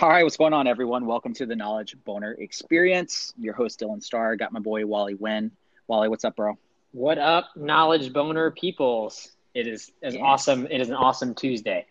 All 0.00 0.08
right, 0.08 0.22
what's 0.22 0.38
going 0.38 0.54
on, 0.54 0.66
everyone? 0.66 1.04
Welcome 1.04 1.34
to 1.34 1.44
the 1.44 1.54
Knowledge 1.54 1.94
Boner 2.06 2.32
Experience. 2.32 3.34
Your 3.38 3.52
host 3.52 3.80
Dylan 3.80 4.02
Starr. 4.02 4.34
Got 4.34 4.50
my 4.50 4.58
boy 4.58 4.86
Wally 4.86 5.12
Wynn. 5.12 5.50
Wally, 5.88 6.08
what's 6.08 6.24
up, 6.24 6.36
bro? 6.36 6.56
What 6.92 7.18
up, 7.18 7.50
Knowledge 7.54 8.10
Boner 8.10 8.50
peoples? 8.50 9.32
It 9.52 9.66
is 9.66 9.92
as 10.02 10.14
yeah. 10.14 10.22
awesome. 10.22 10.66
It 10.70 10.80
is 10.80 10.88
an 10.88 10.94
awesome 10.94 11.34
Tuesday. 11.34 11.84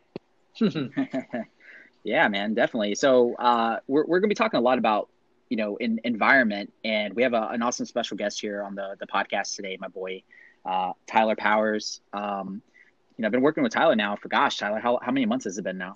yeah, 2.03 2.27
man, 2.29 2.55
definitely. 2.55 2.95
So 2.95 3.35
uh, 3.35 3.77
we're 3.87 4.07
we're 4.07 4.19
gonna 4.19 4.29
be 4.29 4.33
talking 4.33 4.57
a 4.57 4.63
lot 4.63 4.79
about 4.79 5.09
you 5.51 5.57
know 5.57 5.75
in 5.75 6.01
environment, 6.03 6.73
and 6.83 7.13
we 7.13 7.21
have 7.21 7.35
a, 7.35 7.49
an 7.49 7.61
awesome 7.61 7.85
special 7.85 8.17
guest 8.17 8.41
here 8.41 8.63
on 8.63 8.73
the 8.73 8.95
the 8.99 9.05
podcast 9.05 9.55
today. 9.55 9.77
My 9.79 9.87
boy 9.87 10.23
uh, 10.65 10.93
Tyler 11.05 11.35
Powers. 11.35 12.01
Um, 12.11 12.63
you 13.17 13.21
know, 13.21 13.27
I've 13.27 13.33
been 13.33 13.41
working 13.41 13.61
with 13.61 13.73
Tyler 13.73 13.95
now 13.95 14.15
for 14.15 14.29
gosh, 14.29 14.57
Tyler, 14.57 14.79
how 14.79 14.97
how 14.99 15.11
many 15.11 15.27
months 15.27 15.45
has 15.45 15.59
it 15.59 15.63
been 15.63 15.77
now? 15.77 15.93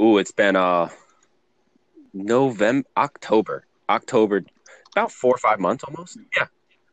Ooh, 0.00 0.16
it's 0.16 0.32
been 0.32 0.56
uh 0.56 0.88
November, 2.14 2.88
October, 2.96 3.66
October, 3.88 4.44
about 4.92 5.10
four 5.10 5.34
or 5.34 5.38
five 5.38 5.58
months 5.58 5.84
almost. 5.84 6.18
Yeah, 6.36 6.46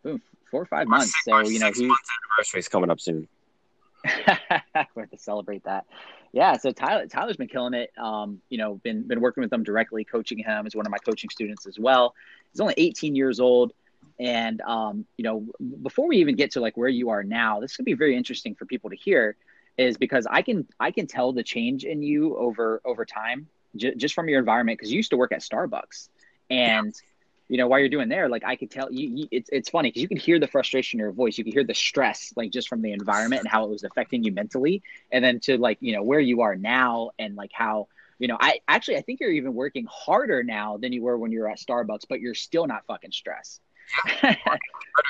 Ooh, 0.06 0.20
four 0.50 0.64
or 0.64 0.66
five 0.66 0.88
months. 0.88 1.14
Six, 1.24 1.26
so 1.26 1.48
you 1.48 1.60
know, 1.60 1.72
he 1.72 1.84
anniversary 1.84 2.60
is 2.60 2.68
coming 2.68 2.90
up 2.90 3.00
soon. 3.00 3.28
We're 4.96 5.06
to 5.06 5.18
celebrate 5.18 5.64
that. 5.66 5.86
Yeah, 6.34 6.58
so 6.58 6.72
Tyler 6.72 7.06
Tyler's 7.08 7.38
been 7.38 7.48
killing 7.48 7.76
it. 7.76 7.92
Um, 7.98 8.42
you 8.50 8.58
know, 8.58 8.76
been 8.76 9.08
been 9.08 9.22
working 9.22 9.42
with 9.42 9.54
him 9.54 9.64
directly, 9.64 10.04
coaching 10.04 10.40
him 10.40 10.66
as 10.66 10.76
one 10.76 10.86
of 10.86 10.92
my 10.92 10.98
coaching 10.98 11.30
students 11.30 11.68
as 11.68 11.78
well. 11.78 12.16
He's 12.52 12.60
only 12.60 12.74
18 12.78 13.16
years 13.16 13.40
old, 13.40 13.74
and 14.20 14.60
um, 14.62 15.06
you 15.18 15.24
know, 15.24 15.46
before 15.84 16.08
we 16.08 16.18
even 16.18 16.36
get 16.36 16.52
to 16.52 16.62
like 16.62 16.78
where 16.78 16.90
you 16.90 17.10
are 17.10 17.24
now, 17.24 17.60
this 17.60 17.76
could 17.76 17.86
be 17.86 17.94
very 17.94 18.16
interesting 18.16 18.56
for 18.56 18.66
people 18.66 18.90
to 18.90 18.96
hear, 18.96 19.36
is 19.78 19.98
because 19.98 20.26
I 20.30 20.42
can 20.42 20.68
I 20.80 20.90
can 20.90 21.06
tell 21.06 21.32
the 21.32 21.44
change 21.44 21.84
in 21.84 22.02
you 22.02 22.36
over 22.38 22.82
over 22.86 23.06
time 23.06 23.48
j- 23.76 23.96
just 23.96 24.14
from 24.14 24.30
your 24.30 24.40
environment 24.40 24.78
because 24.80 24.92
you 24.92 24.98
used 24.98 25.12
to 25.12 25.18
work 25.18 25.32
at 25.32 25.42
Starbucks. 25.42 26.10
And 26.50 26.94
you 27.48 27.58
know 27.58 27.68
while 27.68 27.80
you're 27.80 27.90
doing 27.90 28.08
there 28.08 28.30
like 28.30 28.46
I 28.46 28.56
could 28.56 28.72
tell 28.72 28.92
you, 28.92 29.10
you 29.10 29.28
it's 29.30 29.50
it's 29.52 29.70
funny 29.70 29.90
because 29.90 30.02
you 30.02 30.08
could 30.08 30.20
hear 30.20 30.40
the 30.40 30.48
frustration 30.48 31.00
in 31.00 31.04
your 31.04 31.12
voice. 31.12 31.38
You 31.38 31.44
could 31.44 31.54
hear 31.54 31.66
the 31.66 31.74
stress 31.74 32.32
like 32.38 32.52
just 32.52 32.70
from 32.70 32.82
the 32.82 32.94
environment 32.94 33.42
and 33.42 33.50
how 33.50 33.66
it 33.66 33.70
was 33.70 33.84
affecting 33.84 34.24
you 34.24 34.32
mentally. 34.32 34.82
And 35.12 35.24
then 35.24 35.40
to 35.42 35.58
like 35.58 35.78
you 35.82 35.94
know 35.94 36.02
where 36.02 36.22
you 36.22 36.42
are 36.42 36.56
now 36.56 37.12
and 37.20 37.36
like 37.36 37.52
how 37.54 37.88
you 38.20 38.30
know 38.30 38.38
I 38.40 38.60
actually 38.70 38.98
I 38.98 39.02
think 39.02 39.20
you're 39.20 39.32
even 39.32 39.54
working 39.54 39.86
harder 39.90 40.44
now 40.44 40.78
than 40.78 40.94
you 40.94 41.04
were 41.04 41.18
when 41.18 41.32
you 41.32 41.42
were 41.42 41.50
at 41.50 41.60
Starbucks 41.60 42.04
but 42.08 42.22
you're 42.22 42.36
still 42.36 42.68
not 42.68 42.86
fucking 42.88 43.12
stressed. 43.12 43.62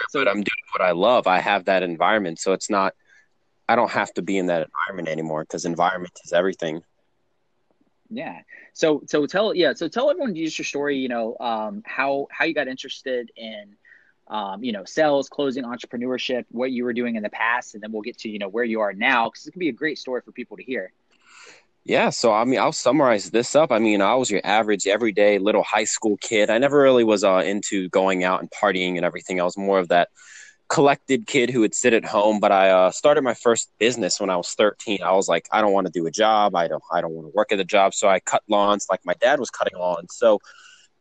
So, 0.10 0.20
but 0.20 0.28
I'm 0.28 0.38
doing 0.38 0.64
what 0.74 0.82
I 0.82 0.92
love. 0.92 1.28
I 1.28 1.40
have 1.40 1.66
that 1.66 1.84
environment. 1.84 2.40
So 2.40 2.54
it's 2.54 2.70
not 2.70 2.94
I 3.70 3.76
don't 3.76 3.92
have 3.92 4.14
to 4.16 4.22
be 4.22 4.38
in 4.38 4.48
that 4.48 4.68
environment 4.68 5.08
anymore 5.08 5.44
because 5.44 5.66
environment 5.66 6.12
is 6.26 6.34
everything 6.34 6.84
yeah. 8.12 8.42
So 8.74 9.02
so 9.08 9.26
tell 9.26 9.56
yeah 9.56 9.74
so 9.74 9.88
tell 9.88 10.10
everyone 10.10 10.36
just 10.36 10.60
your 10.60 10.66
story. 10.66 10.98
You 10.98 11.10
know 11.10 11.38
um, 11.40 11.82
how 11.86 12.28
how 12.30 12.46
you 12.46 12.54
got 12.54 12.68
interested 12.68 13.32
in 13.36 13.76
um, 14.28 14.64
you 14.64 14.72
know 14.72 14.84
sales, 14.86 15.30
closing, 15.30 15.64
entrepreneurship, 15.64 16.46
what 16.50 16.72
you 16.72 16.84
were 16.84 16.94
doing 16.94 17.16
in 17.16 17.24
the 17.24 17.30
past, 17.30 17.74
and 17.74 17.82
then 17.82 17.92
we'll 17.92 18.02
get 18.02 18.18
to 18.20 18.30
you 18.30 18.38
know 18.38 18.50
where 18.50 18.64
you 18.64 18.82
are 18.82 18.94
now 18.94 19.30
because 19.30 19.48
it 19.48 19.52
can 19.52 19.60
be 19.60 19.70
a 19.70 19.74
great 19.74 19.98
story 19.98 20.22
for 20.22 20.32
people 20.32 20.58
to 20.58 20.64
hear. 20.64 20.92
Yeah, 21.84 22.12
so 22.12 22.32
I 22.32 22.44
mean, 22.44 22.60
I'll 22.60 22.74
summarize 22.74 23.32
this 23.32 23.56
up. 23.56 23.72
I 23.72 23.80
mean, 23.80 24.02
I 24.02 24.14
was 24.14 24.30
your 24.30 24.42
average, 24.44 24.86
everyday 24.86 25.40
little 25.40 25.64
high 25.64 25.86
school 25.86 26.18
kid. 26.18 26.50
I 26.52 26.60
never 26.60 26.80
really 26.80 27.04
was 27.04 27.24
uh, 27.24 27.42
into 27.44 27.90
going 27.90 28.24
out 28.24 28.42
and 28.42 28.52
partying 28.52 28.98
and 28.98 29.06
everything. 29.06 29.42
I 29.42 29.46
was 29.46 29.58
more 29.58 29.80
of 29.80 29.88
that 29.88 30.10
collected 30.72 31.28
kid 31.28 31.50
who 31.50 31.60
would 31.60 31.76
sit 31.76 31.94
at 31.94 32.06
home. 32.06 32.40
But 32.40 32.52
I 32.54 32.70
uh, 32.70 32.92
started 32.92 33.24
my 33.24 33.34
first 33.34 33.70
business 33.78 34.20
when 34.20 34.30
I 34.30 34.38
was 34.38 34.54
13. 34.54 35.04
I 35.04 35.12
was 35.12 35.28
like, 35.28 35.48
I 35.52 35.62
don't 35.62 35.74
want 35.74 35.86
to 35.88 35.94
do 35.94 36.08
a 36.08 36.12
job. 36.12 36.56
I 36.56 36.68
don't. 36.68 36.82
I 36.92 37.02
don't 37.02 37.12
want 37.12 37.28
to 37.28 37.34
work 37.36 37.52
at 37.52 37.60
a 37.60 37.66
job. 37.66 37.94
So 37.94 38.08
I 38.08 38.22
cut 38.22 38.42
lawns 38.48 38.88
like 38.90 39.02
my 39.06 39.14
dad 39.16 39.40
was 39.40 39.50
cutting 39.50 39.78
lawns. 39.78 40.16
So 40.16 40.40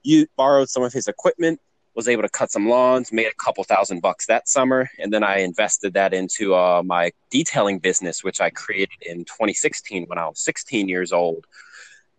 you 0.03 0.27
borrowed 0.37 0.69
some 0.69 0.83
of 0.83 0.93
his 0.93 1.07
equipment, 1.07 1.61
was 1.95 2.09
able 2.09 2.23
to 2.23 2.29
cut 2.29 2.51
some 2.51 2.69
lawns, 2.69 3.13
made 3.13 3.27
a 3.27 3.35
couple 3.43 3.63
thousand 3.65 4.01
bucks 4.01 4.27
that 4.27 4.49
summer, 4.49 4.89
and 4.99 5.13
then 5.13 5.23
I 5.23 5.39
invested 5.39 5.95
that 5.95 6.15
into 6.15 6.55
uh, 6.55 6.83
my 6.85 7.13
detailing 7.31 7.79
business, 7.79 8.25
which 8.25 8.41
I 8.41 8.51
created 8.51 9.03
in 9.03 9.25
2016 9.25 10.05
when 10.07 10.19
I 10.19 10.27
was 10.27 10.41
16 10.41 10.89
years 10.89 11.13
old. 11.13 11.47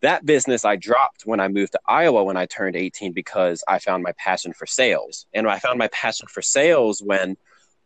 That 0.02 0.26
business 0.26 0.66
I 0.66 0.78
dropped 0.78 1.26
when 1.26 1.40
I 1.40 1.48
moved 1.48 1.74
to 1.74 1.80
Iowa 1.88 2.24
when 2.24 2.38
I 2.38 2.48
turned 2.48 2.76
18 2.76 3.14
because 3.14 3.64
I 3.68 3.78
found 3.78 4.04
my 4.04 4.14
passion 4.14 4.52
for 4.52 4.66
sales. 4.66 5.28
And 5.34 5.48
I 5.48 5.60
found 5.60 5.78
my 5.78 5.90
passion 5.90 6.28
for 6.28 6.42
sales 6.42 7.04
when 7.04 7.38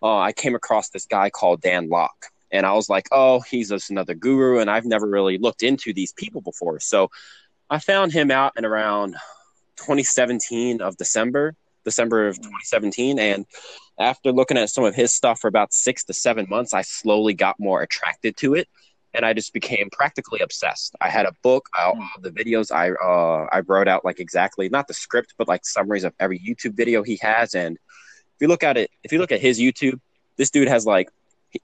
uh, 0.05 0.19
I 0.19 0.33
came 0.33 0.53
across 0.53 0.89
this 0.89 1.07
guy 1.07 1.31
called 1.31 1.61
Dan 1.61 1.89
Lok. 1.89 2.27
And 2.51 2.63
I 2.63 2.73
was 2.73 2.89
like, 2.89 3.07
oh, 3.11 3.39
he's 3.39 3.69
just 3.69 3.89
another 3.89 4.13
guru. 4.13 4.59
And 4.59 4.69
I've 4.69 4.85
never 4.85 5.07
really 5.07 5.39
looked 5.39 5.63
into 5.63 5.93
these 5.93 6.13
people 6.13 6.41
before. 6.41 6.79
So 6.79 7.09
I 7.71 7.79
found 7.79 8.13
him 8.13 8.29
out 8.29 8.53
in 8.55 8.65
around 8.65 9.13
2017 9.77 10.79
of 10.79 10.95
December, 10.95 11.55
December 11.85 12.27
of 12.27 12.37
2017. 12.37 13.17
And 13.17 13.47
after 13.97 14.31
looking 14.31 14.57
at 14.57 14.69
some 14.69 14.83
of 14.83 14.93
his 14.93 15.11
stuff 15.11 15.39
for 15.39 15.47
about 15.47 15.73
six 15.73 16.03
to 16.03 16.13
seven 16.13 16.45
months, 16.51 16.75
I 16.75 16.83
slowly 16.83 17.33
got 17.33 17.59
more 17.59 17.81
attracted 17.81 18.37
to 18.37 18.53
it 18.53 18.67
and 19.15 19.25
I 19.25 19.33
just 19.33 19.53
became 19.53 19.89
practically 19.89 20.41
obsessed. 20.41 20.93
I 21.01 21.09
had 21.09 21.25
a 21.25 21.31
book, 21.41 21.69
all 21.77 21.97
the 22.21 22.31
videos 22.31 22.69
I 22.69 22.91
uh, 22.91 23.47
I 23.51 23.61
wrote 23.61 23.87
out 23.87 24.03
like 24.03 24.19
exactly 24.19 24.67
not 24.67 24.87
the 24.87 24.93
script, 24.93 25.35
but 25.37 25.47
like 25.47 25.65
summaries 25.65 26.03
of 26.03 26.13
every 26.19 26.37
YouTube 26.37 26.75
video 26.75 27.01
he 27.01 27.17
has. 27.21 27.55
And 27.55 27.79
if 28.35 28.41
you 28.41 28.47
look 28.47 28.63
at 28.63 28.77
it, 28.77 28.91
if 29.03 29.11
you 29.11 29.19
look 29.19 29.31
at 29.31 29.41
his 29.41 29.59
YouTube, 29.59 29.99
this 30.37 30.49
dude 30.49 30.67
has 30.67 30.85
like 30.85 31.09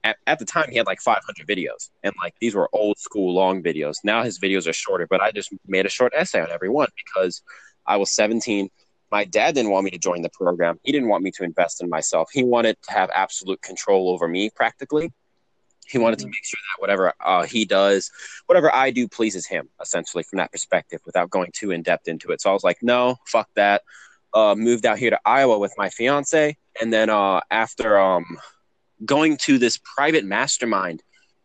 at, 0.04 0.18
at 0.26 0.40
the 0.40 0.46
time 0.46 0.70
he 0.70 0.78
had 0.78 0.88
like 0.88 1.02
500 1.02 1.48
videos, 1.48 1.90
and 2.04 2.14
like 2.22 2.36
these 2.40 2.56
were 2.56 2.70
old 2.74 2.98
school 2.98 3.34
long 3.34 3.62
videos. 3.62 3.98
Now 4.04 4.24
his 4.24 4.40
videos 4.40 4.68
are 4.68 4.74
shorter, 4.74 5.08
but 5.08 5.22
I 5.22 5.32
just 5.32 5.54
made 5.68 5.86
a 5.86 5.90
short 5.90 6.14
essay 6.16 6.42
on 6.42 6.50
every 6.52 6.70
one 6.70 6.90
because 7.06 7.42
I 7.86 7.98
was 7.98 8.12
17. 8.12 8.70
My 9.12 9.26
dad 9.26 9.56
didn't 9.56 9.72
want 9.72 9.84
me 9.84 9.92
to 9.92 9.98
join 9.98 10.22
the 10.22 10.30
program. 10.30 10.80
He 10.84 10.94
didn't 10.94 11.10
want 11.10 11.24
me 11.24 11.32
to 11.32 11.44
invest 11.44 11.84
in 11.84 11.90
myself. 11.90 12.30
He 12.32 12.44
wanted 12.44 12.78
to 12.84 12.94
have 12.94 13.10
absolute 13.14 13.62
control 13.62 14.10
over 14.10 14.28
me 14.28 14.50
practically 14.50 15.12
he 15.92 15.98
wanted 15.98 16.20
to 16.20 16.26
mm-hmm. 16.26 16.32
make 16.32 16.46
sure 16.46 16.60
that 16.74 16.82
whatever 16.82 17.14
uh, 17.20 17.44
he 17.44 17.66
does, 17.66 18.12
whatever 18.46 18.74
I 18.74 18.92
do, 18.92 19.08
pleases 19.08 19.46
him. 19.46 19.70
Essentially, 19.82 20.24
from 20.24 20.38
that 20.38 20.52
perspective, 20.52 21.02
without 21.06 21.30
going 21.30 21.52
too 21.54 21.72
in 21.72 21.82
depth 21.84 22.08
into 22.08 22.32
it. 22.32 22.42
So 22.42 22.50
I 22.50 22.54
was 22.54 22.64
like, 22.64 22.78
no, 22.82 23.18
fuck 23.28 23.50
that. 23.56 23.82
Uh, 24.34 24.56
moved 24.56 24.86
out 24.86 24.98
here 24.98 25.10
to 25.10 25.20
Iowa 25.26 25.60
with 25.60 25.74
my 25.78 25.90
fiance, 25.90 26.58
and 26.80 26.94
then 26.94 27.10
uh, 27.10 27.42
after 27.50 28.00
um, 28.00 28.38
going 29.06 29.38
to 29.38 29.58
this 29.58 29.78
private 29.78 30.26
mastermind 30.26 31.04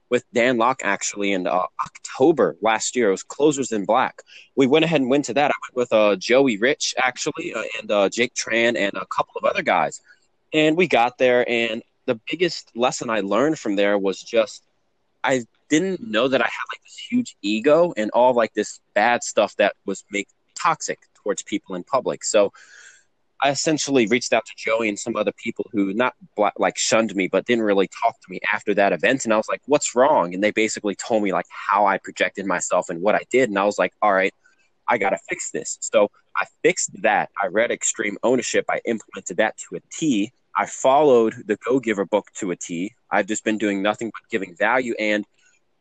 with 0.09 0.25
Dan 0.33 0.57
Lok 0.57 0.83
actually 0.85 1.33
in 1.33 1.47
uh, 1.47 1.65
October 1.85 2.57
last 2.61 2.97
year. 2.97 3.09
It 3.09 3.13
was 3.13 3.23
Closers 3.23 3.73
in 3.73 3.85
Black. 3.85 4.23
We 4.55 4.67
went 4.67 4.85
ahead 4.85 5.01
and 5.01 5.11
went 5.11 5.25
to 5.27 5.35
that. 5.35 5.51
I 5.51 5.55
went 5.69 5.77
with 5.77 5.93
uh, 5.93 6.17
Joey 6.17 6.59
Rich 6.59 6.95
actually 6.99 7.55
uh, 7.55 7.63
and 7.81 7.91
uh, 7.91 8.09
Jake 8.09 8.35
Tran 8.35 8.77
and 8.77 8.95
a 8.95 9.07
couple 9.07 9.33
of 9.37 9.45
other 9.45 9.63
guys. 9.63 10.01
And 10.53 10.77
we 10.77 10.87
got 10.87 11.19
there, 11.19 11.49
and 11.49 11.83
the 12.07 12.21
biggest 12.31 12.71
lesson 12.77 13.11
I 13.11 13.21
learned 13.21 13.59
from 13.59 13.75
there 13.77 13.99
was 13.99 14.23
just 14.23 14.63
I 15.25 15.45
didn't 15.69 16.01
know 16.01 16.29
that 16.29 16.41
I 16.41 16.45
had 16.45 16.65
like 16.73 16.83
this 16.85 16.97
huge 16.97 17.37
ego 17.43 17.93
and 17.97 18.11
all 18.13 18.33
like 18.33 18.55
this 18.55 18.81
bad 18.95 19.25
stuff 19.25 19.57
that 19.57 19.75
was 19.85 20.05
make 20.11 20.29
toxic 20.55 21.01
towards 21.27 21.43
people 21.43 21.75
in 21.75 21.83
public. 21.83 22.23
So 22.23 22.53
I 23.43 23.51
essentially 23.51 24.07
reached 24.07 24.33
out 24.33 24.47
to 24.47 24.53
Joey 24.57 24.89
and 24.89 24.99
some 24.99 25.17
other 25.17 25.33
people 25.33 25.69
who 25.73 25.93
not 25.93 26.15
like 26.57 26.79
shunned 26.79 27.15
me, 27.17 27.27
but 27.27 27.45
didn't 27.45 27.65
really 27.65 27.89
talk 27.89 28.15
to 28.21 28.31
me 28.31 28.39
after 28.53 28.73
that 28.75 28.93
event. 28.93 29.25
And 29.25 29.35
I 29.35 29.37
was 29.37 29.49
like, 29.49 29.61
"What's 29.67 29.95
wrong?" 29.97 30.33
And 30.33 30.43
they 30.43 30.53
basically 30.53 30.95
told 30.95 31.23
me 31.23 31.33
like 31.33 31.47
how 31.51 31.85
I 31.85 31.99
projected 31.99 32.47
myself 32.47 32.89
and 32.89 33.03
what 33.03 33.17
I 33.17 33.25
did. 33.31 33.49
And 33.51 33.59
I 33.59 33.65
was 33.65 33.79
like, 33.79 33.93
"All 34.01 34.13
right, 34.13 34.33
I 34.89 34.99
got 34.99 35.11
to 35.11 35.19
fix 35.29 35.51
this." 35.51 35.79
So 35.81 36.11
I 36.37 36.45
fixed 36.63 36.91
that. 37.03 37.29
I 37.43 37.49
read 37.49 37.71
Extreme 37.71 38.19
Ownership. 38.23 38.65
I 38.71 38.81
implemented 38.85 39.37
that 39.39 39.57
to 39.59 39.77
a 39.77 39.81
T. 39.93 40.33
I 40.57 40.65
followed 40.67 41.35
the 41.47 41.59
Go 41.67 41.81
Giver 41.81 42.07
book 42.07 42.29
to 42.39 42.53
a 42.53 42.57
T. 42.57 42.95
I've 43.11 43.27
just 43.27 43.45
been 43.45 43.59
doing 43.59 43.83
nothing 43.83 44.09
but 44.15 44.31
giving 44.31 44.55
value, 44.57 44.95
and 44.99 45.27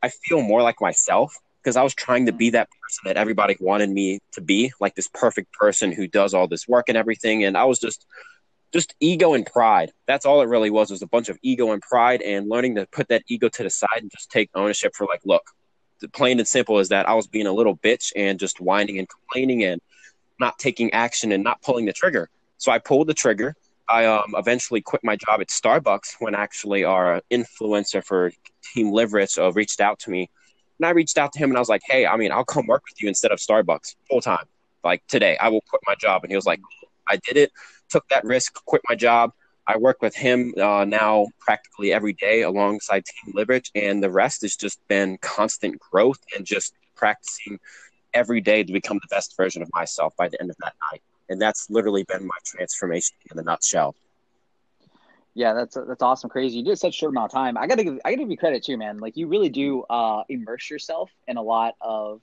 I 0.01 0.09
feel 0.09 0.41
more 0.41 0.61
like 0.61 0.81
myself 0.81 1.37
because 1.65 1.77
I 1.77 1.81
was 1.81 1.95
trying 1.95 2.27
to 2.27 2.31
be 2.31 2.51
that 2.51 2.69
person 2.69 3.01
that 3.05 3.17
everybody 3.17 3.57
wanted 3.59 3.89
me 3.89 4.19
to 4.33 4.41
be, 4.41 4.71
like 4.79 4.93
this 4.93 5.07
perfect 5.07 5.51
person 5.51 5.91
who 5.91 6.07
does 6.07 6.35
all 6.35 6.47
this 6.47 6.67
work 6.67 6.89
and 6.89 6.97
everything. 6.97 7.43
And 7.43 7.57
I 7.57 7.63
was 7.63 7.79
just, 7.79 8.05
just 8.71 8.93
ego 8.99 9.33
and 9.33 9.43
pride. 9.43 9.91
That's 10.05 10.27
all 10.27 10.43
it 10.43 10.47
really 10.47 10.69
was. 10.69 10.91
Was 10.91 11.01
a 11.01 11.07
bunch 11.07 11.27
of 11.27 11.39
ego 11.41 11.71
and 11.71 11.81
pride, 11.81 12.21
and 12.21 12.47
learning 12.47 12.75
to 12.75 12.85
put 12.91 13.07
that 13.07 13.23
ego 13.27 13.49
to 13.49 13.63
the 13.63 13.71
side 13.71 13.97
and 13.97 14.11
just 14.11 14.29
take 14.29 14.51
ownership 14.53 14.93
for 14.95 15.07
like, 15.07 15.21
look, 15.25 15.41
the 16.01 16.07
plain 16.07 16.37
and 16.37 16.47
simple 16.47 16.77
is 16.77 16.89
that 16.89 17.09
I 17.09 17.15
was 17.15 17.25
being 17.25 17.47
a 17.47 17.51
little 17.51 17.75
bitch 17.75 18.11
and 18.15 18.39
just 18.39 18.61
whining 18.61 18.99
and 18.99 19.09
complaining 19.09 19.63
and 19.63 19.81
not 20.39 20.59
taking 20.59 20.93
action 20.93 21.31
and 21.31 21.43
not 21.43 21.63
pulling 21.63 21.85
the 21.85 21.93
trigger. 21.93 22.29
So 22.57 22.71
I 22.71 22.77
pulled 22.77 23.07
the 23.07 23.15
trigger. 23.15 23.55
I 23.89 24.05
um, 24.05 24.35
eventually 24.37 24.81
quit 24.81 25.03
my 25.03 25.15
job 25.15 25.41
at 25.41 25.47
Starbucks 25.47 26.17
when 26.19 26.35
actually 26.35 26.83
our 26.83 27.21
influencer 27.31 28.03
for 28.05 28.31
Team 28.73 28.91
Liverich 28.91 29.39
uh, 29.39 29.51
reached 29.53 29.81
out 29.81 29.97
to 30.01 30.11
me. 30.11 30.29
And 30.79 30.85
I 30.85 30.91
reached 30.91 31.17
out 31.17 31.31
to 31.33 31.39
him 31.39 31.49
and 31.49 31.57
I 31.57 31.59
was 31.59 31.69
like, 31.69 31.81
hey, 31.85 32.05
I 32.05 32.17
mean, 32.17 32.31
I'll 32.31 32.45
come 32.45 32.67
work 32.67 32.83
with 32.89 33.01
you 33.01 33.07
instead 33.07 33.31
of 33.31 33.39
Starbucks 33.39 33.95
full 34.09 34.21
time. 34.21 34.45
Like 34.83 35.05
today, 35.07 35.37
I 35.37 35.49
will 35.49 35.61
quit 35.61 35.81
my 35.87 35.95
job. 35.95 36.23
And 36.23 36.31
he 36.31 36.35
was 36.35 36.45
like, 36.45 36.61
I 37.07 37.17
did 37.17 37.37
it, 37.37 37.51
took 37.89 38.07
that 38.09 38.23
risk, 38.23 38.53
quit 38.65 38.81
my 38.89 38.95
job. 38.95 39.31
I 39.67 39.77
work 39.77 40.01
with 40.01 40.15
him 40.15 40.53
uh, 40.61 40.85
now 40.85 41.27
practically 41.39 41.91
every 41.91 42.13
day 42.13 42.43
alongside 42.43 43.03
Team 43.05 43.33
Liverich. 43.33 43.71
And 43.73 44.03
the 44.03 44.11
rest 44.11 44.41
has 44.41 44.55
just 44.55 44.79
been 44.87 45.17
constant 45.19 45.79
growth 45.79 46.19
and 46.35 46.45
just 46.45 46.73
practicing 46.95 47.59
every 48.13 48.41
day 48.41 48.63
to 48.63 48.71
become 48.71 48.99
the 49.01 49.07
best 49.09 49.35
version 49.35 49.61
of 49.61 49.69
myself 49.73 50.15
by 50.17 50.29
the 50.29 50.39
end 50.39 50.51
of 50.51 50.57
that 50.57 50.73
night. 50.91 51.01
And 51.29 51.41
that's 51.41 51.69
literally 51.69 52.03
been 52.03 52.25
my 52.25 52.37
transformation 52.43 53.15
in 53.31 53.39
a 53.39 53.43
nutshell. 53.43 53.95
Yeah, 55.35 55.53
that's 55.53 55.75
that's 55.75 56.01
awesome, 56.01 56.29
crazy. 56.29 56.59
You 56.59 56.63
did 56.63 56.79
such 56.79 56.95
a 56.95 56.97
short 56.97 57.11
amount 57.11 57.25
of 57.25 57.33
time. 57.33 57.57
I 57.57 57.67
gotta 57.67 57.83
give 57.83 57.99
I 58.05 58.11
gotta 58.11 58.23
give 58.23 58.31
you 58.31 58.37
credit 58.37 58.63
too, 58.63 58.77
man. 58.77 58.99
Like 58.99 59.17
you 59.17 59.27
really 59.27 59.49
do 59.49 59.83
uh, 59.83 60.23
immerse 60.29 60.69
yourself 60.69 61.11
in 61.27 61.37
a 61.37 61.41
lot 61.43 61.75
of. 61.81 62.21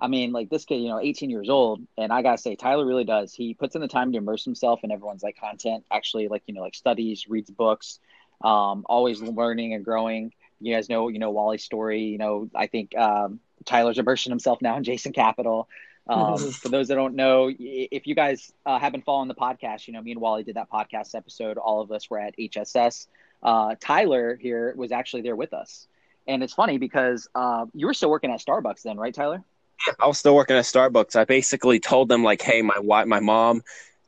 I 0.00 0.08
mean, 0.08 0.32
like 0.32 0.50
this 0.50 0.64
kid, 0.64 0.76
you 0.78 0.88
know, 0.88 0.98
18 0.98 1.30
years 1.30 1.48
old, 1.48 1.80
and 1.96 2.12
I 2.12 2.22
gotta 2.22 2.38
say, 2.38 2.56
Tyler 2.56 2.84
really 2.84 3.04
does. 3.04 3.32
He 3.32 3.54
puts 3.54 3.76
in 3.76 3.80
the 3.80 3.86
time 3.88 4.10
to 4.12 4.18
immerse 4.18 4.44
himself 4.44 4.80
in 4.82 4.90
everyone's 4.90 5.22
like 5.22 5.38
content. 5.38 5.84
Actually, 5.92 6.26
like 6.26 6.42
you 6.46 6.54
know, 6.54 6.62
like 6.62 6.74
studies, 6.74 7.26
reads 7.28 7.50
books, 7.50 8.00
um, 8.42 8.84
always 8.86 9.22
learning 9.22 9.74
and 9.74 9.84
growing. 9.84 10.32
You 10.60 10.74
guys 10.74 10.88
know, 10.88 11.08
you 11.08 11.20
know, 11.20 11.30
Wally's 11.30 11.62
story. 11.62 12.02
You 12.02 12.18
know, 12.18 12.50
I 12.56 12.66
think 12.66 12.96
um, 12.96 13.38
Tyler's 13.64 13.98
immersing 13.98 14.30
himself 14.32 14.60
now 14.60 14.76
in 14.76 14.82
Jason 14.82 15.12
Capital. 15.12 15.68
Um, 16.08 16.38
for 16.52 16.68
those 16.68 16.88
that 16.88 16.94
don't 16.94 17.14
know, 17.14 17.50
if 17.58 18.06
you 18.06 18.14
guys 18.14 18.52
uh, 18.66 18.78
have 18.78 18.92
been 18.92 19.02
following 19.02 19.28
the 19.28 19.34
podcast, 19.34 19.86
you 19.86 19.92
know, 19.92 20.02
me 20.02 20.12
and 20.12 20.20
Wally 20.20 20.42
did 20.42 20.56
that 20.56 20.70
podcast 20.70 21.14
episode. 21.14 21.58
All 21.58 21.80
of 21.80 21.90
us 21.92 22.10
were 22.10 22.18
at 22.18 22.36
HSS. 22.36 23.06
Uh, 23.42 23.74
Tyler 23.80 24.36
here 24.36 24.74
was 24.76 24.92
actually 24.92 25.22
there 25.22 25.36
with 25.36 25.52
us. 25.52 25.86
And 26.28 26.42
it's 26.42 26.52
funny 26.52 26.78
because 26.78 27.28
uh, 27.34 27.66
you 27.74 27.86
were 27.86 27.94
still 27.94 28.10
working 28.10 28.30
at 28.30 28.40
Starbucks 28.40 28.82
then, 28.82 28.96
right, 28.96 29.14
Tyler? 29.14 29.42
Yeah, 29.86 29.94
I 30.00 30.06
was 30.06 30.18
still 30.18 30.36
working 30.36 30.56
at 30.56 30.64
Starbucks. 30.64 31.16
I 31.16 31.24
basically 31.24 31.80
told 31.80 32.08
them 32.08 32.22
like, 32.22 32.40
"Hey, 32.40 32.62
my 32.62 32.78
wife, 32.78 33.08
my 33.08 33.18
mom, 33.18 33.62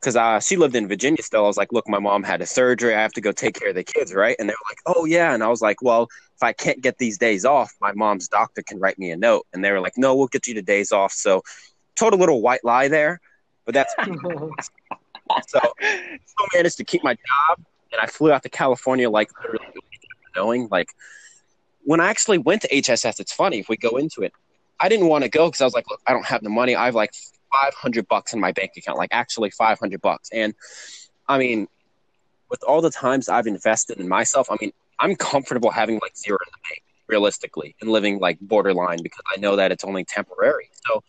because 0.05 0.17
uh, 0.17 0.38
she 0.38 0.56
lived 0.56 0.76
in 0.76 0.87
Virginia 0.87 1.23
still. 1.23 1.44
I 1.44 1.46
was 1.46 1.56
like, 1.56 1.73
look, 1.73 1.88
my 1.88 1.99
mom 1.99 2.23
had 2.23 2.43
a 2.43 2.46
surgery. 2.46 2.94
I 2.94 3.00
have 3.00 3.14
to 3.14 3.23
go 3.23 3.32
take 3.32 3.58
care 3.58 3.70
of 3.70 3.75
the 3.75 3.82
kids, 3.82 4.12
right? 4.12 4.37
And 4.38 4.46
they 4.46 4.52
were 4.52 4.70
like, 4.70 4.96
oh, 4.96 5.06
yeah. 5.06 5.32
And 5.32 5.43
I 5.43 5.49
was 5.49 5.62
like, 5.62 5.81
well, 5.81 6.08
if 6.37 6.43
I 6.43 6.52
can't 6.52 6.82
get 6.82 6.99
these 6.99 7.17
days 7.17 7.46
off, 7.46 7.73
my 7.81 7.93
mom's 7.94 8.29
doctor 8.29 8.62
can 8.62 8.79
write 8.79 8.99
me 8.99 9.11
a 9.12 9.17
note. 9.17 9.46
And 9.55 9.64
they 9.64 9.73
were 9.73 9.81
like, 9.81 9.96
no, 9.96 10.14
we'll 10.14 10.26
get 10.26 10.46
you 10.46 10.52
the 10.52 10.62
days 10.62 10.93
off. 10.93 11.12
So 11.12 11.43
total 11.96 12.19
little 12.19 12.41
white 12.43 12.64
lie 12.64 12.88
there, 12.88 13.20
but 13.64 13.75
that's 13.75 13.94
so 15.49 15.61
still 15.70 16.46
managed 16.55 16.76
to 16.79 16.85
keep 16.85 17.02
my 17.02 17.14
job, 17.14 17.64
and 17.93 18.00
I 18.00 18.06
flew 18.06 18.32
out 18.32 18.43
to 18.43 18.49
California 18.49 19.08
like 19.08 19.31
literally 19.41 19.67
knowing 20.37 20.69
like 20.70 20.91
when 21.85 22.00
I 22.00 22.08
actually 22.08 22.38
went 22.38 22.62
to 22.62 22.69
HSS. 22.69 23.20
It's 23.20 23.32
funny 23.32 23.58
if 23.58 23.69
we 23.69 23.76
go 23.76 23.96
into 23.96 24.23
it. 24.23 24.32
I 24.81 24.88
didn't 24.88 25.06
want 25.06 25.23
to 25.25 25.31
go 25.31 25.46
because 25.46 25.61
I 25.61 25.64
was 25.64 25.75
like, 25.75 25.88
look, 25.88 26.00
I 26.06 26.12
don't 26.12 26.26
have 26.26 26.43
the 26.43 26.50
money. 26.50 26.75
I 26.75 26.87
have 26.87 26.94
like 26.94 27.12
500 27.52 28.08
bucks 28.08 28.32
in 28.32 28.41
my 28.41 28.52
bank 28.52 28.73
account, 28.76 28.99
like 28.99 29.11
actually 29.12 29.50
500 29.50 30.00
bucks. 30.00 30.31
And 30.32 30.55
I 31.29 31.38
mean, 31.38 31.69
with 32.50 32.62
all 32.64 32.81
the 32.81 32.91
times 32.91 33.29
I've 33.29 33.46
invested 33.46 34.00
in 34.00 34.08
myself, 34.08 34.50
I 34.50 34.56
mean, 34.61 34.73
I'm 34.99 35.14
comfortable 35.14 35.70
having 35.70 35.99
like 36.00 36.17
zero 36.17 36.38
in 36.44 36.50
the 36.52 36.69
bank 36.69 36.82
realistically 37.06 37.76
and 37.81 37.91
living 37.91 38.19
like 38.19 38.38
borderline 38.41 38.99
because 39.02 39.23
I 39.35 39.38
know 39.38 39.56
that 39.56 39.70
it's 39.70 39.85
only 39.85 40.05
temporary. 40.05 40.70
So 40.87 41.02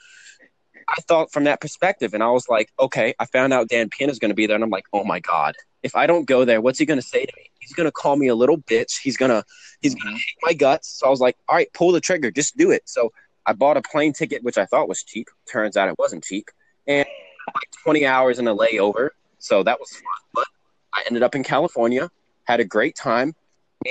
I 0.87 1.01
thought 1.01 1.31
from 1.31 1.45
that 1.45 1.61
perspective, 1.61 2.13
and 2.13 2.21
I 2.21 2.29
was 2.29 2.47
like, 2.47 2.71
okay, 2.79 3.15
I 3.19 3.25
found 3.25 3.53
out 3.53 3.69
Dan 3.69 3.89
Peña 3.89 4.09
is 4.09 4.19
going 4.19 4.29
to 4.29 4.35
be 4.35 4.45
there, 4.45 4.55
and 4.55 4.63
I'm 4.63 4.69
like, 4.69 4.85
oh 4.93 5.03
my 5.03 5.19
god, 5.19 5.55
if 5.83 5.95
I 5.95 6.07
don't 6.07 6.25
go 6.25 6.45
there, 6.45 6.61
what's 6.61 6.79
he 6.79 6.85
going 6.85 6.99
to 6.99 7.07
say 7.07 7.25
to 7.25 7.33
me? 7.35 7.49
He's 7.59 7.73
going 7.73 7.87
to 7.87 7.91
call 7.91 8.15
me 8.15 8.27
a 8.27 8.35
little 8.35 8.57
bitch. 8.57 8.99
He's 9.01 9.17
gonna 9.17 9.43
he's 9.81 9.95
gonna 9.95 10.11
mm-hmm. 10.11 10.17
hate 10.17 10.37
my 10.43 10.53
guts. 10.53 10.99
So 10.99 11.07
I 11.07 11.09
was 11.09 11.19
like, 11.19 11.37
all 11.49 11.55
right, 11.55 11.71
pull 11.73 11.91
the 11.91 11.99
trigger, 11.99 12.31
just 12.31 12.57
do 12.57 12.71
it. 12.71 12.83
So 12.85 13.11
I 13.45 13.53
bought 13.53 13.77
a 13.77 13.81
plane 13.81 14.13
ticket, 14.13 14.43
which 14.43 14.57
I 14.57 14.65
thought 14.65 14.87
was 14.87 15.03
cheap. 15.03 15.27
Turns 15.51 15.77
out 15.77 15.89
it 15.89 15.97
wasn't 15.97 16.23
cheap, 16.23 16.49
and 16.87 17.07
like 17.53 17.69
20 17.83 18.05
hours 18.05 18.39
in 18.39 18.47
a 18.47 18.55
layover. 18.55 19.09
So 19.39 19.63
that 19.63 19.79
was 19.79 19.91
fun. 19.91 20.03
But 20.33 20.47
I 20.93 21.03
ended 21.07 21.23
up 21.23 21.35
in 21.35 21.43
California, 21.43 22.09
had 22.45 22.59
a 22.59 22.65
great 22.65 22.95
time, 22.95 23.35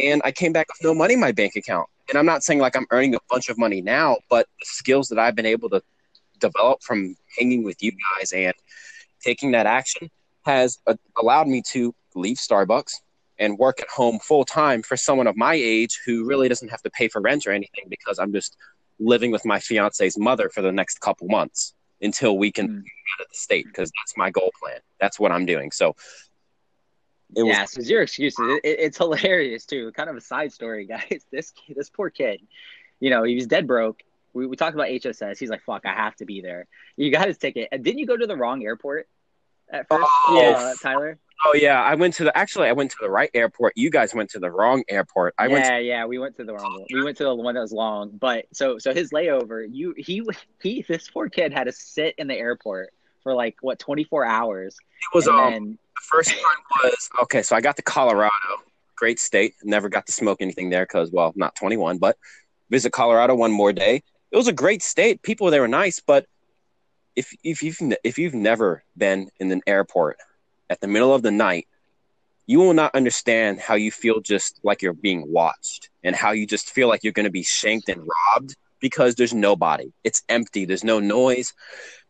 and 0.00 0.20
I 0.24 0.32
came 0.32 0.52
back 0.52 0.66
with 0.68 0.82
no 0.82 0.94
money 0.94 1.14
in 1.14 1.20
my 1.20 1.32
bank 1.32 1.56
account. 1.56 1.88
And 2.08 2.18
I'm 2.18 2.26
not 2.26 2.42
saying 2.42 2.58
like 2.58 2.76
I'm 2.76 2.86
earning 2.90 3.14
a 3.14 3.20
bunch 3.30 3.48
of 3.48 3.58
money 3.58 3.80
now, 3.80 4.16
but 4.28 4.46
the 4.60 4.66
skills 4.66 5.08
that 5.08 5.18
I've 5.18 5.34
been 5.34 5.46
able 5.46 5.70
to 5.70 5.82
develop 6.46 6.82
from 6.82 7.16
hanging 7.38 7.64
with 7.64 7.82
you 7.82 7.92
guys 7.92 8.32
and 8.32 8.54
taking 9.20 9.52
that 9.52 9.66
action 9.66 10.10
has 10.44 10.78
uh, 10.86 10.94
allowed 11.20 11.48
me 11.48 11.62
to 11.72 11.94
leave 12.14 12.36
Starbucks 12.36 12.94
and 13.38 13.58
work 13.58 13.80
at 13.80 13.88
home 13.88 14.18
full 14.20 14.44
time 14.44 14.82
for 14.82 14.96
someone 14.96 15.26
of 15.26 15.36
my 15.36 15.54
age 15.54 16.00
who 16.06 16.24
really 16.24 16.48
doesn't 16.48 16.68
have 16.68 16.82
to 16.82 16.90
pay 16.90 17.08
for 17.08 17.20
rent 17.20 17.46
or 17.46 17.52
anything 17.52 17.84
because 17.88 18.18
I'm 18.18 18.32
just 18.32 18.56
living 19.00 19.30
with 19.30 19.44
my 19.44 19.58
fiance's 19.58 20.16
mother 20.18 20.48
for 20.48 20.62
the 20.62 20.70
next 20.70 21.00
couple 21.00 21.26
months 21.28 21.74
until 22.00 22.38
we 22.38 22.52
can 22.52 22.68
mm. 22.68 22.82
get 22.82 22.92
out 23.18 23.24
of 23.24 23.26
the 23.30 23.36
state 23.36 23.66
because 23.66 23.90
that's 24.00 24.16
my 24.16 24.30
goal 24.30 24.52
plan. 24.60 24.78
That's 25.00 25.18
what 25.18 25.32
I'm 25.32 25.46
doing. 25.46 25.72
So 25.72 25.96
it 27.34 27.44
yeah, 27.44 27.62
was- 27.62 27.72
so 27.72 27.80
zero 27.80 28.02
excuses. 28.02 28.60
It, 28.62 28.78
it's 28.78 28.98
hilarious 28.98 29.64
too. 29.66 29.90
Kind 29.92 30.10
of 30.10 30.16
a 30.16 30.20
side 30.20 30.52
story, 30.52 30.86
guys. 30.94 31.24
This 31.32 31.52
this 31.74 31.90
poor 31.90 32.10
kid, 32.10 32.40
you 33.00 33.10
know, 33.10 33.24
he 33.24 33.34
was 33.34 33.46
dead 33.46 33.66
broke. 33.66 34.02
We, 34.34 34.46
we 34.46 34.56
talked 34.56 34.74
about 34.74 34.88
HSS. 34.88 35.38
He's 35.38 35.50
like, 35.50 35.62
"Fuck, 35.62 35.86
I 35.86 35.92
have 35.92 36.16
to 36.16 36.26
be 36.26 36.40
there." 36.40 36.66
You 36.96 37.10
got 37.10 37.26
his 37.26 37.38
ticket. 37.38 37.68
And 37.72 37.82
didn't 37.82 37.98
you 37.98 38.06
go 38.06 38.16
to 38.16 38.26
the 38.26 38.36
wrong 38.36 38.62
airport 38.62 39.08
at 39.70 39.88
first, 39.88 40.06
oh, 40.28 40.54
uh, 40.54 40.74
Tyler? 40.82 41.18
Oh 41.46 41.54
yeah, 41.54 41.82
I 41.82 41.94
went 41.94 42.14
to 42.14 42.24
the. 42.24 42.36
Actually, 42.36 42.68
I 42.68 42.72
went 42.72 42.90
to 42.92 42.96
the 43.00 43.10
right 43.10 43.30
airport. 43.34 43.74
You 43.76 43.90
guys 43.90 44.14
went 44.14 44.30
to 44.30 44.38
the 44.38 44.50
wrong 44.50 44.82
airport. 44.88 45.34
I 45.38 45.46
yeah, 45.46 45.52
went. 45.52 45.64
To, 45.66 45.80
yeah, 45.80 46.06
we 46.06 46.18
went 46.18 46.36
to 46.36 46.44
the 46.44 46.54
wrong 46.54 46.80
one. 46.80 46.86
We 46.92 47.02
went 47.02 47.16
to 47.18 47.24
the 47.24 47.34
one 47.34 47.54
that 47.54 47.60
was 47.60 47.72
long. 47.72 48.10
But 48.18 48.46
so 48.52 48.78
so 48.78 48.94
his 48.94 49.10
layover, 49.10 49.66
you 49.70 49.94
he 49.96 50.22
he 50.62 50.84
this 50.88 51.08
poor 51.08 51.28
kid 51.28 51.52
had 51.52 51.64
to 51.64 51.72
sit 51.72 52.14
in 52.18 52.28
the 52.28 52.36
airport 52.36 52.90
for 53.22 53.34
like 53.34 53.56
what 53.60 53.78
twenty 53.78 54.04
four 54.04 54.24
hours. 54.24 54.76
It 54.76 55.14
was 55.14 55.28
um 55.28 55.36
then, 55.36 55.70
the 55.72 56.02
first 56.02 56.30
one 56.30 56.92
was 56.92 57.10
okay. 57.22 57.42
So 57.42 57.56
I 57.56 57.60
got 57.60 57.76
to 57.76 57.82
Colorado, 57.82 58.30
great 58.96 59.18
state. 59.18 59.54
Never 59.62 59.88
got 59.88 60.06
to 60.06 60.12
smoke 60.12 60.38
anything 60.40 60.70
there 60.70 60.84
because 60.84 61.10
well, 61.10 61.32
not 61.36 61.54
twenty 61.56 61.76
one, 61.76 61.98
but 61.98 62.16
visit 62.70 62.92
Colorado 62.92 63.34
one 63.34 63.50
more 63.50 63.72
day. 63.72 64.02
It 64.34 64.36
was 64.36 64.48
a 64.48 64.52
great 64.52 64.82
state. 64.82 65.22
People 65.22 65.48
there 65.52 65.60
were 65.60 65.68
nice, 65.68 66.00
but 66.00 66.26
if 67.14 67.32
if 67.44 67.62
you've 67.62 67.78
if 68.02 68.18
you've 68.18 68.34
never 68.34 68.82
been 68.96 69.30
in 69.38 69.52
an 69.52 69.60
airport 69.64 70.16
at 70.68 70.80
the 70.80 70.88
middle 70.88 71.14
of 71.14 71.22
the 71.22 71.30
night, 71.30 71.68
you 72.44 72.58
will 72.58 72.74
not 72.74 72.96
understand 72.96 73.60
how 73.60 73.76
you 73.76 73.92
feel 73.92 74.18
just 74.18 74.58
like 74.64 74.82
you're 74.82 74.92
being 74.92 75.32
watched 75.32 75.88
and 76.02 76.16
how 76.16 76.32
you 76.32 76.48
just 76.48 76.68
feel 76.70 76.88
like 76.88 77.04
you're 77.04 77.12
going 77.12 77.26
to 77.26 77.30
be 77.30 77.44
shanked 77.44 77.88
and 77.88 78.00
robbed 78.00 78.56
because 78.80 79.14
there's 79.14 79.32
nobody. 79.32 79.92
It's 80.02 80.24
empty. 80.28 80.64
There's 80.64 80.82
no 80.82 80.98
noise. 80.98 81.54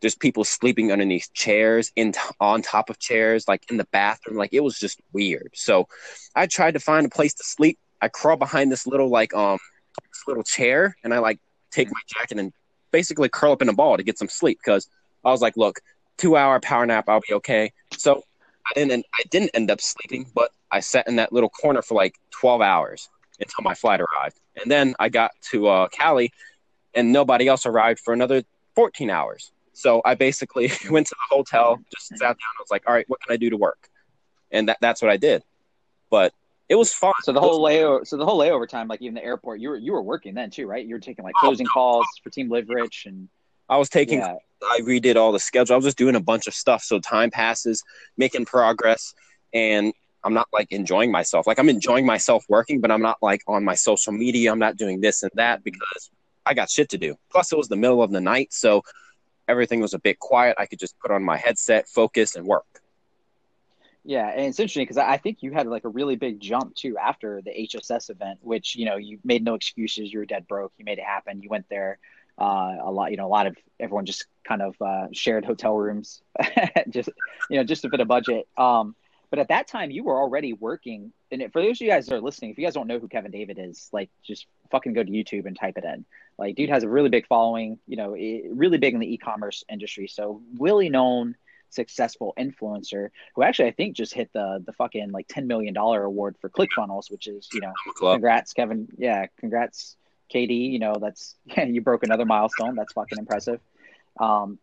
There's 0.01 0.15
people 0.15 0.43
sleeping 0.45 0.91
underneath 0.91 1.31
chairs, 1.35 1.91
in 1.95 2.15
on 2.39 2.63
top 2.63 2.89
of 2.89 2.97
chairs, 2.97 3.47
like 3.47 3.69
in 3.69 3.77
the 3.77 3.87
bathroom. 3.91 4.35
Like 4.35 4.51
it 4.51 4.63
was 4.63 4.79
just 4.79 4.99
weird. 5.13 5.51
So 5.53 5.87
I 6.35 6.47
tried 6.47 6.73
to 6.73 6.79
find 6.79 7.05
a 7.05 7.09
place 7.09 7.35
to 7.35 7.43
sleep. 7.43 7.77
I 8.01 8.07
crawl 8.07 8.35
behind 8.35 8.71
this 8.71 8.87
little 8.87 9.09
like 9.09 9.35
um 9.35 9.59
this 10.11 10.23
little 10.27 10.43
chair 10.43 10.97
and 11.03 11.13
I 11.13 11.19
like 11.19 11.39
take 11.75 11.91
my 11.91 11.99
jacket 12.07 12.39
and 12.39 12.53
basically 12.91 13.29
curl 13.29 13.51
up 13.51 13.61
in 13.61 13.69
a 13.69 13.73
ball 13.73 13.97
to 13.97 14.03
get 14.03 14.17
some 14.17 14.29
sleep 14.29 14.59
because 14.63 14.87
I 15.23 15.31
was 15.31 15.41
like, 15.41 15.57
look, 15.57 15.79
two 16.17 16.37
hour 16.37 16.59
power 16.59 16.85
nap, 16.85 17.09
I'll 17.09 17.21
be 17.21 17.33
okay. 17.33 17.73
So 17.97 18.23
I 18.65 18.73
didn't 18.73 19.05
I 19.13 19.23
didn't 19.29 19.51
end 19.53 19.69
up 19.71 19.81
sleeping, 19.81 20.25
but 20.33 20.51
I 20.71 20.79
sat 20.79 21.07
in 21.07 21.17
that 21.17 21.31
little 21.31 21.49
corner 21.49 21.81
for 21.81 21.95
like 21.95 22.15
12 22.31 22.61
hours 22.61 23.09
until 23.39 23.63
my 23.63 23.73
flight 23.73 23.99
arrived. 24.01 24.39
And 24.61 24.71
then 24.71 24.95
I 24.99 25.09
got 25.09 25.31
to 25.51 25.67
uh, 25.67 25.87
Cali 25.89 26.31
and 26.93 27.11
nobody 27.11 27.47
else 27.47 27.65
arrived 27.65 27.99
for 27.99 28.13
another 28.13 28.43
14 28.75 29.09
hours. 29.09 29.51
So 29.73 30.01
I 30.05 30.15
basically 30.15 30.71
went 30.89 31.07
to 31.07 31.15
the 31.15 31.35
hotel, 31.35 31.79
just 31.93 32.07
sat 32.09 32.19
down. 32.19 32.35
I 32.35 32.61
was 32.61 32.71
like, 32.71 32.83
all 32.87 32.93
right, 32.93 33.07
what 33.09 33.19
can 33.21 33.33
I 33.33 33.37
do 33.37 33.49
to 33.49 33.57
work? 33.57 33.89
And 34.51 34.69
that, 34.69 34.77
that's 34.79 35.01
what 35.01 35.11
I 35.11 35.17
did. 35.17 35.43
But 36.09 36.33
it 36.67 36.75
was 36.75 36.93
fun. 36.93 37.13
So 37.21 37.31
the 37.31 37.39
whole 37.39 37.59
layover, 37.63 38.05
so 38.05 38.17
the 38.17 38.25
whole 38.25 38.39
layover 38.39 38.67
time, 38.67 38.87
like 38.87 39.01
even 39.01 39.15
the 39.15 39.23
airport, 39.23 39.59
you 39.59 39.69
were 39.69 39.77
you 39.77 39.93
were 39.93 40.01
working 40.01 40.33
then 40.33 40.49
too, 40.49 40.67
right? 40.67 40.85
You 40.85 40.95
were 40.95 40.99
taking 40.99 41.23
like 41.23 41.35
closing 41.35 41.67
oh, 41.69 41.73
calls 41.73 42.05
for 42.23 42.29
Team 42.29 42.49
Live 42.49 42.69
Rich, 42.69 43.05
and 43.07 43.29
I 43.69 43.77
was 43.77 43.89
taking. 43.89 44.19
Yeah. 44.19 44.35
I 44.63 44.79
redid 44.79 45.15
all 45.15 45.31
the 45.31 45.39
schedule. 45.39 45.73
I 45.73 45.77
was 45.77 45.85
just 45.85 45.97
doing 45.97 46.15
a 46.15 46.19
bunch 46.19 46.47
of 46.47 46.53
stuff. 46.55 46.81
So 46.81 46.99
time 46.99 47.29
passes, 47.29 47.83
making 48.17 48.45
progress, 48.45 49.13
and 49.53 49.93
I'm 50.23 50.33
not 50.33 50.47
like 50.51 50.71
enjoying 50.71 51.11
myself. 51.11 51.45
Like 51.45 51.59
I'm 51.59 51.69
enjoying 51.69 52.05
myself 52.05 52.45
working, 52.49 52.81
but 52.81 52.89
I'm 52.89 53.01
not 53.01 53.17
like 53.21 53.41
on 53.47 53.63
my 53.63 53.75
social 53.75 54.11
media. 54.11 54.51
I'm 54.51 54.59
not 54.59 54.75
doing 54.75 55.01
this 55.01 55.21
and 55.21 55.31
that 55.35 55.63
because 55.63 56.09
I 56.45 56.55
got 56.55 56.69
shit 56.69 56.89
to 56.89 56.97
do. 56.97 57.15
Plus, 57.31 57.51
it 57.51 57.57
was 57.57 57.67
the 57.67 57.75
middle 57.75 58.01
of 58.01 58.11
the 58.11 58.21
night, 58.21 58.53
so 58.53 58.81
everything 59.47 59.81
was 59.81 59.93
a 59.93 59.99
bit 59.99 60.17
quiet. 60.17 60.55
I 60.57 60.65
could 60.65 60.79
just 60.79 60.97
put 60.99 61.11
on 61.11 61.23
my 61.23 61.37
headset, 61.37 61.87
focus, 61.87 62.35
and 62.35 62.45
work. 62.45 62.74
Yeah, 64.07 64.29
and 64.29 64.41
it's 64.45 64.59
interesting 64.59 64.83
because 64.83 64.99
I 64.99 65.17
think 65.17 65.41
you 65.41 65.51
had 65.51 65.65
like 65.65 65.83
a 65.83 65.89
really 65.89 66.15
big 66.15 66.39
jump 66.39 66.75
too 66.75 66.95
after 66.95 67.41
the 67.41 67.49
HSS 67.49 68.11
event, 68.11 68.37
which 68.41 68.75
you 68.75 68.85
know 68.85 68.97
you 68.97 69.17
made 69.23 69.43
no 69.43 69.55
excuses. 69.55 70.13
You 70.13 70.19
were 70.19 70.25
dead 70.25 70.47
broke. 70.47 70.73
You 70.77 70.85
made 70.85 70.99
it 70.99 71.03
happen. 71.03 71.41
You 71.41 71.49
went 71.49 71.65
there. 71.69 71.97
Uh, 72.37 72.75
a 72.83 72.91
lot, 72.91 73.09
you 73.11 73.17
know, 73.17 73.25
a 73.25 73.29
lot 73.29 73.47
of 73.47 73.57
everyone 73.79 74.05
just 74.05 74.25
kind 74.47 74.61
of 74.61 74.75
uh, 74.79 75.07
shared 75.11 75.43
hotel 75.43 75.75
rooms, 75.75 76.21
just 76.89 77.09
you 77.49 77.57
know, 77.57 77.63
just 77.63 77.83
a 77.83 77.89
bit 77.89 77.99
of 77.99 78.07
budget. 78.07 78.47
Um, 78.57 78.95
but 79.31 79.39
at 79.39 79.47
that 79.47 79.67
time, 79.67 79.89
you 79.89 80.03
were 80.03 80.19
already 80.21 80.53
working. 80.53 81.11
And 81.31 81.51
for 81.51 81.61
those 81.61 81.77
of 81.77 81.81
you 81.81 81.89
guys 81.89 82.05
that 82.05 82.15
are 82.15 82.21
listening, 82.21 82.51
if 82.51 82.59
you 82.59 82.65
guys 82.65 82.75
don't 82.75 82.87
know 82.87 82.99
who 82.99 83.07
Kevin 83.07 83.31
David 83.31 83.57
is, 83.59 83.89
like 83.91 84.11
just 84.23 84.45
fucking 84.69 84.93
go 84.93 85.03
to 85.03 85.09
YouTube 85.09 85.47
and 85.47 85.57
type 85.57 85.77
it 85.77 85.83
in. 85.83 86.05
Like, 86.37 86.55
dude 86.55 86.69
has 86.69 86.83
a 86.83 86.89
really 86.89 87.09
big 87.09 87.25
following. 87.25 87.79
You 87.87 87.97
know, 87.97 88.11
really 88.11 88.77
big 88.77 88.93
in 88.93 88.99
the 88.99 89.11
e-commerce 89.11 89.63
industry. 89.67 90.07
So 90.07 90.43
really 90.59 90.89
known 90.89 91.35
successful 91.75 92.33
influencer 92.39 93.09
who 93.35 93.43
actually 93.43 93.69
I 93.69 93.71
think 93.71 93.95
just 93.95 94.13
hit 94.13 94.31
the 94.33 94.63
the 94.65 94.73
fucking 94.73 95.11
like 95.11 95.27
ten 95.27 95.47
million 95.47 95.73
dollar 95.73 96.03
award 96.03 96.37
for 96.39 96.49
ClickFunnels, 96.49 97.11
which 97.11 97.27
is 97.27 97.49
you 97.53 97.61
know 97.61 97.73
congrats 97.97 98.53
Kevin, 98.53 98.87
yeah, 98.97 99.27
congrats 99.39 99.97
KD. 100.33 100.71
You 100.71 100.79
know 100.79 100.95
that's 100.99 101.35
yeah, 101.45 101.63
you 101.65 101.81
broke 101.81 102.03
another 102.03 102.25
milestone. 102.25 102.75
That's 102.75 102.93
fucking 102.93 103.19
impressive. 103.19 103.59
Um, 104.19 104.59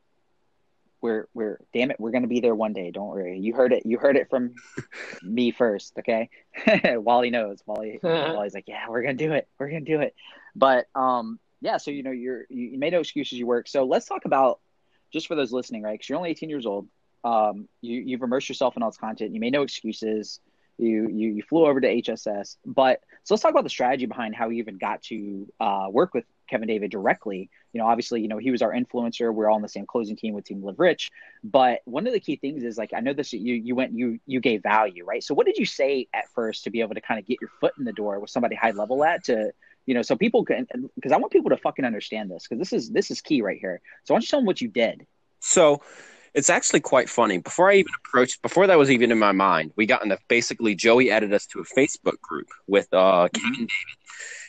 we're 1.03 1.27
we're 1.35 1.59
damn 1.75 1.91
it, 1.91 1.99
we're 1.99 2.13
gonna 2.13 2.29
be 2.29 2.41
there 2.41 2.55
one 2.55 2.73
day. 2.73 2.91
Don't 2.91 3.09
worry. 3.09 3.39
You 3.39 3.55
heard 3.55 3.73
it. 3.73 3.85
You 3.85 3.99
heard 3.99 4.17
it 4.17 4.31
from 4.31 4.55
me 5.23 5.51
first. 5.51 5.99
Okay. 5.99 6.31
Wally 6.97 7.31
knows. 7.31 7.63
Wally 7.67 7.99
Wally's 8.03 8.55
like, 8.55 8.69
yeah, 8.69 8.89
we're 8.89 9.03
gonna 9.03 9.15
do 9.15 9.33
it. 9.33 9.49
We're 9.59 9.69
gonna 9.69 9.81
do 9.81 10.01
it. 10.01 10.15
But 10.55 10.87
um, 10.95 11.39
yeah. 11.61 11.77
So 11.77 11.91
you 11.91 12.03
know, 12.03 12.13
you're 12.13 12.47
you, 12.49 12.69
you 12.69 12.79
made 12.79 12.93
no 12.93 13.01
excuses. 13.01 13.39
You 13.39 13.47
work. 13.47 13.69
So 13.69 13.85
let's 13.85 14.07
talk 14.07 14.25
about 14.25 14.61
just 15.13 15.27
for 15.27 15.35
those 15.35 15.53
listening, 15.53 15.83
right? 15.83 15.93
Because 15.93 16.09
you're 16.09 16.19
only 16.19 16.31
18 16.31 16.49
years 16.49 16.67
old. 16.67 16.89
Um, 17.25 17.69
you 17.81 18.01
you've 18.01 18.23
immersed 18.23 18.49
yourself 18.49 18.77
in 18.77 18.83
all 18.83 18.91
this 18.91 18.99
content. 18.99 19.35
You 19.35 19.41
made 19.41 19.53
no 19.53 19.63
excuses. 19.63 20.41
You, 20.79 21.09
you 21.09 21.29
you 21.35 21.43
flew 21.43 21.67
over 21.67 21.81
to 21.81 21.87
HSS, 21.87 22.57
but 22.65 23.01
so 23.25 23.35
let's 23.35 23.43
talk 23.43 23.51
about 23.51 23.65
the 23.65 23.71
strategy 23.71 24.07
behind 24.07 24.35
how 24.35 24.49
you 24.49 24.59
even 24.59 24.79
got 24.79 25.03
to 25.03 25.47
uh, 25.61 25.87
work 25.91 26.15
with 26.15 26.25
Kevin 26.49 26.67
David 26.67 26.91
directly. 26.91 27.51
You 27.73 27.81
know, 27.81 27.87
obviously, 27.87 28.21
you 28.21 28.29
know 28.29 28.39
he 28.39 28.51
was 28.51 28.63
our 28.63 28.73
influencer. 28.73 29.33
We're 29.33 29.49
all 29.49 29.57
on 29.57 29.63
the 29.63 29.69
same 29.69 29.87
closing 29.87 30.17
team 30.17 30.35
with 30.35 30.45
Team 30.45 30.63
Live 30.63 30.81
Rich. 30.81 31.11
But 31.45 31.81
one 31.85 32.07
of 32.07 32.13
the 32.13 32.21
key 32.21 32.37
things 32.37 32.65
is 32.65 32.79
like 32.79 32.93
I 32.95 33.01
know 33.01 33.13
this. 33.13 33.33
You 33.33 33.55
you 33.55 33.75
went 33.75 33.93
you 33.93 34.19
you 34.27 34.41
gave 34.41 34.63
value, 34.63 35.05
right? 35.05 35.23
So 35.23 35.35
what 35.35 35.47
did 35.47 35.57
you 35.57 35.67
say 35.67 36.09
at 36.13 36.29
first 36.35 36.65
to 36.65 36.71
be 36.71 36.81
able 36.81 36.95
to 36.95 37.01
kind 37.01 37.21
of 37.21 37.27
get 37.27 37.41
your 37.41 37.51
foot 37.61 37.75
in 37.79 37.85
the 37.85 37.93
door 37.93 38.19
with 38.19 38.31
somebody 38.31 38.55
high 38.57 38.73
level 38.73 39.05
at 39.05 39.25
to 39.25 39.53
you 39.87 39.95
know 39.95 40.03
so 40.03 40.17
people 40.17 40.45
can 40.45 40.67
because 40.95 41.13
I 41.13 41.17
want 41.17 41.33
people 41.33 41.51
to 41.51 41.57
fucking 41.57 41.85
understand 41.85 42.31
this 42.31 42.47
because 42.49 42.59
this 42.59 42.73
is 42.73 42.91
this 42.91 43.11
is 43.11 43.21
key 43.21 43.43
right 43.43 43.59
here. 43.61 43.81
So 44.05 44.15
why 44.15 44.17
don't 44.17 44.23
you 44.23 44.29
tell 44.29 44.41
them 44.41 44.47
what 44.47 44.61
you 44.61 44.69
did? 44.69 45.07
So 45.41 45.83
it's 46.35 46.51
actually 46.51 46.81
quite 46.81 47.09
funny. 47.09 47.39
Before 47.39 47.71
I 47.71 47.77
even 47.77 47.93
approached, 48.05 48.41
before 48.43 48.67
that 48.67 48.79
was 48.79 48.91
even 48.91 49.13
in 49.13 49.19
my 49.19 49.33
mind, 49.33 49.73
we 49.77 49.87
got 49.87 50.03
in 50.03 50.09
the 50.09 50.19
basically 50.29 50.75
Joey 50.75 51.11
added 51.11 51.33
us 51.33 51.47
to 51.47 51.61
a 51.61 51.65
Facebook 51.65 52.21
group 52.21 52.49
with 52.67 52.89
uh, 52.93 53.29
Kevin 53.35 53.53
David, 53.53 53.69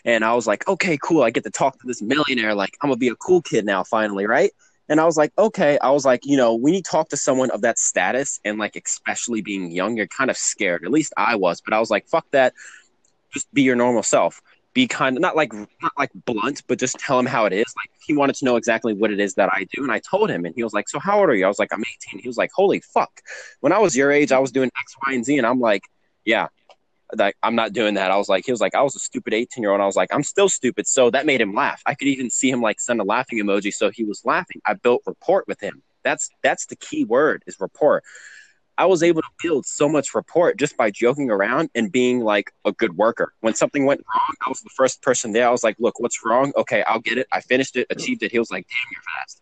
and 0.05 0.23
I 0.23 0.33
was 0.33 0.47
like, 0.47 0.67
okay, 0.67 0.97
cool. 1.01 1.23
I 1.23 1.29
get 1.29 1.43
to 1.43 1.51
talk 1.51 1.79
to 1.79 1.87
this 1.87 2.01
millionaire. 2.01 2.55
Like 2.55 2.77
I'm 2.81 2.89
gonna 2.89 2.97
be 2.97 3.09
a 3.09 3.15
cool 3.15 3.41
kid 3.41 3.65
now, 3.65 3.83
finally, 3.83 4.25
right? 4.25 4.51
And 4.89 4.99
I 4.99 5.05
was 5.05 5.17
like, 5.17 5.31
okay. 5.37 5.79
I 5.79 5.91
was 5.91 6.05
like, 6.05 6.25
you 6.25 6.37
know, 6.37 6.55
when 6.55 6.73
you 6.73 6.81
talk 6.81 7.09
to 7.09 7.17
someone 7.17 7.51
of 7.51 7.61
that 7.61 7.79
status 7.79 8.39
and 8.43 8.57
like 8.59 8.75
especially 8.75 9.41
being 9.41 9.71
young, 9.71 9.95
you're 9.95 10.07
kind 10.07 10.29
of 10.29 10.37
scared. 10.37 10.83
At 10.83 10.91
least 10.91 11.13
I 11.15 11.35
was, 11.35 11.61
but 11.61 11.73
I 11.73 11.79
was 11.79 11.89
like, 11.89 12.07
fuck 12.07 12.29
that. 12.31 12.53
Just 13.33 13.51
be 13.53 13.63
your 13.63 13.75
normal 13.75 14.03
self 14.03 14.41
be 14.73 14.87
kind 14.87 15.17
of 15.17 15.21
not 15.21 15.35
like 15.35 15.53
not 15.53 15.91
like 15.97 16.11
blunt, 16.25 16.63
but 16.67 16.79
just 16.79 16.97
tell 16.99 17.19
him 17.19 17.25
how 17.25 17.45
it 17.45 17.53
is. 17.53 17.73
Like 17.77 17.89
he 18.05 18.15
wanted 18.15 18.35
to 18.37 18.45
know 18.45 18.55
exactly 18.55 18.93
what 18.93 19.11
it 19.11 19.19
is 19.19 19.35
that 19.35 19.49
I 19.53 19.67
do, 19.73 19.83
and 19.83 19.91
I 19.91 19.99
told 19.99 20.29
him, 20.29 20.45
and 20.45 20.55
he 20.55 20.63
was 20.63 20.73
like, 20.73 20.89
"So 20.89 20.99
how 20.99 21.19
old 21.19 21.29
are 21.29 21.35
you?" 21.35 21.45
I 21.45 21.47
was 21.47 21.59
like, 21.59 21.73
"I'm 21.73 21.81
18." 21.81 22.19
He 22.19 22.27
was 22.27 22.37
like, 22.37 22.51
"Holy 22.53 22.79
fuck!" 22.79 23.21
When 23.59 23.71
I 23.71 23.79
was 23.79 23.95
your 23.95 24.11
age, 24.11 24.31
I 24.31 24.39
was 24.39 24.51
doing 24.51 24.71
X, 24.79 24.95
Y, 25.07 25.13
and 25.13 25.25
Z, 25.25 25.37
and 25.37 25.47
I'm 25.47 25.59
like, 25.59 25.83
"Yeah." 26.25 26.47
Like 27.15 27.35
I'm 27.43 27.55
not 27.55 27.73
doing 27.73 27.93
that. 27.95 28.09
I 28.09 28.17
was 28.17 28.27
like, 28.27 28.43
he 28.43 28.51
was 28.51 28.61
like, 28.61 28.73
I 28.73 28.81
was 28.81 28.95
a 28.95 28.99
stupid 28.99 29.35
18 29.35 29.61
year 29.61 29.71
old. 29.71 29.81
I 29.81 29.85
was 29.85 29.95
like, 29.95 30.11
I'm 30.11 30.23
still 30.23 30.49
stupid. 30.49 30.87
So 30.87 31.11
that 31.11 31.27
made 31.27 31.41
him 31.41 31.53
laugh. 31.53 31.79
I 31.85 31.93
could 31.93 32.07
even 32.07 32.31
see 32.31 32.49
him 32.49 32.59
like 32.59 32.79
send 32.79 32.99
a 33.01 33.03
laughing 33.03 33.37
emoji. 33.37 33.71
So 33.71 33.91
he 33.91 34.03
was 34.03 34.25
laughing. 34.25 34.61
I 34.65 34.73
built 34.73 35.03
rapport 35.05 35.43
with 35.47 35.59
him. 35.59 35.83
That's 36.03 36.29
that's 36.41 36.65
the 36.65 36.75
key 36.75 37.05
word 37.05 37.43
is 37.45 37.59
rapport. 37.59 38.01
I 38.77 38.85
was 38.85 39.03
able 39.03 39.21
to 39.21 39.27
build 39.41 39.65
so 39.65 39.87
much 39.87 40.15
rapport 40.15 40.53
just 40.55 40.75
by 40.77 40.89
joking 40.89 41.29
around 41.29 41.69
and 41.75 41.91
being 41.91 42.21
like 42.21 42.51
a 42.65 42.71
good 42.71 42.97
worker. 42.97 43.33
When 43.41 43.53
something 43.53 43.85
went 43.85 44.01
wrong, 44.13 44.35
I 44.45 44.49
was 44.49 44.61
the 44.61 44.69
first 44.75 45.01
person 45.01 45.31
there. 45.31 45.47
I 45.47 45.51
was 45.51 45.63
like, 45.63 45.75
look, 45.79 45.99
what's 45.99 46.25
wrong? 46.25 46.53
Okay, 46.57 46.83
I'll 46.83 46.99
get 46.99 47.17
it. 47.17 47.27
I 47.31 47.41
finished 47.41 47.75
it, 47.75 47.87
achieved 47.89 48.23
it. 48.23 48.31
He 48.31 48.39
was 48.39 48.51
like, 48.51 48.67
damn, 48.67 48.91
you're 48.91 49.03
fast. 49.19 49.41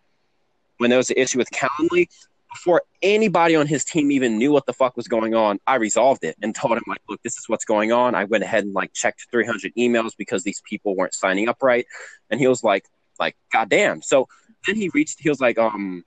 When 0.78 0.90
there 0.90 0.98
was 0.98 1.10
an 1.10 1.18
issue 1.18 1.38
with 1.38 1.50
Calendly, 1.52 2.08
before 2.52 2.82
anybody 3.02 3.56
on 3.56 3.66
his 3.68 3.86
team 3.86 4.12
even 4.12 4.38
knew 4.38 4.52
what 4.52 4.66
the 4.66 4.74
fuck 4.74 4.98
was 4.98 5.08
going 5.08 5.34
on, 5.34 5.60
I 5.66 5.76
resolved 5.76 6.24
it 6.24 6.36
and 6.42 6.54
told 6.54 6.74
him 6.74 6.84
like, 6.86 7.02
look, 7.08 7.22
this 7.24 7.38
is 7.38 7.48
what's 7.48 7.66
going 7.66 7.92
on. 7.94 8.14
I 8.14 8.26
went 8.26 8.44
ahead 8.44 8.66
and 8.66 8.74
like 8.74 8.92
checked 8.94 9.28
300 9.32 9.74
emails 9.78 10.12
because 10.18 10.44
these 10.44 10.62
people 10.68 10.96
weren't 10.96 11.14
signing 11.14 11.48
up 11.48 11.64
right. 11.64 11.86
And 12.30 12.40
he 12.40 12.48
was 12.48 12.64
like, 12.64 12.86
like, 13.20 13.38
goddamn. 13.54 14.02
So 14.02 14.28
then 14.68 14.76
he 14.76 14.90
reached, 14.94 15.20
he 15.22 15.30
was 15.30 15.40
like, 15.40 15.58
um, 15.58 16.04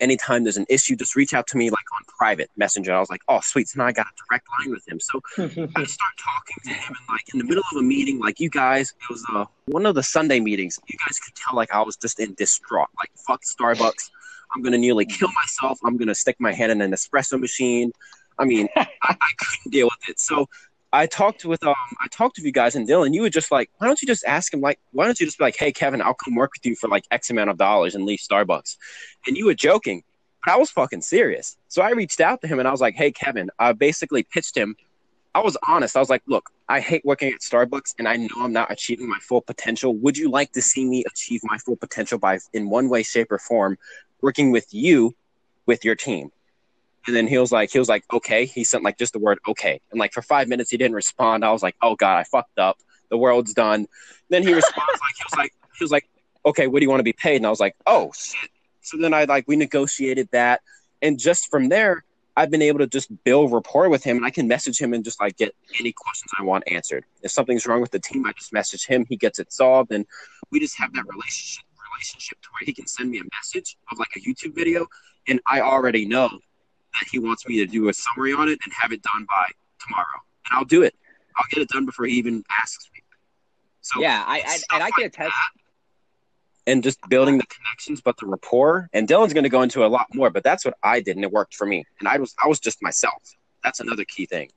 anytime 0.00 0.44
there's 0.44 0.56
an 0.56 0.66
issue, 0.68 0.96
just 0.96 1.16
reach 1.16 1.34
out 1.34 1.46
to 1.48 1.56
me 1.56 1.70
like 1.70 1.84
on 1.94 2.04
private 2.06 2.50
messenger. 2.56 2.94
I 2.94 3.00
was 3.00 3.10
like, 3.10 3.22
oh, 3.28 3.40
sweet. 3.42 3.68
So 3.68 3.78
now 3.78 3.86
I 3.86 3.92
got 3.92 4.06
a 4.06 4.10
direct 4.28 4.46
line 4.58 4.70
with 4.70 4.86
him. 4.88 5.00
So 5.00 5.20
I 5.38 5.84
start 5.84 6.12
talking 6.18 6.56
to 6.64 6.70
him 6.70 6.88
and 6.88 7.08
like 7.08 7.32
in 7.32 7.38
the 7.38 7.44
middle 7.44 7.62
of 7.72 7.78
a 7.78 7.82
meeting, 7.82 8.18
like 8.18 8.40
you 8.40 8.50
guys, 8.50 8.90
it 8.90 9.10
was 9.10 9.24
uh, 9.32 9.44
one 9.66 9.86
of 9.86 9.94
the 9.94 10.02
Sunday 10.02 10.40
meetings. 10.40 10.78
You 10.88 10.98
guys 11.06 11.18
could 11.18 11.34
tell 11.34 11.56
like 11.56 11.72
I 11.72 11.82
was 11.82 11.96
just 11.96 12.20
in 12.20 12.34
distraught. 12.34 12.88
Like 12.96 13.10
fuck 13.26 13.42
Starbucks. 13.42 14.10
I'm 14.54 14.62
gonna 14.62 14.78
nearly 14.78 15.06
kill 15.06 15.30
myself. 15.32 15.78
I'm 15.84 15.96
gonna 15.96 16.14
stick 16.14 16.36
my 16.38 16.52
hand 16.52 16.72
in 16.72 16.80
an 16.80 16.92
espresso 16.92 17.38
machine. 17.38 17.92
I 18.38 18.44
mean, 18.44 18.68
I, 18.76 18.86
I 19.02 19.30
couldn't 19.38 19.72
deal 19.72 19.86
with 19.86 20.08
it. 20.08 20.20
So 20.20 20.48
I 20.92 21.06
talked 21.06 21.44
with 21.44 21.62
um 21.66 21.74
I 22.00 22.08
talked 22.08 22.38
with 22.38 22.46
you 22.46 22.52
guys 22.52 22.74
and 22.74 22.88
Dylan. 22.88 23.12
You 23.12 23.22
were 23.22 23.30
just 23.30 23.50
like, 23.50 23.70
why 23.78 23.86
don't 23.86 24.00
you 24.00 24.08
just 24.08 24.24
ask 24.24 24.52
him 24.52 24.60
like, 24.60 24.78
why 24.92 25.04
don't 25.04 25.18
you 25.20 25.26
just 25.26 25.38
be 25.38 25.44
like, 25.44 25.56
hey 25.56 25.72
Kevin, 25.72 26.00
I'll 26.00 26.14
come 26.14 26.34
work 26.34 26.52
with 26.54 26.64
you 26.64 26.74
for 26.74 26.88
like 26.88 27.04
X 27.10 27.30
amount 27.30 27.50
of 27.50 27.58
dollars 27.58 27.94
and 27.94 28.04
leave 28.04 28.20
Starbucks. 28.20 28.76
And 29.26 29.36
you 29.36 29.46
were 29.46 29.54
joking, 29.54 30.02
but 30.44 30.52
I 30.52 30.56
was 30.56 30.70
fucking 30.70 31.02
serious. 31.02 31.56
So 31.68 31.82
I 31.82 31.90
reached 31.90 32.20
out 32.20 32.40
to 32.40 32.48
him 32.48 32.58
and 32.58 32.66
I 32.66 32.70
was 32.70 32.80
like, 32.80 32.94
hey 32.94 33.12
Kevin, 33.12 33.50
I 33.58 33.72
basically 33.72 34.22
pitched 34.22 34.56
him. 34.56 34.76
I 35.34 35.40
was 35.40 35.58
honest. 35.66 35.94
I 35.94 36.00
was 36.00 36.08
like, 36.08 36.22
look, 36.26 36.50
I 36.70 36.80
hate 36.80 37.04
working 37.04 37.32
at 37.32 37.40
Starbucks 37.40 37.94
and 37.98 38.08
I 38.08 38.16
know 38.16 38.28
I'm 38.38 38.52
not 38.52 38.72
achieving 38.72 39.08
my 39.08 39.18
full 39.20 39.42
potential. 39.42 39.94
Would 39.94 40.16
you 40.16 40.30
like 40.30 40.52
to 40.52 40.62
see 40.62 40.86
me 40.86 41.04
achieve 41.06 41.40
my 41.44 41.58
full 41.58 41.76
potential 41.76 42.18
by 42.18 42.38
in 42.54 42.70
one 42.70 42.88
way, 42.88 43.02
shape, 43.02 43.30
or 43.30 43.38
form 43.38 43.76
working 44.22 44.52
with 44.52 44.72
you 44.72 45.14
with 45.66 45.84
your 45.84 45.94
team? 45.94 46.30
And 47.08 47.16
then 47.16 47.26
he 47.26 47.38
was 47.38 47.50
like, 47.50 47.72
he 47.72 47.78
was 47.78 47.88
like, 47.88 48.04
okay. 48.12 48.44
He 48.44 48.64
sent 48.64 48.84
like 48.84 48.98
just 48.98 49.14
the 49.14 49.18
word 49.18 49.38
okay. 49.48 49.80
And 49.90 49.98
like 49.98 50.12
for 50.12 50.20
five 50.20 50.46
minutes 50.46 50.70
he 50.70 50.76
didn't 50.76 50.94
respond. 50.94 51.42
I 51.42 51.50
was 51.50 51.62
like, 51.62 51.74
oh 51.80 51.96
God, 51.96 52.18
I 52.18 52.24
fucked 52.24 52.58
up. 52.58 52.76
The 53.08 53.16
world's 53.16 53.54
done. 53.54 53.86
Then 54.28 54.42
he 54.42 54.52
responds 54.52 55.00
like 55.00 55.16
he 55.16 55.24
was 55.24 55.38
like 55.38 55.54
he 55.78 55.84
was 55.84 55.90
like, 55.90 56.06
okay, 56.44 56.66
what 56.66 56.80
do 56.80 56.84
you 56.84 56.90
want 56.90 57.00
to 57.00 57.04
be 57.04 57.14
paid? 57.14 57.36
And 57.36 57.46
I 57.46 57.50
was 57.50 57.60
like, 57.60 57.74
oh 57.86 58.12
shit. 58.14 58.50
So 58.82 58.98
then 58.98 59.14
I 59.14 59.24
like 59.24 59.48
we 59.48 59.56
negotiated 59.56 60.28
that. 60.32 60.60
And 61.00 61.18
just 61.18 61.50
from 61.50 61.70
there, 61.70 62.04
I've 62.36 62.50
been 62.50 62.60
able 62.60 62.80
to 62.80 62.86
just 62.86 63.10
build 63.24 63.52
rapport 63.52 63.88
with 63.88 64.04
him 64.04 64.18
and 64.18 64.26
I 64.26 64.30
can 64.30 64.46
message 64.46 64.78
him 64.78 64.92
and 64.92 65.02
just 65.02 65.18
like 65.18 65.38
get 65.38 65.54
any 65.80 65.92
questions 65.92 66.30
I 66.38 66.42
want 66.42 66.64
answered. 66.66 67.06
If 67.22 67.30
something's 67.30 67.66
wrong 67.66 67.80
with 67.80 67.90
the 67.90 68.00
team, 68.00 68.26
I 68.26 68.32
just 68.32 68.52
message 68.52 68.86
him, 68.86 69.06
he 69.08 69.16
gets 69.16 69.38
it 69.38 69.50
solved, 69.50 69.92
and 69.92 70.04
we 70.50 70.60
just 70.60 70.78
have 70.78 70.92
that 70.92 71.06
relationship 71.08 71.64
relationship 71.96 72.40
to 72.42 72.48
where 72.52 72.66
he 72.66 72.74
can 72.74 72.86
send 72.86 73.10
me 73.10 73.18
a 73.18 73.24
message 73.34 73.78
of 73.90 73.98
like 73.98 74.14
a 74.14 74.20
YouTube 74.20 74.54
video 74.54 74.86
and 75.26 75.40
I 75.46 75.60
already 75.60 76.06
know 76.06 76.28
he 77.10 77.18
wants 77.18 77.46
me 77.46 77.58
to 77.58 77.66
do 77.66 77.88
a 77.88 77.92
summary 77.94 78.32
on 78.32 78.48
it 78.48 78.58
and 78.64 78.72
have 78.72 78.92
it 78.92 79.02
done 79.02 79.26
by 79.28 79.46
tomorrow, 79.86 80.06
and 80.46 80.58
I'll 80.58 80.64
do 80.64 80.82
it. 80.82 80.94
I'll 81.36 81.46
get 81.50 81.62
it 81.62 81.68
done 81.68 81.86
before 81.86 82.06
he 82.06 82.14
even 82.14 82.42
asks 82.60 82.88
me. 82.92 83.02
So 83.80 84.00
yeah, 84.00 84.24
I, 84.26 84.40
I 84.40 84.74
and 84.74 84.82
I 84.82 84.90
can 84.90 85.06
attest. 85.06 85.32
And 86.66 86.82
just 86.82 86.98
building 87.08 87.38
the 87.38 87.46
connections, 87.46 88.02
but 88.02 88.18
the 88.18 88.26
rapport. 88.26 88.90
And 88.92 89.08
Dylan's 89.08 89.32
going 89.32 89.44
to 89.44 89.50
go 89.50 89.62
into 89.62 89.86
a 89.86 89.88
lot 89.88 90.06
more, 90.12 90.28
but 90.28 90.44
that's 90.44 90.66
what 90.66 90.74
I 90.82 91.00
did, 91.00 91.16
and 91.16 91.24
it 91.24 91.32
worked 91.32 91.54
for 91.54 91.66
me. 91.66 91.84
And 91.98 92.08
I 92.08 92.18
was 92.18 92.34
I 92.42 92.48
was 92.48 92.60
just 92.60 92.82
myself. 92.82 93.22
That's 93.64 93.80
another 93.80 94.04
key 94.04 94.26
thing. 94.26 94.50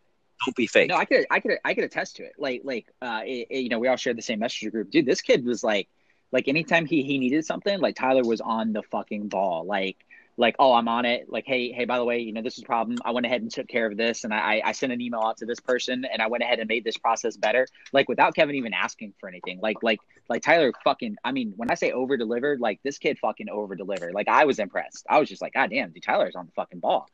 Don't 0.46 0.56
be 0.56 0.68
fake. 0.68 0.90
No, 0.90 0.98
I 0.98 1.06
could 1.06 1.26
I 1.32 1.40
could 1.40 1.52
I 1.64 1.74
could 1.74 1.84
attest 1.86 2.18
to 2.18 2.24
it. 2.24 2.34
Like 2.38 2.62
like 2.66 2.88
uh, 3.02 3.22
it, 3.24 3.48
it, 3.50 3.60
you 3.60 3.70
know, 3.70 3.80
we 3.80 3.88
all 3.88 3.96
shared 3.96 4.18
the 4.18 4.24
same 4.24 4.40
messenger 4.40 4.72
group. 4.72 4.92
Dude, 4.92 5.06
this 5.06 5.22
kid 5.22 5.46
was 5.46 5.64
like 5.64 5.88
like 6.32 6.48
anytime 6.48 6.86
he 6.86 7.04
he 7.04 7.18
needed 7.18 7.46
something, 7.46 7.80
like 7.80 7.96
Tyler 7.96 8.24
was 8.24 8.42
on 8.42 8.74
the 8.74 8.84
fucking 8.84 9.30
ball. 9.30 9.66
Like 9.66 9.98
like, 10.38 10.56
oh, 10.60 10.74
I'm 10.74 10.88
on 10.88 11.06
it. 11.06 11.28
Like, 11.30 11.46
hey, 11.46 11.72
hey, 11.72 11.86
by 11.86 11.98
the 11.98 12.06
way, 12.06 12.20
you 12.20 12.34
know, 12.34 12.42
this 12.42 12.58
is 12.58 12.64
a 12.64 12.66
problem. 12.66 12.98
I 13.04 13.12
went 13.12 13.26
ahead 13.26 13.42
and 13.42 13.52
took 13.52 13.68
care 13.68 13.86
of 13.86 13.98
this, 13.98 14.24
and 14.24 14.34
I, 14.34 14.62
I 14.64 14.72
sent 14.72 14.92
an 14.92 15.02
email 15.02 15.22
out 15.22 15.38
to 15.38 15.46
this 15.46 15.60
person, 15.60 16.06
and 16.06 16.22
I 16.22 16.28
went 16.28 16.44
ahead 16.44 16.60
and 16.60 16.68
made 16.68 16.84
this 16.84 16.98
process 16.98 17.38
better. 17.38 17.68
Like, 17.92 18.10
without 18.10 18.34
Kevin 18.34 18.56
even 18.56 18.74
asking 18.74 19.14
for 19.20 19.28
anything. 19.30 19.60
Like, 19.62 19.84
like, 19.84 20.00
like 20.30 20.42
Tyler 20.42 20.72
fucking. 20.84 21.18
I 21.24 21.32
mean, 21.32 21.54
when 21.58 21.70
I 21.70 21.76
say 21.76 21.92
over 21.92 22.18
delivered, 22.18 22.60
like 22.60 22.80
this 22.84 22.98
kid 22.98 23.20
fucking 23.20 23.50
over 23.50 23.76
delivered. 23.76 24.14
Like, 24.14 24.28
I 24.28 24.46
was 24.46 24.60
impressed. 24.60 25.06
I 25.10 25.20
was 25.20 25.30
just 25.30 25.42
like, 25.42 25.54
God 25.54 25.70
damn, 25.70 25.92
dude, 25.92 26.04
Tyler's 26.04 26.36
on 26.36 26.46
the 26.46 26.52
fucking 26.54 26.80
ball. 26.80 27.08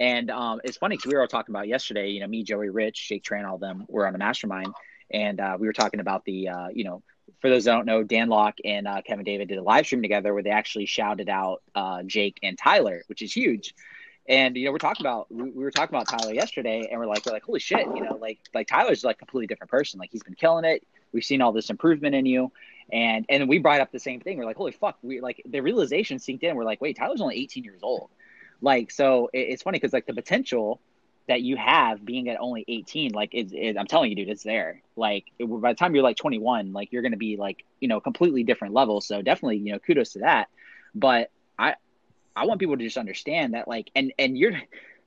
And 0.00 0.30
um, 0.30 0.60
it's 0.64 0.76
funny 0.76 0.96
because 0.96 1.08
we 1.08 1.14
were 1.14 1.22
all 1.22 1.28
talking 1.28 1.54
about 1.54 1.68
yesterday. 1.68 2.10
You 2.10 2.20
know, 2.20 2.28
me, 2.28 2.44
Joey, 2.44 2.68
Rich, 2.68 3.08
Jake 3.08 3.24
Tran, 3.24 3.48
all 3.48 3.58
them 3.58 3.84
were 3.88 4.06
on 4.06 4.12
the 4.12 4.18
mastermind, 4.18 4.72
and 5.10 5.40
uh, 5.40 5.56
we 5.58 5.66
were 5.66 5.72
talking 5.72 6.00
about 6.00 6.24
the, 6.24 6.48
uh, 6.48 6.68
you 6.72 6.84
know, 6.84 7.02
for 7.40 7.50
those 7.50 7.64
that 7.64 7.72
don't 7.72 7.86
know, 7.86 8.02
Dan 8.02 8.28
Lok 8.28 8.58
and 8.64 8.88
uh, 8.88 9.02
Kevin 9.02 9.24
David 9.24 9.48
did 9.48 9.58
a 9.58 9.62
live 9.62 9.86
stream 9.86 10.02
together 10.02 10.34
where 10.34 10.42
they 10.42 10.50
actually 10.50 10.86
shouted 10.86 11.28
out 11.28 11.62
uh, 11.74 12.02
Jake 12.02 12.38
and 12.42 12.58
Tyler, 12.58 13.02
which 13.06 13.22
is 13.22 13.32
huge. 13.32 13.74
And 14.28 14.56
you 14.56 14.66
know, 14.66 14.72
we're 14.72 14.78
talking 14.78 15.04
about 15.04 15.30
we, 15.32 15.50
we, 15.50 15.64
were 15.64 15.70
talking 15.70 15.94
about 15.94 16.06
Tyler 16.06 16.34
yesterday, 16.34 16.88
and 16.90 17.00
we're 17.00 17.06
like, 17.06 17.24
we're 17.24 17.32
like, 17.32 17.44
holy 17.44 17.60
shit, 17.60 17.86
you 17.86 18.04
know, 18.04 18.18
like 18.20 18.38
like 18.54 18.66
Tyler's 18.66 19.02
like 19.02 19.16
a 19.16 19.18
completely 19.20 19.46
different 19.46 19.70
person. 19.70 19.98
Like 19.98 20.10
he's 20.12 20.22
been 20.22 20.34
killing 20.34 20.64
it. 20.64 20.86
We've 21.12 21.24
seen 21.24 21.40
all 21.40 21.52
this 21.52 21.70
improvement 21.70 22.14
in 22.14 22.26
you, 22.26 22.52
and 22.92 23.24
and 23.30 23.48
we 23.48 23.58
brought 23.58 23.80
up 23.80 23.90
the 23.90 23.98
same 23.98 24.20
thing. 24.20 24.36
We're 24.36 24.44
like, 24.44 24.56
holy 24.56 24.72
fuck, 24.72 24.98
we 25.02 25.20
like 25.20 25.42
the 25.48 25.60
realization 25.60 26.18
synced 26.18 26.42
in. 26.42 26.56
We're 26.56 26.64
like, 26.64 26.80
wait, 26.82 26.98
Tyler's 26.98 27.22
only 27.22 27.36
18 27.36 27.64
years 27.64 27.80
old. 27.82 28.10
Like, 28.60 28.90
so 28.90 29.30
it, 29.32 29.38
it's 29.38 29.62
funny 29.62 29.78
because 29.78 29.94
like 29.94 30.06
the 30.06 30.14
potential 30.14 30.80
that 31.28 31.42
you 31.42 31.56
have 31.56 32.04
being 32.04 32.28
at 32.28 32.40
only 32.40 32.64
18 32.66 33.12
like 33.12 33.34
it, 33.34 33.52
it, 33.52 33.78
i'm 33.78 33.86
telling 33.86 34.10
you 34.10 34.16
dude 34.16 34.28
it's 34.28 34.42
there. 34.42 34.82
Like 34.96 35.26
it, 35.38 35.44
by 35.44 35.72
the 35.72 35.76
time 35.76 35.94
you're 35.94 36.02
like 36.02 36.16
21 36.16 36.72
like 36.72 36.92
you're 36.92 37.02
going 37.02 37.12
to 37.12 37.18
be 37.18 37.36
like 37.36 37.64
you 37.80 37.88
know 37.88 38.00
completely 38.00 38.42
different 38.42 38.74
level. 38.74 39.00
So 39.00 39.22
definitely 39.22 39.58
you 39.58 39.72
know 39.72 39.78
kudos 39.78 40.14
to 40.14 40.20
that. 40.20 40.48
But 40.94 41.30
i 41.58 41.74
i 42.34 42.46
want 42.46 42.60
people 42.60 42.76
to 42.76 42.84
just 42.84 42.96
understand 42.96 43.54
that 43.54 43.68
like 43.68 43.90
and 43.94 44.12
and 44.18 44.36
you're 44.36 44.52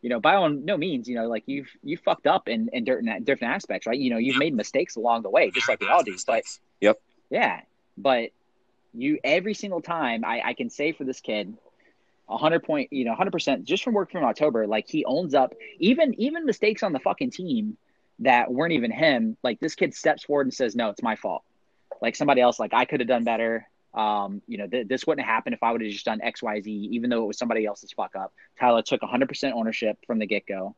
you 0.01 0.09
know 0.09 0.19
by 0.19 0.47
no 0.47 0.77
means 0.77 1.07
you 1.07 1.15
know 1.15 1.27
like 1.27 1.43
you've 1.45 1.69
you 1.83 1.97
fucked 1.97 2.27
up 2.27 2.47
in 2.47 2.69
in 2.73 2.83
different 2.83 3.25
different 3.25 3.53
aspects 3.53 3.87
right? 3.87 3.99
You 3.99 4.11
know 4.11 4.17
you've 4.17 4.37
made 4.37 4.53
mistakes 4.53 4.95
along 4.95 5.23
the 5.23 5.29
way 5.29 5.51
just 5.51 5.67
like 5.67 5.79
we 5.79 5.87
all 5.87 6.03
do 6.03 6.17
but 6.25 6.43
yep. 6.79 6.99
Yeah. 7.31 7.61
But 7.97 8.31
You 8.93 9.19
every 9.23 9.53
single 9.53 9.81
time 9.81 10.23
I, 10.25 10.41
I 10.45 10.53
can 10.53 10.69
say 10.69 10.91
for 10.91 11.05
this 11.05 11.21
kid, 11.21 11.57
hundred 12.37 12.63
point, 12.63 12.91
you 12.91 13.05
know, 13.05 13.15
hundred 13.15 13.31
percent 13.31 13.65
just 13.65 13.83
from 13.83 13.93
working 13.93 14.19
from 14.19 14.27
October, 14.27 14.67
like 14.67 14.87
he 14.87 15.05
owns 15.05 15.33
up 15.33 15.53
even 15.79 16.13
even 16.19 16.45
mistakes 16.45 16.83
on 16.83 16.93
the 16.93 16.99
fucking 16.99 17.31
team 17.31 17.77
that 18.19 18.51
weren't 18.51 18.73
even 18.73 18.91
him. 18.91 19.37
Like 19.43 19.59
this 19.59 19.75
kid 19.75 19.93
steps 19.93 20.23
forward 20.23 20.47
and 20.47 20.53
says, 20.53 20.75
"No, 20.75 20.89
it's 20.89 21.03
my 21.03 21.15
fault." 21.15 21.43
Like 22.01 22.15
somebody 22.15 22.41
else, 22.41 22.59
like 22.59 22.73
I 22.73 22.85
could 22.85 22.99
have 22.99 23.07
done 23.07 23.23
better. 23.23 23.67
Um, 23.93 24.41
you 24.47 24.57
know, 24.57 24.67
th- 24.67 24.87
this 24.87 25.05
wouldn't 25.05 25.25
have 25.25 25.33
happened 25.33 25.53
if 25.53 25.63
I 25.63 25.71
would 25.71 25.81
have 25.81 25.91
just 25.91 26.05
done 26.05 26.21
X, 26.21 26.41
Y, 26.41 26.61
Z, 26.61 26.71
even 26.71 27.09
though 27.09 27.23
it 27.23 27.27
was 27.27 27.37
somebody 27.37 27.65
else's 27.65 27.91
fuck 27.91 28.15
up. 28.15 28.33
Tyler 28.57 28.81
took 28.81 29.01
100% 29.01 29.51
ownership 29.51 29.97
from 30.07 30.19
the 30.19 30.25
get 30.25 30.45
go. 30.47 30.75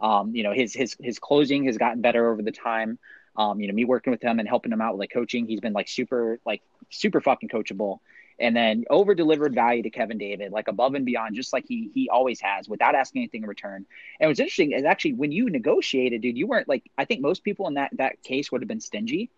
Um, 0.00 0.34
you 0.34 0.42
know, 0.42 0.52
his 0.52 0.74
his 0.74 0.96
his 1.00 1.18
closing 1.18 1.64
has 1.66 1.78
gotten 1.78 2.00
better 2.00 2.30
over 2.30 2.42
the 2.42 2.52
time. 2.52 2.98
Um, 3.36 3.60
you 3.60 3.68
know, 3.68 3.74
me 3.74 3.84
working 3.84 4.10
with 4.12 4.22
him 4.22 4.38
and 4.38 4.48
helping 4.48 4.72
him 4.72 4.80
out 4.80 4.94
with 4.94 5.00
like 5.00 5.12
coaching, 5.12 5.46
he's 5.46 5.60
been 5.60 5.72
like 5.72 5.88
super 5.88 6.40
like 6.44 6.62
super 6.90 7.20
fucking 7.20 7.48
coachable. 7.48 8.00
And 8.38 8.56
then 8.56 8.84
over 8.90 9.14
delivered 9.14 9.54
value 9.54 9.82
to 9.84 9.90
Kevin 9.90 10.18
David, 10.18 10.50
like 10.50 10.68
above 10.68 10.94
and 10.94 11.06
beyond, 11.06 11.36
just 11.36 11.52
like 11.52 11.64
he 11.66 11.90
he 11.94 12.08
always 12.08 12.40
has, 12.40 12.68
without 12.68 12.94
asking 12.94 13.22
anything 13.22 13.42
in 13.42 13.48
return. 13.48 13.86
And 14.18 14.28
what's 14.28 14.40
interesting 14.40 14.72
is 14.72 14.84
actually 14.84 15.14
when 15.14 15.32
you 15.32 15.50
negotiated, 15.50 16.22
dude, 16.22 16.36
you 16.36 16.46
weren't 16.46 16.68
like 16.68 16.90
I 16.98 17.04
think 17.04 17.20
most 17.20 17.44
people 17.44 17.68
in 17.68 17.74
that 17.74 17.90
that 17.98 18.22
case 18.22 18.50
would 18.50 18.60
have 18.60 18.68
been 18.68 18.80
stingy, 18.80 19.30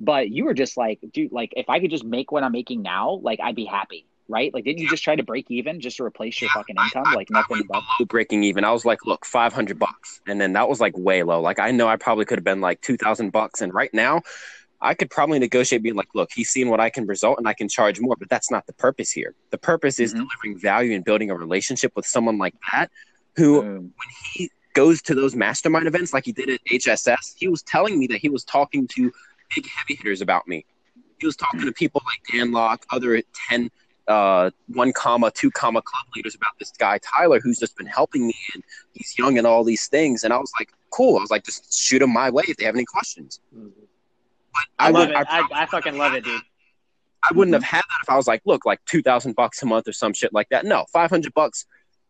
but 0.00 0.28
you 0.30 0.44
were 0.44 0.54
just 0.54 0.76
like, 0.76 1.00
dude, 1.12 1.32
like 1.32 1.54
if 1.56 1.70
I 1.70 1.80
could 1.80 1.90
just 1.90 2.04
make 2.04 2.30
what 2.30 2.42
I'm 2.42 2.52
making 2.52 2.82
now, 2.82 3.20
like 3.22 3.40
I'd 3.40 3.56
be 3.56 3.64
happy 3.64 4.06
right? 4.28 4.52
Like, 4.52 4.64
didn't 4.64 4.80
you 4.80 4.88
just 4.88 5.04
try 5.04 5.14
to 5.14 5.22
break 5.22 5.50
even 5.50 5.80
just 5.80 5.98
to 5.98 6.04
replace 6.04 6.40
your 6.40 6.50
fucking 6.50 6.76
income? 6.76 7.04
I, 7.06 7.14
like 7.14 7.30
nothing 7.30 7.60
above 7.60 7.84
breaking 8.08 8.42
even. 8.44 8.64
I 8.64 8.72
was 8.72 8.84
like, 8.84 9.04
look, 9.04 9.24
five 9.24 9.52
hundred 9.52 9.78
bucks, 9.78 10.20
and 10.26 10.40
then 10.40 10.54
that 10.54 10.68
was 10.68 10.80
like 10.80 10.96
way 10.96 11.22
low. 11.22 11.40
Like 11.40 11.58
I 11.58 11.70
know 11.70 11.86
I 11.86 11.96
probably 11.96 12.24
could 12.24 12.38
have 12.38 12.44
been 12.44 12.60
like 12.60 12.80
two 12.80 12.96
thousand 12.96 13.30
bucks, 13.30 13.60
and 13.60 13.72
right 13.72 13.92
now, 13.92 14.22
I 14.82 14.94
could 14.94 15.10
probably 15.10 15.38
negotiate 15.38 15.82
being 15.82 15.94
like, 15.94 16.08
look, 16.14 16.30
he's 16.34 16.50
seen 16.50 16.68
what 16.68 16.80
I 16.80 16.90
can 16.90 17.06
result, 17.06 17.38
and 17.38 17.48
I 17.48 17.54
can 17.54 17.68
charge 17.68 18.00
more. 18.00 18.16
But 18.18 18.28
that's 18.28 18.50
not 18.50 18.66
the 18.66 18.72
purpose 18.72 19.10
here. 19.10 19.34
The 19.50 19.58
purpose 19.58 20.00
is 20.00 20.12
mm-hmm. 20.12 20.24
delivering 20.24 20.58
value 20.58 20.94
and 20.94 21.04
building 21.04 21.30
a 21.30 21.36
relationship 21.36 21.92
with 21.94 22.04
someone 22.04 22.36
like 22.36 22.54
that, 22.72 22.90
who 23.36 23.62
when 23.62 23.92
he 24.34 24.50
goes 24.74 25.00
to 25.02 25.14
those 25.14 25.34
mastermind 25.34 25.86
events 25.86 26.12
like 26.12 26.24
he 26.24 26.32
did 26.32 26.50
at 26.50 26.60
HSS, 26.70 27.34
he 27.36 27.48
was 27.48 27.62
telling 27.62 27.98
me 27.98 28.06
that 28.08 28.18
he 28.18 28.28
was 28.28 28.44
talking 28.44 28.86
to 28.88 29.12
big 29.54 29.66
heavy 29.68 29.94
hitters 29.94 30.20
about 30.20 30.48
me. 30.48 30.64
He 31.18 31.26
was 31.26 31.36
talking 31.36 31.60
to 31.60 31.72
people 31.72 32.02
like 32.04 32.20
Dan 32.32 32.52
Lok, 32.52 32.84
other 32.90 33.22
10 33.48 33.70
uh, 34.08 34.50
one 34.66 34.92
comma, 34.92 35.30
two 35.30 35.50
comma 35.50 35.80
club 35.80 36.06
leaders 36.16 36.34
about 36.34 36.52
this 36.58 36.72
guy 36.72 36.98
Tyler, 36.98 37.40
who's 37.40 37.58
just 37.58 37.76
been 37.76 37.86
helping 37.86 38.26
me, 38.26 38.34
and 38.54 38.62
he's 38.92 39.16
young 39.16 39.38
and 39.38 39.46
all 39.46 39.62
these 39.62 39.86
things. 39.86 40.24
And 40.24 40.32
I 40.32 40.38
was 40.38 40.50
like, 40.58 40.70
cool. 40.90 41.18
I 41.18 41.20
was 41.20 41.30
like, 41.30 41.44
just 41.44 41.72
shoot 41.72 42.02
him 42.02 42.12
my 42.12 42.30
way 42.30 42.42
if 42.48 42.56
they 42.56 42.64
have 42.64 42.74
any 42.74 42.84
questions. 42.84 43.40
Mm-hmm. 43.56 43.68
I, 44.54 44.88
I, 44.88 44.90
love 44.90 45.08
would, 45.08 45.16
it. 45.16 45.26
I, 45.28 45.40
I, 45.40 45.62
I 45.62 45.66
fucking 45.66 45.96
love 45.96 46.14
it, 46.14 46.24
dude. 46.24 46.40
I 47.22 47.34
wouldn't 47.34 47.54
have 47.54 47.62
had 47.62 47.82
that 47.82 47.98
if 48.02 48.10
I 48.10 48.16
was 48.16 48.26
like, 48.26 48.42
look, 48.44 48.66
like 48.66 48.80
two 48.84 49.02
thousand 49.02 49.36
bucks 49.36 49.62
a 49.62 49.66
month 49.66 49.86
or 49.86 49.92
some 49.92 50.12
shit 50.12 50.32
like 50.32 50.48
that. 50.48 50.64
No, 50.64 50.86
five 50.92 51.10
hundred 51.10 51.34
bucks. 51.34 51.66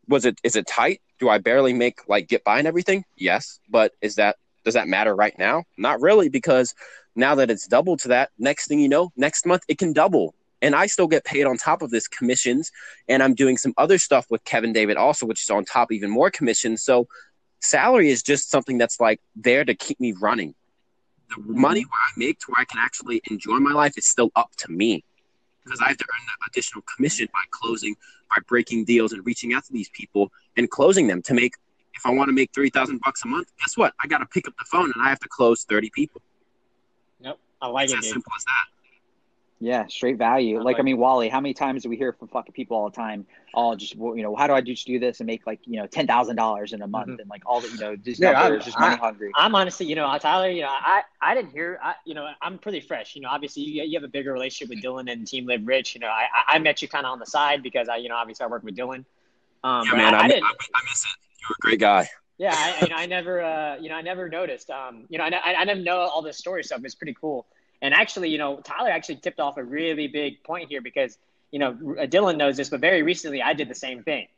Was 0.09 0.25
it? 0.25 0.41
Is 0.43 0.57
it 0.57 0.67
tight? 0.67 1.01
Do 1.19 1.29
I 1.29 1.39
barely 1.39 1.73
make 1.73 2.09
like 2.09 2.29
get 2.29 2.45
by 2.45 2.59
and 2.59 2.67
everything? 2.67 3.05
Yes, 3.17 3.61
but 3.69 3.93
is 4.01 4.17
that 4.17 4.37
does 4.65 4.75
that 4.75 4.89
matter 4.89 5.15
right 5.15 5.39
now? 5.39 5.65
Not 5.77 6.01
really, 6.01 6.29
because 6.29 6.75
now 7.15 7.35
that 7.35 7.51
it's 7.51 7.67
doubled 7.67 8.01
to 8.01 8.09
that, 8.09 8.31
next 8.39 8.69
thing 8.69 8.81
you 8.81 8.89
know, 8.89 9.13
next 9.17 9.45
month 9.45 9.65
it 9.69 9.79
can 9.79 9.93
double 9.93 10.35
and 10.63 10.77
I 10.77 10.87
still 10.87 11.09
get 11.09 11.25
paid 11.25 11.45
on 11.45 11.59
top 11.59 11.83
of 11.83 11.91
this 11.91 12.09
commissions. 12.09 12.71
And 13.09 13.23
I'm 13.23 13.35
doing 13.35 13.59
some 13.59 13.75
other 13.77 13.99
stuff 13.99 14.27
with 14.31 14.45
Kevin 14.45 14.73
David 14.73 14.97
also, 14.97 15.27
which 15.27 15.43
is 15.43 15.51
on 15.51 15.65
top 15.65 15.93
even 15.93 16.09
more 16.09 16.31
commissions. 16.31 16.83
So 16.83 17.09
salary 17.61 18.09
is 18.09 18.23
just 18.23 18.51
something 18.51 18.79
that's 18.79 19.01
like 19.01 19.21
there 19.37 19.65
to 19.65 19.75
keep 19.75 20.01
me 20.01 20.13
running. 20.13 20.55
The 21.37 21.43
money 21.53 21.81
where 21.83 22.01
I 22.01 22.11
make 22.17 22.39
to 22.41 22.47
where 22.49 22.61
I 22.61 22.65
can 22.65 22.79
actually 22.79 23.21
enjoy 23.31 23.59
my 23.59 23.73
life 23.73 23.97
is 23.97 24.07
still 24.07 24.31
up 24.37 24.51
to 24.59 24.71
me 24.71 25.05
because 25.65 25.81
I 25.81 25.89
have 25.89 25.97
to 25.97 26.05
earn 26.05 26.27
that 26.27 26.51
additional 26.51 26.83
commission 26.95 27.29
by 27.33 27.41
closing, 27.51 27.95
by 28.31 28.43
breaking 28.47 28.85
deals 28.85 29.13
and 29.13 29.25
reaching 29.25 29.55
out 29.55 29.65
to 29.65 29.73
these 29.73 29.89
people 29.91 30.31
and 30.57 30.71
closing 30.71 31.07
them 31.07 31.23
to 31.23 31.35
make. 31.35 31.55
If 31.95 32.07
I 32.07 32.11
want 32.11 32.29
to 32.29 32.33
make 32.33 32.51
three 32.55 32.71
thousand 32.71 33.01
bucks 33.01 33.23
a 33.25 33.29
month, 33.29 33.53
guess 33.61 33.77
what? 33.77 33.93
I 34.03 34.07
got 34.07 34.19
to 34.19 34.27
pick 34.27 34.49
up 34.49 34.55
the 34.59 34.65
phone 34.65 34.91
and 34.95 35.03
I 35.05 35.11
have 35.11 35.21
to 35.21 35.29
close 35.29 35.65
thirty 35.65 35.91
people. 35.91 36.23
Yep, 37.21 37.39
I 37.61 37.67
like 37.69 37.85
it's 37.85 37.93
it. 37.93 37.99
As 37.99 38.05
dude. 38.05 38.13
simple 38.15 38.33
as 38.37 38.45
that. 38.45 38.82
Yeah, 39.63 39.87
straight 39.87 40.19
value. 40.19 40.57
Like, 40.57 40.65
like, 40.65 40.81
I 40.81 40.83
mean, 40.83 40.99
Wally, 40.99 41.29
how 41.29 41.41
many 41.41 41.55
times 41.55 41.85
do 41.85 41.89
we 41.89 41.97
hear 41.97 42.13
from 42.13 42.27
fucking 42.27 42.53
people 42.53 42.77
all 42.77 42.91
the 42.91 42.97
time? 42.97 43.25
Oh, 43.55 43.77
just 43.77 43.95
you 43.95 44.21
know, 44.21 44.35
how 44.35 44.49
do 44.49 44.55
I 44.55 44.61
just 44.61 44.85
do 44.85 44.99
this 44.99 45.21
and 45.21 45.27
make 45.29 45.47
like 45.47 45.61
you 45.67 45.79
know 45.79 45.87
ten 45.87 46.05
thousand 46.05 46.35
dollars 46.35 46.73
in 46.73 46.83
a 46.83 46.89
month 46.89 47.11
mm-hmm. 47.11 47.21
and 47.21 47.31
like 47.31 47.45
all 47.47 47.61
the 47.61 47.69
you 47.69 47.79
know 47.79 47.95
just 47.95 48.21
yeah, 48.21 48.33
numbers, 48.33 48.65
just 48.65 48.81
money 48.81 48.97
hungry. 48.97 49.31
I'm 49.37 49.55
honestly, 49.55 49.87
you 49.87 49.95
know, 49.95 50.19
Tyler, 50.19 50.51
you 50.51 50.63
know, 50.63 50.69
I 50.69 51.03
I 51.21 51.37
didn't 51.37 51.53
hear, 51.53 51.79
I, 51.81 51.95
you 52.05 52.15
know, 52.15 52.29
I'm 52.43 52.59
pretty 52.59 52.81
fresh. 52.81 53.15
You 53.15 53.23
know, 53.23 53.29
obviously 53.29 53.63
you, 53.63 53.85
you 53.85 53.97
have 53.97 54.03
a 54.03 54.11
bigger 54.11 54.33
relationship 54.33 54.75
with 54.75 54.83
Dylan 54.83 55.09
and 55.09 55.25
Team 55.29 55.47
Live 55.47 55.65
Rich. 55.65 55.95
You 55.95 56.01
know, 56.01 56.09
I 56.09 56.27
I 56.49 56.59
met 56.59 56.83
you 56.83 56.89
kind 56.89 57.07
of 57.07 57.13
on 57.13 57.21
the 57.21 57.27
side 57.27 57.63
because 57.63 57.89
I 57.89 57.99
you 57.99 58.09
know 58.09 58.17
obviously 58.17 58.43
I 58.43 58.49
work 58.49 58.65
with 58.65 58.77
Dylan. 58.77 59.05
Um, 59.63 59.87
yeah, 59.87 59.95
man, 59.95 60.15
I, 60.17 60.23
I, 60.23 60.29
didn't. 60.29 60.43
I, 60.43 60.49
I 60.49 60.81
miss 60.91 61.05
it. 61.05 61.11
You're 61.41 61.57
a 61.57 61.61
great 61.61 61.79
guy. 61.79 62.09
Yeah, 62.39 62.55
I, 62.57 62.81
you 62.83 62.89
know, 62.89 62.97
I 62.97 63.07
never, 63.07 63.41
uh, 63.41 63.77
you 63.77 63.89
know, 63.89 63.95
I 63.95 64.03
never 64.03 64.29
noticed. 64.29 64.69
Um, 64.71 65.05
you 65.09 65.19
know, 65.19 65.25
I, 65.25 65.55
I, 65.55 65.65
never 65.65 65.81
know 65.81 65.99
all 65.99 66.23
this 66.23 66.39
story 66.39 66.65
stuff. 66.65 66.81
It's 66.83 66.97
pretty 66.97 67.15
cool. 67.21 67.47
And 67.83 67.93
actually, 67.93 68.31
you 68.31 68.39
know, 68.39 68.59
Tyler 68.59 68.91
actually 68.91 69.17
tipped 69.17 69.41
off 69.41 69.59
a 69.59 69.65
really 69.65 70.07
big 70.07 70.43
point 70.45 70.69
here 70.69 70.81
because, 70.81 71.19
you 71.51 71.59
know, 71.59 71.73
Dylan 71.75 72.37
knows 72.37 72.57
this, 72.57 72.71
but 72.71 72.81
very 72.81 73.03
recently 73.03 73.43
I 73.43 73.53
did 73.53 73.69
the 73.69 73.75
same 73.75 74.05
thing, 74.05 74.29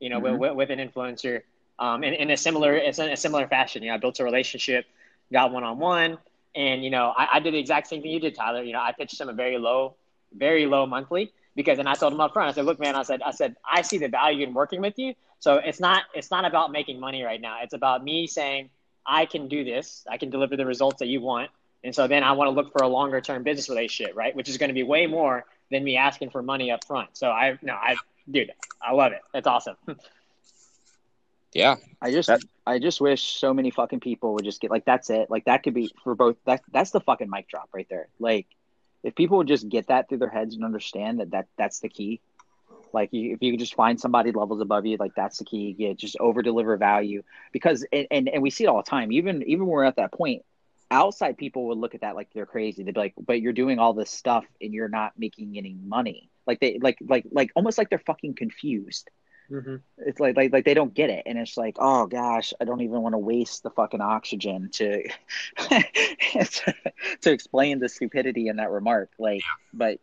you 0.00 0.08
know, 0.08 0.18
mm-hmm. 0.18 0.38
with, 0.38 0.54
with, 0.54 0.70
an 0.70 0.78
influencer 0.78 1.42
um, 1.78 2.02
in, 2.02 2.14
in 2.14 2.30
a 2.30 2.36
similar, 2.38 2.76
in 2.76 2.98
a 2.98 3.16
similar 3.16 3.46
fashion. 3.46 3.82
You 3.82 3.90
know, 3.90 3.96
I 3.96 3.98
built 3.98 4.18
a 4.18 4.24
relationship, 4.24 4.86
got 5.30 5.52
one 5.52 5.62
on 5.62 5.78
one, 5.78 6.16
and, 6.54 6.82
you 6.82 6.88
know, 6.88 7.12
I, 7.14 7.28
I 7.34 7.40
did 7.40 7.52
the 7.52 7.58
exact 7.58 7.86
same 7.86 8.00
thing 8.00 8.12
you 8.12 8.18
did, 8.18 8.34
Tyler. 8.34 8.62
You 8.62 8.72
know, 8.72 8.80
I 8.80 8.92
pitched 8.92 9.20
him 9.20 9.28
a 9.28 9.34
very 9.34 9.58
low, 9.58 9.94
very 10.34 10.64
low 10.64 10.86
monthly 10.86 11.32
because, 11.54 11.78
and 11.78 11.88
I 11.88 11.94
told 11.94 12.14
him 12.14 12.20
up 12.20 12.32
front, 12.32 12.48
I 12.48 12.54
said, 12.54 12.64
look, 12.64 12.80
man, 12.80 12.96
I 12.96 13.02
said, 13.02 13.20
I 13.20 13.30
said, 13.32 13.56
I 13.70 13.82
see 13.82 13.98
the 13.98 14.08
value 14.08 14.46
in 14.46 14.54
working 14.54 14.80
with 14.80 14.98
you. 14.98 15.14
So 15.38 15.56
it's 15.56 15.80
not, 15.80 16.04
it's 16.14 16.30
not 16.30 16.46
about 16.46 16.72
making 16.72 16.98
money 16.98 17.22
right 17.24 17.40
now. 17.40 17.58
It's 17.62 17.74
about 17.74 18.02
me 18.02 18.26
saying, 18.26 18.70
I 19.04 19.26
can 19.26 19.48
do 19.48 19.64
this. 19.64 20.06
I 20.10 20.16
can 20.16 20.30
deliver 20.30 20.56
the 20.56 20.66
results 20.66 21.00
that 21.00 21.08
you 21.08 21.20
want 21.20 21.50
and 21.82 21.94
so 21.94 22.06
then 22.06 22.22
I 22.22 22.32
want 22.32 22.48
to 22.48 22.52
look 22.52 22.72
for 22.72 22.82
a 22.82 22.88
longer 22.88 23.20
term 23.20 23.42
business 23.42 23.68
relationship, 23.68 24.16
right? 24.16 24.34
Which 24.34 24.48
is 24.48 24.58
going 24.58 24.68
to 24.68 24.74
be 24.74 24.82
way 24.82 25.06
more 25.06 25.44
than 25.70 25.82
me 25.82 25.96
asking 25.96 26.30
for 26.30 26.42
money 26.42 26.70
up 26.70 26.84
front. 26.84 27.16
So 27.16 27.30
I 27.30 27.58
no, 27.62 27.74
I 27.74 27.96
dude, 28.30 28.52
I 28.82 28.92
love 28.92 29.12
it. 29.12 29.22
That's 29.32 29.46
awesome. 29.46 29.76
yeah. 31.54 31.76
I 32.02 32.10
just 32.10 32.28
that, 32.28 32.42
I 32.66 32.78
just 32.78 33.00
wish 33.00 33.22
so 33.38 33.54
many 33.54 33.70
fucking 33.70 34.00
people 34.00 34.34
would 34.34 34.44
just 34.44 34.60
get 34.60 34.70
like 34.70 34.84
that's 34.84 35.10
it. 35.10 35.30
Like 35.30 35.46
that 35.46 35.62
could 35.62 35.74
be 35.74 35.92
for 36.04 36.14
both 36.14 36.36
that 36.44 36.62
that's 36.72 36.90
the 36.90 37.00
fucking 37.00 37.30
mic 37.30 37.48
drop 37.48 37.70
right 37.72 37.86
there. 37.88 38.08
Like 38.18 38.46
if 39.02 39.14
people 39.14 39.38
would 39.38 39.48
just 39.48 39.68
get 39.68 39.88
that 39.88 40.08
through 40.08 40.18
their 40.18 40.28
heads 40.28 40.54
and 40.54 40.64
understand 40.64 41.20
that, 41.20 41.30
that 41.30 41.46
that's 41.56 41.80
the 41.80 41.88
key. 41.88 42.20
Like 42.92 43.12
you, 43.12 43.34
if 43.34 43.42
you 43.42 43.56
just 43.56 43.74
find 43.74 44.00
somebody 44.00 44.32
levels 44.32 44.60
above 44.60 44.84
you, 44.84 44.96
like 44.98 45.14
that's 45.14 45.38
the 45.38 45.44
key. 45.44 45.74
Yeah, 45.78 45.92
just 45.92 46.16
over 46.18 46.42
deliver 46.42 46.76
value 46.76 47.22
because 47.52 47.86
and, 47.92 48.06
and 48.10 48.28
and 48.28 48.42
we 48.42 48.50
see 48.50 48.64
it 48.64 48.66
all 48.66 48.82
the 48.82 48.90
time. 48.90 49.12
Even 49.12 49.42
even 49.44 49.60
when 49.60 49.68
we're 49.68 49.84
at 49.84 49.96
that 49.96 50.12
point, 50.12 50.42
outside 50.90 51.38
people 51.38 51.68
would 51.68 51.78
look 51.78 51.94
at 51.94 52.00
that 52.02 52.16
like 52.16 52.28
they're 52.34 52.46
crazy. 52.46 52.82
They'd 52.82 52.94
be 52.94 53.00
like, 53.00 53.14
"But 53.18 53.40
you're 53.40 53.52
doing 53.52 53.78
all 53.78 53.94
this 53.94 54.10
stuff 54.10 54.44
and 54.60 54.74
you're 54.74 54.88
not 54.88 55.12
making 55.18 55.56
any 55.56 55.74
money." 55.74 56.30
Like 56.46 56.60
they 56.60 56.78
like 56.80 56.98
like 57.06 57.26
like 57.30 57.50
almost 57.54 57.78
like 57.78 57.90
they're 57.90 57.98
fucking 57.98 58.34
confused. 58.34 59.10
Mm-hmm. 59.50 59.76
It's 59.98 60.20
like, 60.20 60.36
like 60.36 60.52
like 60.52 60.64
they 60.64 60.74
don't 60.74 60.94
get 60.94 61.10
it, 61.10 61.24
and 61.26 61.38
it's 61.38 61.56
like, 61.56 61.76
oh 61.78 62.06
gosh, 62.06 62.52
I 62.60 62.64
don't 62.64 62.80
even 62.82 63.02
want 63.02 63.14
to 63.14 63.18
waste 63.18 63.62
the 63.62 63.70
fucking 63.70 64.00
oxygen 64.00 64.70
to 64.74 65.02
to, 65.58 66.74
to 67.22 67.32
explain 67.32 67.78
the 67.78 67.88
stupidity 67.88 68.48
in 68.48 68.56
that 68.56 68.70
remark. 68.70 69.10
Like, 69.18 69.42
but 69.72 69.98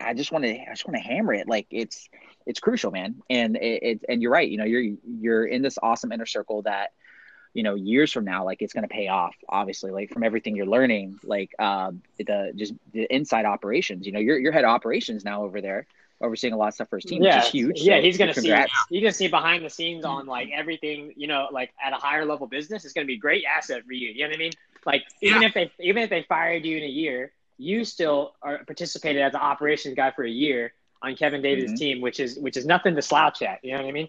I 0.00 0.14
just 0.14 0.32
want 0.32 0.44
to 0.44 0.50
I 0.50 0.70
just 0.70 0.86
want 0.86 0.96
to 0.96 1.02
hammer 1.02 1.34
it. 1.34 1.48
Like 1.48 1.66
it's 1.70 2.08
it's 2.46 2.60
crucial, 2.60 2.90
man. 2.90 3.22
And 3.28 3.56
it, 3.56 3.82
it 3.82 4.04
and 4.08 4.22
you're 4.22 4.32
right. 4.32 4.48
You 4.48 4.58
know, 4.58 4.64
you're 4.64 4.96
you're 5.06 5.44
in 5.44 5.62
this 5.62 5.78
awesome 5.82 6.12
inner 6.12 6.26
circle 6.26 6.62
that 6.62 6.92
you 7.58 7.64
know 7.64 7.74
years 7.74 8.12
from 8.12 8.24
now 8.24 8.44
like 8.44 8.62
it's 8.62 8.72
going 8.72 8.84
to 8.84 8.88
pay 8.88 9.08
off 9.08 9.34
obviously 9.48 9.90
like 9.90 10.12
from 10.12 10.22
everything 10.22 10.54
you're 10.54 10.64
learning 10.64 11.18
like 11.24 11.52
uh, 11.58 11.90
the 12.16 12.52
just 12.54 12.72
the 12.92 13.12
inside 13.12 13.44
operations 13.44 14.06
you 14.06 14.12
know 14.12 14.20
you're, 14.20 14.38
you're 14.38 14.52
head 14.52 14.62
of 14.62 14.70
operations 14.70 15.24
now 15.24 15.42
over 15.42 15.60
there 15.60 15.84
overseeing 16.20 16.52
a 16.52 16.56
lot 16.56 16.68
of 16.68 16.74
stuff 16.74 16.88
for 16.88 16.98
his 16.98 17.04
team 17.04 17.20
yeah. 17.20 17.38
which 17.38 17.46
is 17.46 17.50
huge 17.50 17.80
yeah 17.80 17.96
so 17.96 18.02
he's 18.02 18.16
going 18.16 18.32
to 18.32 18.40
see 18.40 18.54
he's 18.90 19.00
going 19.00 19.12
to 19.12 19.18
see 19.18 19.26
behind 19.26 19.64
the 19.64 19.70
scenes 19.70 20.04
on 20.04 20.24
like 20.26 20.50
everything 20.54 21.12
you 21.16 21.26
know 21.26 21.48
like 21.50 21.72
at 21.84 21.92
a 21.92 21.96
higher 21.96 22.24
level 22.24 22.46
business 22.46 22.84
it's 22.84 22.94
going 22.94 23.04
to 23.04 23.08
be 23.08 23.14
a 23.14 23.18
great 23.18 23.42
asset 23.44 23.82
for 23.84 23.92
you 23.92 24.10
you 24.10 24.22
know 24.22 24.28
what 24.28 24.36
i 24.36 24.38
mean 24.38 24.52
like 24.86 25.02
even 25.20 25.42
yeah. 25.42 25.48
if 25.48 25.54
they 25.54 25.72
even 25.80 26.04
if 26.04 26.10
they 26.10 26.24
fired 26.28 26.64
you 26.64 26.76
in 26.76 26.84
a 26.84 26.86
year 26.86 27.32
you 27.56 27.84
still 27.84 28.36
are 28.40 28.62
participated 28.66 29.20
as 29.20 29.34
an 29.34 29.40
operations 29.40 29.96
guy 29.96 30.12
for 30.12 30.22
a 30.22 30.30
year 30.30 30.72
on 31.02 31.16
kevin 31.16 31.42
david's 31.42 31.72
mm-hmm. 31.72 31.78
team 31.78 32.00
which 32.00 32.20
is 32.20 32.38
which 32.38 32.56
is 32.56 32.64
nothing 32.64 32.94
to 32.94 33.02
slouch 33.02 33.42
at 33.42 33.58
you 33.64 33.72
know 33.72 33.82
what 33.82 33.88
i 33.88 33.92
mean 33.92 34.08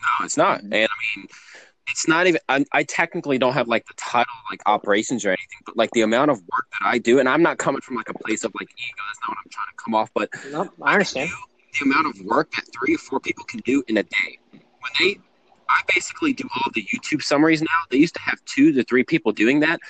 no 0.00 0.24
it's 0.24 0.38
not 0.38 0.62
and 0.62 0.74
i 0.74 0.78
mean 0.78 1.28
it's 1.88 2.08
not 2.08 2.26
even 2.26 2.40
I, 2.48 2.64
I, 2.72 2.82
technically 2.82 3.38
don't 3.38 3.52
have 3.52 3.68
like 3.68 3.86
the 3.86 3.94
title 3.94 4.32
like 4.50 4.60
operations 4.66 5.24
or 5.24 5.28
anything 5.28 5.60
but 5.64 5.76
like 5.76 5.90
the 5.92 6.02
amount 6.02 6.30
of 6.30 6.38
work 6.38 6.66
that 6.80 6.86
i 6.86 6.98
do 6.98 7.18
and 7.18 7.28
i'm 7.28 7.42
not 7.42 7.58
coming 7.58 7.80
from 7.80 7.96
like 7.96 8.08
a 8.08 8.14
place 8.14 8.44
of 8.44 8.52
like 8.58 8.68
ego 8.76 9.02
that's 9.08 9.18
not 9.22 9.30
what 9.30 9.38
i'm 9.44 9.50
trying 9.50 9.66
to 9.70 9.84
come 9.84 9.94
off 9.94 10.10
but 10.14 10.28
nope, 10.50 10.68
i 10.82 10.92
understand 10.92 11.30
the 11.78 11.84
amount 11.84 12.06
of 12.06 12.24
work 12.24 12.50
that 12.52 12.64
three 12.72 12.94
or 12.94 12.98
four 12.98 13.20
people 13.20 13.44
can 13.44 13.60
do 13.60 13.82
in 13.88 13.96
a 13.98 14.02
day 14.02 14.38
when 14.52 14.92
they 15.00 15.18
i 15.68 15.80
basically 15.94 16.32
do 16.32 16.48
all 16.56 16.70
the 16.74 16.84
youtube 16.84 17.22
summaries 17.22 17.62
now 17.62 17.80
they 17.90 17.98
used 17.98 18.14
to 18.14 18.20
have 18.20 18.38
two 18.44 18.72
to 18.72 18.82
three 18.84 19.04
people 19.04 19.32
doing 19.32 19.60
that 19.60 19.80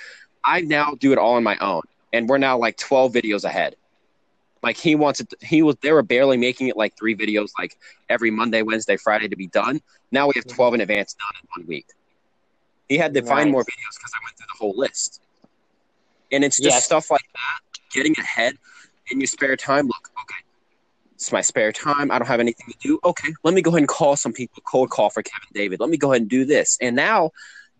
i 0.43 0.61
now 0.61 0.95
do 0.99 1.11
it 1.11 1.17
all 1.17 1.35
on 1.35 1.43
my 1.43 1.57
own 1.57 1.81
and 2.13 2.29
we're 2.29 2.37
now 2.37 2.57
like 2.57 2.77
12 2.77 3.13
videos 3.13 3.43
ahead 3.43 3.75
Like 4.63 4.77
he 4.77 4.95
wants 4.95 5.19
it. 5.19 5.33
he 5.41 5.61
was. 5.61 5.75
They 5.81 5.91
were 5.91 6.03
barely 6.03 6.37
making 6.37 6.67
it 6.67 6.77
like 6.77 6.97
three 6.97 7.15
videos, 7.15 7.49
like 7.59 7.77
every 8.09 8.31
Monday, 8.31 8.61
Wednesday, 8.63 8.97
Friday 8.97 9.27
to 9.27 9.35
be 9.35 9.47
done. 9.47 9.81
Now 10.11 10.27
we 10.27 10.33
have 10.35 10.47
twelve 10.47 10.73
in 10.73 10.81
advance 10.81 11.13
done 11.15 11.41
in 11.41 11.61
one 11.61 11.67
week. 11.67 11.87
He 12.87 12.97
had 12.97 13.13
to 13.15 13.21
find 13.21 13.51
more 13.51 13.61
videos 13.63 13.95
because 13.97 14.11
I 14.15 14.19
went 14.23 14.37
through 14.37 14.47
the 14.53 14.57
whole 14.57 14.73
list. 14.75 15.21
And 16.31 16.43
it's 16.43 16.57
just 16.57 16.75
Yes. 16.75 16.85
stuff 16.85 17.11
like 17.11 17.21
that, 17.33 17.79
getting 17.93 18.15
ahead 18.17 18.55
in 19.11 19.19
your 19.19 19.27
spare 19.27 19.55
time. 19.55 19.87
Look, 19.87 20.09
okay, 20.21 20.43
it's 21.15 21.31
my 21.31 21.41
spare 21.41 21.71
time. 21.71 22.11
I 22.11 22.19
don't 22.19 22.27
have 22.27 22.39
anything 22.39 22.67
to 22.67 22.77
do. 22.79 22.99
Okay, 23.03 23.33
let 23.43 23.53
me 23.53 23.61
go 23.61 23.71
ahead 23.71 23.79
and 23.79 23.87
call 23.87 24.15
some 24.15 24.33
people, 24.33 24.61
cold 24.65 24.89
call 24.89 25.09
for 25.09 25.23
Kevin 25.23 25.49
David. 25.53 25.79
Let 25.79 25.89
me 25.89 25.97
go 25.97 26.11
ahead 26.11 26.21
and 26.21 26.29
do 26.29 26.45
this. 26.45 26.77
And 26.81 26.95
now 26.95 27.31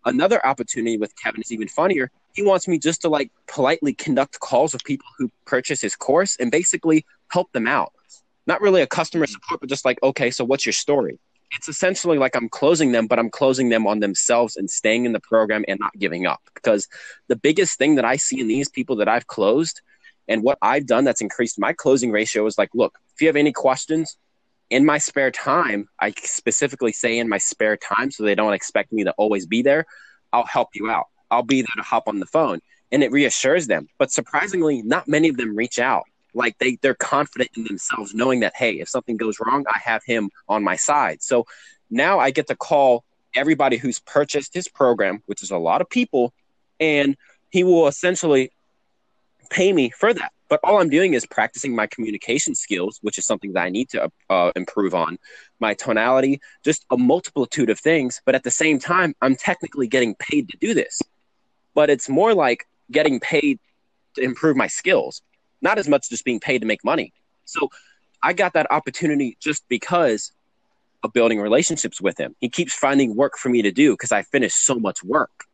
another 0.04 0.44
opportunity 0.46 0.98
with 0.98 1.14
Kevin 1.22 1.40
is 1.40 1.52
even 1.52 1.68
funnier. 1.68 2.10
He 2.34 2.42
wants 2.42 2.68
me 2.68 2.78
just 2.78 3.02
to 3.02 3.08
like 3.08 3.30
politely 3.46 3.94
conduct 3.94 4.40
calls 4.40 4.72
with 4.72 4.84
people 4.84 5.06
who 5.18 5.30
purchase 5.46 5.80
his 5.80 5.96
course 5.96 6.36
and 6.38 6.50
basically 6.50 7.04
help 7.28 7.50
them 7.52 7.66
out. 7.66 7.92
Not 8.46 8.60
really 8.60 8.80
a 8.80 8.86
customer 8.86 9.26
support, 9.26 9.60
but 9.60 9.68
just 9.68 9.84
like, 9.84 10.02
okay, 10.02 10.30
so 10.30 10.44
what's 10.44 10.64
your 10.64 10.72
story? 10.72 11.18
It's 11.52 11.68
essentially 11.68 12.18
like 12.18 12.36
I'm 12.36 12.48
closing 12.48 12.92
them, 12.92 13.06
but 13.06 13.18
I'm 13.18 13.30
closing 13.30 13.70
them 13.70 13.86
on 13.86 14.00
themselves 14.00 14.56
and 14.56 14.70
staying 14.70 15.06
in 15.06 15.12
the 15.12 15.20
program 15.20 15.64
and 15.66 15.80
not 15.80 15.92
giving 15.98 16.26
up. 16.26 16.40
Because 16.54 16.88
the 17.28 17.36
biggest 17.36 17.78
thing 17.78 17.94
that 17.94 18.04
I 18.04 18.16
see 18.16 18.40
in 18.40 18.48
these 18.48 18.68
people 18.68 18.96
that 18.96 19.08
I've 19.08 19.26
closed 19.26 19.80
and 20.28 20.42
what 20.42 20.58
I've 20.60 20.86
done 20.86 21.04
that's 21.04 21.22
increased 21.22 21.58
my 21.58 21.72
closing 21.72 22.10
ratio 22.10 22.46
is 22.46 22.58
like, 22.58 22.68
look, 22.74 22.98
if 23.14 23.22
you 23.22 23.28
have 23.28 23.36
any 23.36 23.52
questions 23.52 24.16
in 24.70 24.84
my 24.84 24.98
spare 24.98 25.30
time, 25.30 25.88
I 25.98 26.12
specifically 26.22 26.92
say 26.92 27.18
in 27.18 27.28
my 27.28 27.38
spare 27.38 27.78
time 27.78 28.10
so 28.10 28.22
they 28.22 28.34
don't 28.34 28.52
expect 28.52 28.92
me 28.92 29.04
to 29.04 29.12
always 29.12 29.46
be 29.46 29.62
there, 29.62 29.86
I'll 30.32 30.44
help 30.44 30.68
you 30.74 30.90
out. 30.90 31.06
I'll 31.30 31.42
be 31.42 31.62
there 31.62 31.76
to 31.76 31.82
hop 31.82 32.08
on 32.08 32.20
the 32.20 32.26
phone. 32.26 32.60
And 32.92 33.02
it 33.02 33.12
reassures 33.12 33.66
them. 33.66 33.88
But 33.98 34.12
surprisingly, 34.12 34.82
not 34.82 35.08
many 35.08 35.28
of 35.28 35.36
them 35.36 35.56
reach 35.56 35.78
out. 35.78 36.04
Like 36.38 36.56
they, 36.58 36.78
they're 36.82 36.94
confident 37.14 37.50
in 37.56 37.64
themselves, 37.64 38.14
knowing 38.14 38.40
that, 38.40 38.54
hey, 38.56 38.74
if 38.82 38.88
something 38.88 39.16
goes 39.16 39.36
wrong, 39.40 39.64
I 39.68 39.78
have 39.90 40.02
him 40.04 40.30
on 40.48 40.62
my 40.62 40.76
side. 40.76 41.18
So 41.22 41.46
now 41.90 42.18
I 42.18 42.30
get 42.30 42.46
to 42.46 42.56
call 42.56 43.04
everybody 43.34 43.76
who's 43.76 43.98
purchased 44.00 44.54
his 44.54 44.68
program, 44.68 45.22
which 45.26 45.42
is 45.42 45.50
a 45.50 45.58
lot 45.58 45.80
of 45.82 45.88
people, 45.90 46.32
and 46.80 47.16
he 47.50 47.64
will 47.64 47.86
essentially 47.88 48.44
pay 49.50 49.72
me 49.72 49.90
for 49.90 50.14
that. 50.14 50.32
But 50.48 50.60
all 50.64 50.80
I'm 50.80 50.88
doing 50.88 51.12
is 51.14 51.26
practicing 51.26 51.74
my 51.74 51.86
communication 51.86 52.54
skills, 52.54 52.98
which 53.02 53.18
is 53.18 53.26
something 53.26 53.52
that 53.52 53.64
I 53.64 53.70
need 53.70 53.88
to 53.90 54.10
uh, 54.30 54.52
improve 54.56 54.94
on, 54.94 55.18
my 55.60 55.74
tonality, 55.74 56.40
just 56.64 56.86
a 56.90 56.96
multitude 56.96 57.68
of 57.68 57.78
things. 57.78 58.22
But 58.24 58.34
at 58.34 58.44
the 58.44 58.50
same 58.50 58.78
time, 58.78 59.14
I'm 59.20 59.36
technically 59.36 59.88
getting 59.88 60.14
paid 60.14 60.48
to 60.50 60.56
do 60.56 60.72
this. 60.72 61.02
But 61.74 61.90
it's 61.90 62.08
more 62.08 62.32
like 62.32 62.66
getting 62.90 63.20
paid 63.20 63.58
to 64.14 64.22
improve 64.22 64.56
my 64.56 64.68
skills, 64.68 65.22
not 65.60 65.78
as 65.78 65.88
much 65.88 66.08
just 66.08 66.24
being 66.24 66.40
paid 66.40 66.60
to 66.60 66.66
make 66.66 66.84
money. 66.84 67.12
So 67.44 67.70
I 68.22 68.32
got 68.32 68.52
that 68.54 68.70
opportunity 68.70 69.36
just 69.40 69.66
because 69.68 70.32
of 71.02 71.12
building 71.12 71.40
relationships 71.40 72.00
with 72.00 72.18
him. 72.18 72.34
He 72.40 72.48
keeps 72.48 72.74
finding 72.74 73.14
work 73.14 73.38
for 73.38 73.48
me 73.48 73.62
to 73.62 73.70
do 73.70 73.92
because 73.92 74.12
I 74.12 74.22
finish 74.22 74.54
so 74.54 74.78
much 74.78 75.04
work. 75.04 75.44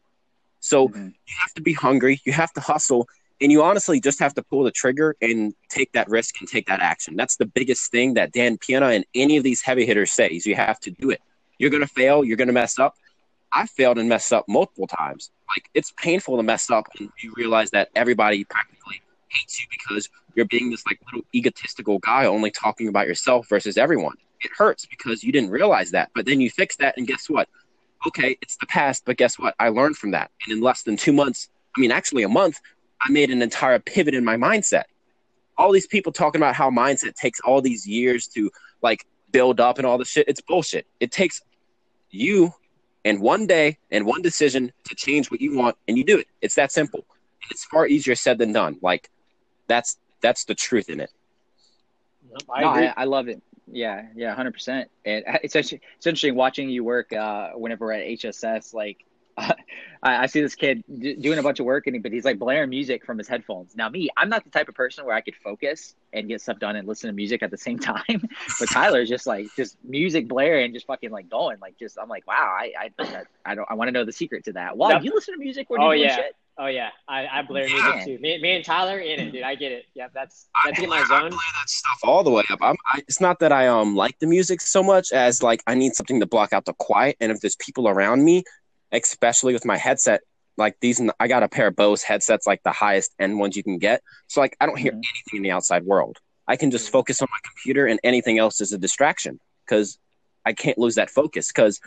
So 0.60 0.88
Mhm. 0.88 1.08
you 1.26 1.34
have 1.42 1.52
to 1.54 1.62
be 1.62 1.74
hungry, 1.74 2.20
you 2.24 2.32
have 2.32 2.52
to 2.54 2.60
hustle, 2.60 3.06
and 3.40 3.52
you 3.52 3.62
honestly 3.62 4.00
just 4.00 4.18
have 4.20 4.32
to 4.34 4.42
pull 4.42 4.64
the 4.64 4.70
trigger 4.70 5.16
and 5.20 5.54
take 5.68 5.92
that 5.92 6.08
risk 6.08 6.40
and 6.40 6.48
take 6.48 6.66
that 6.66 6.80
action. 6.80 7.16
That's 7.16 7.36
the 7.36 7.44
biggest 7.44 7.90
thing 7.90 8.14
that 8.14 8.32
Dan 8.32 8.56
Peña 8.56 8.94
and 8.94 9.04
any 9.14 9.36
of 9.36 9.44
these 9.44 9.60
heavy 9.60 9.84
hitters 9.84 10.12
say 10.12 10.28
is 10.28 10.46
you 10.46 10.54
have 10.54 10.80
to 10.80 10.90
do 10.90 11.10
it. 11.10 11.20
You're 11.58 11.70
gonna 11.70 11.86
fail, 11.86 12.24
you're 12.24 12.38
gonna 12.38 12.52
mess 12.52 12.78
up. 12.78 12.96
I 13.52 13.66
failed 13.66 13.98
and 13.98 14.08
messed 14.08 14.32
up 14.32 14.48
multiple 14.48 14.86
times. 14.86 15.30
Like 15.48 15.68
it's 15.74 15.92
painful 15.98 16.38
to 16.38 16.42
mess 16.42 16.70
up 16.70 16.86
and 16.98 17.12
you 17.22 17.34
realize 17.36 17.70
that 17.72 17.90
everybody 17.94 18.44
practically 18.44 18.73
hates 19.28 19.60
you 19.60 19.66
because 19.70 20.08
you're 20.34 20.46
being 20.46 20.70
this 20.70 20.84
like 20.86 21.00
little 21.06 21.26
egotistical 21.34 21.98
guy 21.98 22.26
only 22.26 22.50
talking 22.50 22.88
about 22.88 23.06
yourself 23.06 23.48
versus 23.48 23.76
everyone. 23.76 24.16
It 24.40 24.50
hurts 24.56 24.86
because 24.86 25.22
you 25.22 25.32
didn't 25.32 25.50
realize 25.50 25.90
that. 25.92 26.10
But 26.14 26.26
then 26.26 26.40
you 26.40 26.50
fix 26.50 26.76
that 26.76 26.94
and 26.96 27.06
guess 27.06 27.28
what? 27.28 27.48
Okay, 28.06 28.36
it's 28.42 28.56
the 28.56 28.66
past, 28.66 29.04
but 29.06 29.16
guess 29.16 29.38
what? 29.38 29.54
I 29.58 29.70
learned 29.70 29.96
from 29.96 30.10
that. 30.10 30.30
And 30.44 30.52
in 30.52 30.62
less 30.62 30.82
than 30.82 30.96
two 30.96 31.12
months, 31.12 31.48
I 31.76 31.80
mean 31.80 31.90
actually 31.90 32.22
a 32.22 32.28
month, 32.28 32.60
I 33.00 33.10
made 33.10 33.30
an 33.30 33.42
entire 33.42 33.78
pivot 33.78 34.14
in 34.14 34.24
my 34.24 34.36
mindset. 34.36 34.84
All 35.56 35.72
these 35.72 35.86
people 35.86 36.12
talking 36.12 36.40
about 36.40 36.54
how 36.54 36.70
mindset 36.70 37.14
takes 37.14 37.40
all 37.40 37.60
these 37.60 37.86
years 37.86 38.26
to 38.28 38.50
like 38.82 39.06
build 39.30 39.60
up 39.60 39.78
and 39.78 39.86
all 39.86 39.98
this 39.98 40.08
shit. 40.08 40.28
It's 40.28 40.40
bullshit. 40.40 40.86
It 41.00 41.12
takes 41.12 41.40
you 42.10 42.52
and 43.04 43.20
one 43.20 43.46
day 43.46 43.78
and 43.90 44.06
one 44.06 44.22
decision 44.22 44.72
to 44.84 44.94
change 44.94 45.30
what 45.30 45.40
you 45.40 45.56
want 45.56 45.76
and 45.88 45.96
you 45.96 46.04
do 46.04 46.18
it. 46.18 46.26
It's 46.40 46.54
that 46.54 46.72
simple. 46.72 47.04
And 47.44 47.50
it's 47.52 47.64
far 47.64 47.86
easier 47.86 48.14
said 48.14 48.38
than 48.38 48.52
done. 48.52 48.78
Like 48.82 49.10
that's 49.66 49.98
that's 50.20 50.44
the 50.44 50.54
truth 50.54 50.88
in 50.88 51.00
it. 51.00 51.10
Nope, 52.30 52.42
I 52.52 52.60
no. 52.62 52.68
I, 52.68 52.94
I 52.96 53.04
love 53.04 53.28
it. 53.28 53.42
Yeah, 53.70 54.06
yeah, 54.14 54.34
hundred 54.34 54.52
percent. 54.52 54.90
And 55.04 55.24
it's 55.42 55.56
actually 55.56 55.80
it's 55.96 56.06
interesting 56.06 56.34
watching 56.34 56.68
you 56.70 56.84
work. 56.84 57.12
Uh, 57.12 57.50
whenever 57.52 57.86
we're 57.86 57.92
at 57.92 58.06
HSS, 58.06 58.72
like 58.74 59.04
I, 59.36 59.54
I 60.02 60.26
see 60.26 60.40
this 60.40 60.54
kid 60.54 60.84
d- 60.98 61.14
doing 61.16 61.38
a 61.38 61.42
bunch 61.42 61.58
of 61.60 61.66
work, 61.66 61.86
and 61.86 61.96
he, 61.96 62.00
but 62.00 62.12
he's 62.12 62.24
like 62.24 62.38
blaring 62.38 62.70
music 62.70 63.04
from 63.04 63.18
his 63.18 63.26
headphones. 63.26 63.74
Now, 63.74 63.88
me, 63.88 64.08
I'm 64.16 64.28
not 64.28 64.44
the 64.44 64.50
type 64.50 64.68
of 64.68 64.74
person 64.76 65.04
where 65.04 65.14
I 65.14 65.20
could 65.22 65.34
focus 65.34 65.94
and 66.12 66.28
get 66.28 66.40
stuff 66.40 66.60
done 66.60 66.76
and 66.76 66.86
listen 66.86 67.08
to 67.08 67.14
music 67.14 67.42
at 67.42 67.50
the 67.50 67.56
same 67.58 67.78
time. 67.90 68.28
but 68.60 68.68
Tyler's 68.70 69.08
just 69.08 69.26
like 69.26 69.46
just 69.56 69.76
music 69.84 70.28
blaring, 70.28 70.72
just 70.72 70.86
fucking 70.86 71.10
like 71.10 71.28
going, 71.28 71.58
like 71.60 71.76
just 71.78 71.98
I'm 72.00 72.08
like, 72.08 72.26
wow, 72.26 72.34
I 72.58 72.72
I 72.78 73.24
I 73.44 73.54
don't 73.54 73.68
I 73.70 73.74
want 73.74 73.88
to 73.88 73.92
know 73.92 74.04
the 74.04 74.12
secret 74.12 74.44
to 74.44 74.52
that. 74.52 74.76
Wow, 74.76 74.90
Yep. 74.90 75.04
you 75.04 75.14
listen 75.14 75.34
to 75.34 75.40
music 75.40 75.68
when 75.68 75.80
Oh, 75.80 75.86
you're 75.90 75.96
doing 75.96 76.08
yeah. 76.08 76.16
shit? 76.16 76.36
Oh 76.58 76.66
yeah, 76.66 76.90
I, 77.08 77.26
I 77.26 77.42
blare 77.42 77.66
Man. 77.68 77.72
music 77.72 78.04
too. 78.04 78.18
Me, 78.22 78.40
me 78.40 78.56
and 78.56 78.64
Tyler 78.64 78.98
in 78.98 79.20
it, 79.20 79.32
dude. 79.32 79.42
I 79.42 79.54
get 79.54 79.72
it. 79.72 79.84
Yeah, 79.94 80.08
that's 80.14 80.46
I 80.54 80.68
that's 80.70 80.80
in 80.82 80.88
my 80.88 81.04
blare- 81.06 81.18
I 81.18 81.20
zone. 81.22 81.30
blare 81.30 81.40
that 81.60 81.68
stuff 81.68 81.98
all 82.04 82.22
the 82.24 82.30
way 82.30 82.42
up. 82.50 82.58
I'm, 82.62 82.76
I, 82.86 83.00
it's 83.08 83.20
not 83.20 83.38
that 83.40 83.52
I 83.52 83.66
um 83.68 83.94
like 83.96 84.18
the 84.20 84.26
music 84.26 84.60
so 84.60 84.82
much 84.82 85.12
as 85.12 85.42
like 85.42 85.62
I 85.66 85.74
need 85.74 85.94
something 85.94 86.20
to 86.20 86.26
block 86.26 86.52
out 86.52 86.64
the 86.64 86.74
quiet. 86.74 87.16
And 87.20 87.30
if 87.32 87.40
there's 87.40 87.56
people 87.56 87.88
around 87.88 88.24
me, 88.24 88.44
especially 88.92 89.52
with 89.52 89.64
my 89.64 89.76
headset, 89.76 90.20
like 90.56 90.76
these, 90.80 91.00
I 91.18 91.26
got 91.26 91.42
a 91.42 91.48
pair 91.48 91.66
of 91.66 91.76
Bose 91.76 92.02
headsets, 92.02 92.46
like 92.46 92.62
the 92.62 92.70
highest 92.72 93.12
end 93.18 93.38
ones 93.38 93.56
you 93.56 93.62
can 93.64 93.78
get. 93.78 94.02
So 94.28 94.40
like 94.40 94.56
I 94.60 94.66
don't 94.66 94.78
hear 94.78 94.92
Mhm. 94.92 94.96
anything 94.96 95.36
in 95.38 95.42
the 95.42 95.50
outside 95.50 95.84
world. 95.84 96.18
I 96.46 96.56
can 96.56 96.70
just 96.70 96.88
Mhm. 96.88 96.92
focus 96.92 97.22
on 97.22 97.28
my 97.30 97.38
computer, 97.44 97.86
and 97.86 97.98
anything 98.04 98.38
else 98.38 98.60
is 98.60 98.72
a 98.72 98.78
distraction 98.78 99.40
because 99.66 99.98
I 100.44 100.52
can't 100.52 100.76
lose 100.78 100.94
that 100.96 101.10
focus. 101.10 101.48
Because 101.48 101.80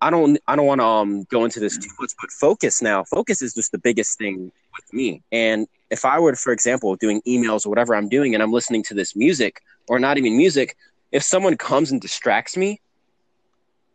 I 0.00 0.10
don't, 0.10 0.38
I 0.46 0.54
don't 0.56 0.66
want 0.66 0.80
to 0.80 0.84
um 0.86 1.24
go 1.24 1.44
into 1.44 1.60
this 1.60 1.76
too 1.76 1.90
much, 2.00 2.12
but 2.20 2.30
focus 2.30 2.80
now. 2.80 3.04
Focus 3.04 3.42
is 3.42 3.54
just 3.54 3.72
the 3.72 3.78
biggest 3.78 4.16
thing 4.18 4.52
with 4.76 4.92
me. 4.92 5.22
And 5.32 5.66
if 5.90 6.04
I 6.04 6.18
were, 6.20 6.34
for 6.36 6.52
example, 6.52 6.94
doing 6.96 7.20
emails 7.26 7.66
or 7.66 7.70
whatever 7.70 7.94
I'm 7.94 8.08
doing, 8.08 8.34
and 8.34 8.42
I'm 8.42 8.52
listening 8.52 8.82
to 8.84 8.94
this 8.94 9.16
music 9.16 9.60
or 9.88 9.98
not 9.98 10.18
even 10.18 10.36
music, 10.36 10.76
if 11.10 11.22
someone 11.22 11.56
comes 11.56 11.90
and 11.90 12.00
distracts 12.00 12.56
me, 12.56 12.80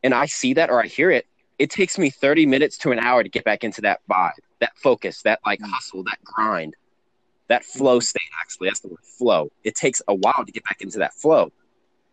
and 0.04 0.14
I 0.14 0.26
see 0.26 0.54
that 0.56 0.70
or 0.70 0.84
I 0.84 0.88
hear 0.88 1.10
it, 1.12 1.26
it 1.60 1.70
takes 1.70 1.98
me 1.98 2.10
30 2.10 2.46
minutes 2.48 2.78
to 2.80 2.92
an 2.92 3.00
hour 3.00 3.24
to 3.24 3.30
get 3.30 3.46
back 3.46 3.64
into 3.64 3.82
that 3.82 4.02
vibe, 4.10 4.32
that 4.60 4.76
focus, 4.76 5.22
that 5.24 5.40
like 5.46 5.60
Mm. 5.60 5.70
hustle, 5.72 6.04
that 6.04 6.18
grind, 6.24 6.76
that 7.48 7.64
flow 7.64 8.00
state. 8.02 8.22
Actually, 8.42 8.70
that's 8.70 8.82
the 8.82 8.90
word 8.90 9.06
flow. 9.18 9.50
It 9.64 9.76
takes 9.76 10.02
a 10.08 10.16
while 10.16 10.44
to 10.46 10.52
get 10.52 10.64
back 10.66 10.82
into 10.82 11.00
that 11.00 11.14
flow. 11.14 11.52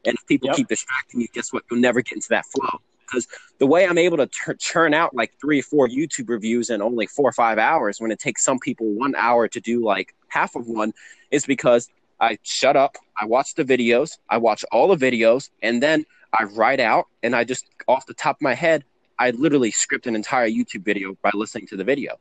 And 0.04 0.14
if 0.14 0.24
people 0.26 0.48
Yep. 0.48 0.56
keep 0.56 0.68
distracting 0.68 1.20
you, 1.22 1.28
guess 1.32 1.52
what? 1.52 1.64
You'll 1.70 1.80
never 1.80 2.02
get 2.02 2.12
into 2.14 2.28
that 2.30 2.46
flow. 2.46 2.80
Because 3.10 3.26
the 3.58 3.66
way 3.66 3.86
I'm 3.86 3.98
able 3.98 4.16
to 4.18 4.26
tur- 4.26 4.54
churn 4.54 4.94
out 4.94 5.14
like 5.14 5.32
three 5.40 5.60
or 5.60 5.62
four 5.62 5.88
YouTube 5.88 6.28
reviews 6.28 6.70
in 6.70 6.80
only 6.80 7.06
four 7.06 7.28
or 7.28 7.32
five 7.32 7.58
hours 7.58 8.00
when 8.00 8.10
it 8.10 8.18
takes 8.18 8.44
some 8.44 8.58
people 8.58 8.86
one 8.86 9.14
hour 9.16 9.48
to 9.48 9.60
do 9.60 9.84
like 9.84 10.14
half 10.28 10.54
of 10.54 10.68
one 10.68 10.92
is 11.30 11.44
because 11.46 11.88
I 12.20 12.38
shut 12.42 12.76
up, 12.76 12.96
I 13.20 13.24
watch 13.24 13.54
the 13.54 13.64
videos, 13.64 14.18
I 14.28 14.38
watch 14.38 14.64
all 14.70 14.94
the 14.94 15.10
videos, 15.10 15.50
and 15.62 15.82
then 15.82 16.04
I 16.32 16.44
write 16.44 16.80
out 16.80 17.06
and 17.22 17.34
I 17.34 17.44
just 17.44 17.66
off 17.88 18.06
the 18.06 18.14
top 18.14 18.36
of 18.36 18.42
my 18.42 18.54
head, 18.54 18.84
I 19.18 19.30
literally 19.30 19.70
script 19.70 20.06
an 20.06 20.14
entire 20.14 20.48
YouTube 20.48 20.84
video 20.84 21.16
by 21.22 21.30
listening 21.34 21.66
to 21.68 21.76
the 21.76 21.84
video. 21.84 22.18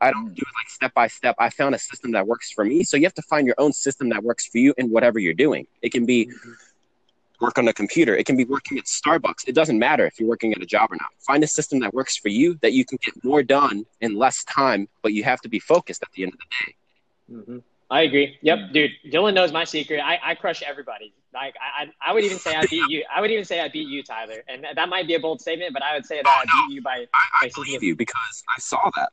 I 0.00 0.10
don't 0.10 0.34
do 0.34 0.42
it 0.42 0.54
like 0.58 0.68
step 0.68 0.94
by 0.94 1.06
step. 1.06 1.36
I 1.38 1.48
found 1.48 1.74
a 1.76 1.78
system 1.78 2.10
that 2.12 2.26
works 2.26 2.50
for 2.50 2.64
me. 2.64 2.82
So 2.82 2.96
you 2.96 3.04
have 3.04 3.14
to 3.14 3.22
find 3.22 3.46
your 3.46 3.54
own 3.58 3.72
system 3.72 4.08
that 4.08 4.22
works 4.22 4.46
for 4.46 4.58
you 4.58 4.74
in 4.76 4.90
whatever 4.90 5.20
you're 5.20 5.32
doing. 5.32 5.66
It 5.80 5.92
can 5.92 6.06
be 6.06 6.26
mm-hmm. 6.26 6.52
Work 7.42 7.58
on 7.58 7.68
a 7.68 7.72
computer. 7.72 8.16
It 8.16 8.24
can 8.24 8.36
be 8.36 8.44
working 8.44 8.78
at 8.78 8.84
Starbucks. 8.84 9.46
It 9.46 9.54
doesn't 9.54 9.78
matter 9.78 10.06
if 10.06 10.18
you're 10.18 10.28
working 10.28 10.52
at 10.54 10.62
a 10.62 10.66
job 10.66 10.90
or 10.92 10.96
not. 10.96 11.10
Find 11.26 11.42
a 11.44 11.46
system 11.46 11.80
that 11.80 11.92
works 11.92 12.16
for 12.16 12.28
you 12.28 12.58
that 12.62 12.72
you 12.72 12.84
can 12.84 12.98
get 13.04 13.22
more 13.24 13.42
done 13.42 13.84
in 14.00 14.16
less 14.16 14.44
time, 14.44 14.88
but 15.02 15.12
you 15.12 15.24
have 15.24 15.40
to 15.42 15.48
be 15.48 15.58
focused 15.58 16.02
at 16.02 16.08
the 16.14 16.22
end 16.22 16.32
of 16.32 16.38
the 16.38 16.48
day. 16.64 16.70
hmm 17.52 17.58
I 17.90 18.02
agree. 18.02 18.38
Yep, 18.40 18.58
dude. 18.72 18.90
Dylan 19.12 19.34
knows 19.34 19.52
my 19.52 19.64
secret. 19.64 20.00
I, 20.00 20.18
I 20.24 20.34
crush 20.34 20.62
everybody. 20.62 21.12
Like 21.34 21.54
I, 21.60 21.82
I 21.82 22.10
I 22.10 22.14
would 22.14 22.24
even 22.24 22.38
say 22.38 22.54
I 22.54 22.64
beat 22.70 22.88
you. 22.88 23.04
I 23.14 23.20
would 23.20 23.30
even 23.30 23.44
say 23.44 23.60
I 23.60 23.68
beat 23.68 23.86
you, 23.86 24.02
Tyler. 24.02 24.42
And 24.48 24.64
that 24.74 24.88
might 24.88 25.06
be 25.06 25.14
a 25.14 25.20
bold 25.20 25.42
statement, 25.42 25.74
but 25.74 25.82
I 25.82 25.94
would 25.94 26.06
say 26.06 26.22
that 26.22 26.26
I 26.26 26.44
beat 26.68 26.74
you 26.76 26.80
by. 26.80 27.06
I, 27.12 27.24
I 27.42 27.46
By 27.46 27.50
believe 27.54 27.82
you 27.82 27.94
because 27.94 28.44
I 28.48 28.58
saw 28.60 28.90
that. 28.96 29.10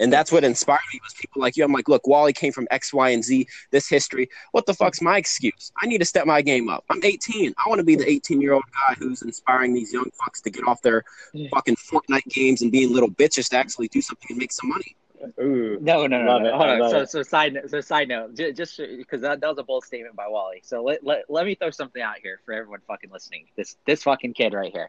And 0.00 0.12
that's 0.12 0.32
what 0.32 0.42
inspired 0.44 0.80
me 0.92 1.00
was 1.04 1.12
people 1.14 1.40
like 1.42 1.56
you. 1.56 1.64
I'm 1.64 1.72
like, 1.72 1.88
look, 1.88 2.06
Wally 2.06 2.32
came 2.32 2.52
from 2.52 2.66
X, 2.70 2.92
Y, 2.92 3.10
and 3.10 3.22
Z, 3.22 3.46
this 3.70 3.88
history. 3.88 4.28
What 4.52 4.66
the 4.66 4.74
fuck's 4.74 5.00
my 5.00 5.18
excuse? 5.18 5.70
I 5.80 5.86
need 5.86 5.98
to 5.98 6.04
step 6.04 6.26
my 6.26 6.42
game 6.42 6.68
up. 6.68 6.84
I'm 6.90 7.04
18. 7.04 7.54
I 7.64 7.68
want 7.68 7.78
to 7.78 7.84
be 7.84 7.96
the 7.96 8.08
18 8.10 8.40
year 8.40 8.54
old 8.54 8.64
guy 8.72 8.94
who's 8.94 9.22
inspiring 9.22 9.74
these 9.74 9.92
young 9.92 10.10
fucks 10.20 10.42
to 10.42 10.50
get 10.50 10.66
off 10.66 10.80
their 10.82 11.04
Yeah. 11.34 11.48
fucking 11.52 11.76
Fortnite 11.76 12.26
games 12.28 12.62
and 12.62 12.72
being 12.72 12.92
little 12.92 13.10
bitches 13.10 13.48
to 13.50 13.56
actually 13.58 13.88
do 13.88 14.00
something 14.00 14.26
and 14.30 14.38
make 14.38 14.52
some 14.52 14.70
money. 14.70 14.96
Ooh. 15.38 15.78
No, 15.82 16.06
no, 16.06 16.22
no, 16.22 16.38
no. 16.38 16.50
Hold 16.56 16.70
on. 16.70 16.78
love 16.78 16.90
So, 16.90 17.04
so 17.04 17.22
side 17.22 17.52
note, 17.52 17.68
so 17.68 17.82
side 17.82 18.08
note, 18.08 18.34
ju- 18.34 18.54
just 18.54 18.78
because 18.78 19.20
that, 19.20 19.40
that 19.42 19.48
was 19.48 19.58
a 19.58 19.62
bold 19.62 19.84
statement 19.84 20.16
by 20.16 20.26
Wally. 20.28 20.62
So 20.64 20.82
let, 20.82 21.04
let 21.04 21.24
let 21.28 21.44
me 21.44 21.54
throw 21.54 21.70
something 21.70 22.00
out 22.00 22.16
here 22.22 22.40
for 22.46 22.54
everyone 22.54 22.80
fucking 22.88 23.10
listening. 23.10 23.46
This 23.54 23.76
this 23.84 24.02
fucking 24.04 24.32
kid 24.32 24.54
right 24.54 24.72
here. 24.72 24.88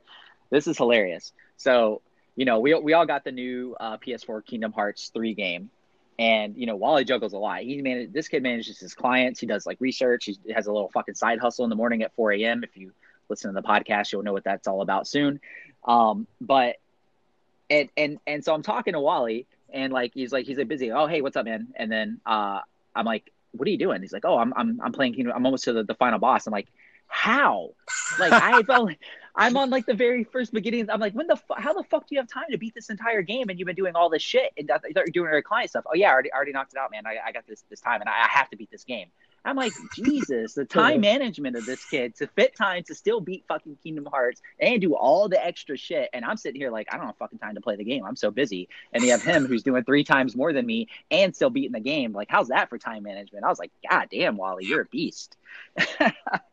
This 0.50 0.68
is 0.68 0.78
hilarious. 0.78 1.34
So 1.58 2.02
you 2.36 2.46
know 2.46 2.60
we 2.60 2.74
we 2.76 2.94
all 2.94 3.06
got 3.06 3.24
the 3.24 3.32
new 3.32 3.76
uh, 3.80 3.98
PS4 3.98 4.46
Kingdom 4.46 4.72
Hearts 4.72 5.12
three 5.14 5.34
game, 5.34 5.70
and 6.18 6.56
you 6.56 6.66
know 6.66 6.76
Wally 6.76 7.04
juggles 7.04 7.34
a 7.34 7.38
lot. 7.38 7.62
He 7.62 7.82
managed 7.82 8.14
this 8.14 8.28
kid 8.28 8.44
manages 8.44 8.80
his 8.80 8.94
clients. 8.94 9.40
He 9.40 9.48
does 9.48 9.66
like 9.66 9.80
research. 9.80 10.26
He 10.26 10.38
has 10.54 10.68
a 10.68 10.72
little 10.72 10.90
fucking 10.90 11.16
side 11.16 11.40
hustle 11.40 11.66
in 11.66 11.70
the 11.70 11.76
morning 11.76 12.04
at 12.04 12.14
4 12.16 12.34
a.m. 12.34 12.64
If 12.64 12.78
you 12.78 12.94
listen 13.30 13.54
to 13.54 13.60
the 13.60 13.68
podcast, 13.68 14.12
you'll 14.12 14.24
know 14.24 14.34
what 14.34 14.44
that's 14.44 14.68
all 14.68 14.82
about 14.82 15.08
soon. 15.08 15.40
Um, 15.86 16.28
but 16.40 16.78
and 17.70 17.90
and 17.98 18.20
and 18.28 18.46
so 18.46 18.54
I'm 18.54 18.64
talking 18.64 18.94
to 18.94 19.00
Wally, 19.00 19.48
and 19.74 19.92
like 19.92 20.14
he's 20.14 20.32
like 20.32 20.46
he's 20.46 20.58
like 20.58 20.68
busy. 20.68 20.92
Oh 20.92 21.08
hey, 21.08 21.22
what's 21.22 21.38
up, 21.38 21.46
man? 21.46 21.70
And 21.76 21.92
then 21.92 22.22
uh, 22.26 22.60
I'm 22.96 23.06
like, 23.06 23.32
what 23.54 23.68
are 23.68 23.72
you 23.72 23.78
doing? 23.78 24.02
He's 24.02 24.14
like, 24.14 24.26
oh, 24.26 24.38
I'm 24.38 24.54
I'm 24.56 24.80
I'm 24.82 24.92
playing 24.92 25.14
Kingdom. 25.14 25.34
I'm 25.36 25.46
almost 25.46 25.64
to 25.66 25.74
the, 25.74 25.84
the 25.84 25.96
final 25.96 26.20
boss. 26.20 26.46
I'm 26.46 26.52
like, 26.52 26.68
how? 27.08 27.72
Like 28.20 28.34
I 28.34 28.62
felt 28.68 28.86
like 28.88 29.00
I'm 29.36 29.56
on 29.58 29.70
like 29.70 29.86
the 29.86 29.94
very 29.94 30.24
first 30.24 30.54
beginnings. 30.54 30.90
I'm 30.92 31.00
like, 31.00 31.14
when 31.14 31.28
the 31.28 31.36
fu- 31.38 31.56
how 31.56 31.74
the 31.74 31.84
fuck 31.84 32.08
do 32.08 32.16
you 32.16 32.20
have 32.22 32.28
time 32.28 32.46
to 32.52 32.58
beat 32.58 32.74
this 32.76 32.90
entire 32.90 33.22
game? 33.22 33.50
And 33.50 33.58
you've 33.58 33.66
been 33.68 33.76
doing 33.76 33.96
all 33.96 34.10
this 34.10 34.22
shit 34.22 34.52
and 34.58 34.68
that- 34.68 34.84
you're 34.96 35.06
doing 35.06 35.32
your 35.32 35.42
client 35.42 35.70
stuff. 35.70 35.86
Oh 35.88 35.96
yeah, 35.96 36.10
I 36.10 36.14
already 36.14 36.32
I 36.32 36.36
already 36.36 36.52
knocked 36.52 36.74
it 36.74 36.80
out, 36.80 36.92
man. 36.92 37.06
I, 37.06 37.18
I 37.26 37.32
got 37.32 37.48
this 37.48 37.64
this 37.70 37.80
time, 37.80 38.02
and 38.02 38.10
I, 38.10 38.14
I 38.14 38.28
have 38.28 38.50
to 38.50 38.58
beat 38.58 38.72
this 38.72 38.84
game. 38.84 39.08
I'm 39.44 39.56
like, 39.56 39.74
Jesus, 39.96 40.54
the 40.54 40.66
time 40.66 41.02
management 41.02 41.56
of 41.56 41.66
this 41.66 41.84
kid 41.86 42.16
to 42.18 42.28
fit 42.28 42.56
time 42.56 42.84
to 42.84 42.96
still 42.96 43.22
beat 43.22 43.44
fucking 43.48 43.78
Kingdom 43.82 44.06
Hearts 44.06 44.42
and 44.60 44.80
do 44.80 44.96
all 44.96 45.30
the 45.30 45.44
extra 45.44 45.78
shit. 45.78 46.10
And 46.14 46.24
I'm 46.24 46.38
sitting 46.38 46.62
here 46.62 46.70
like, 46.70 46.94
I 46.94 46.98
don't 46.98 47.08
have 47.08 47.18
fucking 47.18 47.40
time 47.40 47.56
to 47.56 47.62
play 47.62 47.76
the 47.76 47.84
game. 47.84 48.06
I'm 48.06 48.16
so 48.16 48.30
busy. 48.30 48.70
And 48.94 49.04
you 49.04 49.12
have 49.12 49.24
him 49.24 49.48
who's 49.48 49.64
doing 49.64 49.84
three 49.84 50.04
times 50.04 50.36
more 50.36 50.54
than 50.54 50.66
me 50.66 50.90
and 51.10 51.36
still 51.36 51.50
beating 51.50 51.72
the 51.72 51.80
game. 51.80 52.14
Like, 52.14 52.28
how's 52.30 52.50
that 52.50 52.70
for 52.70 52.78
time 52.78 53.04
management? 53.04 53.44
I 53.44 53.50
was 53.50 53.58
like, 53.60 53.72
God 53.90 54.10
damn, 54.12 54.38
Wally, 54.38 54.66
you're 54.66 54.82
a 54.82 54.86
beast. 54.86 55.36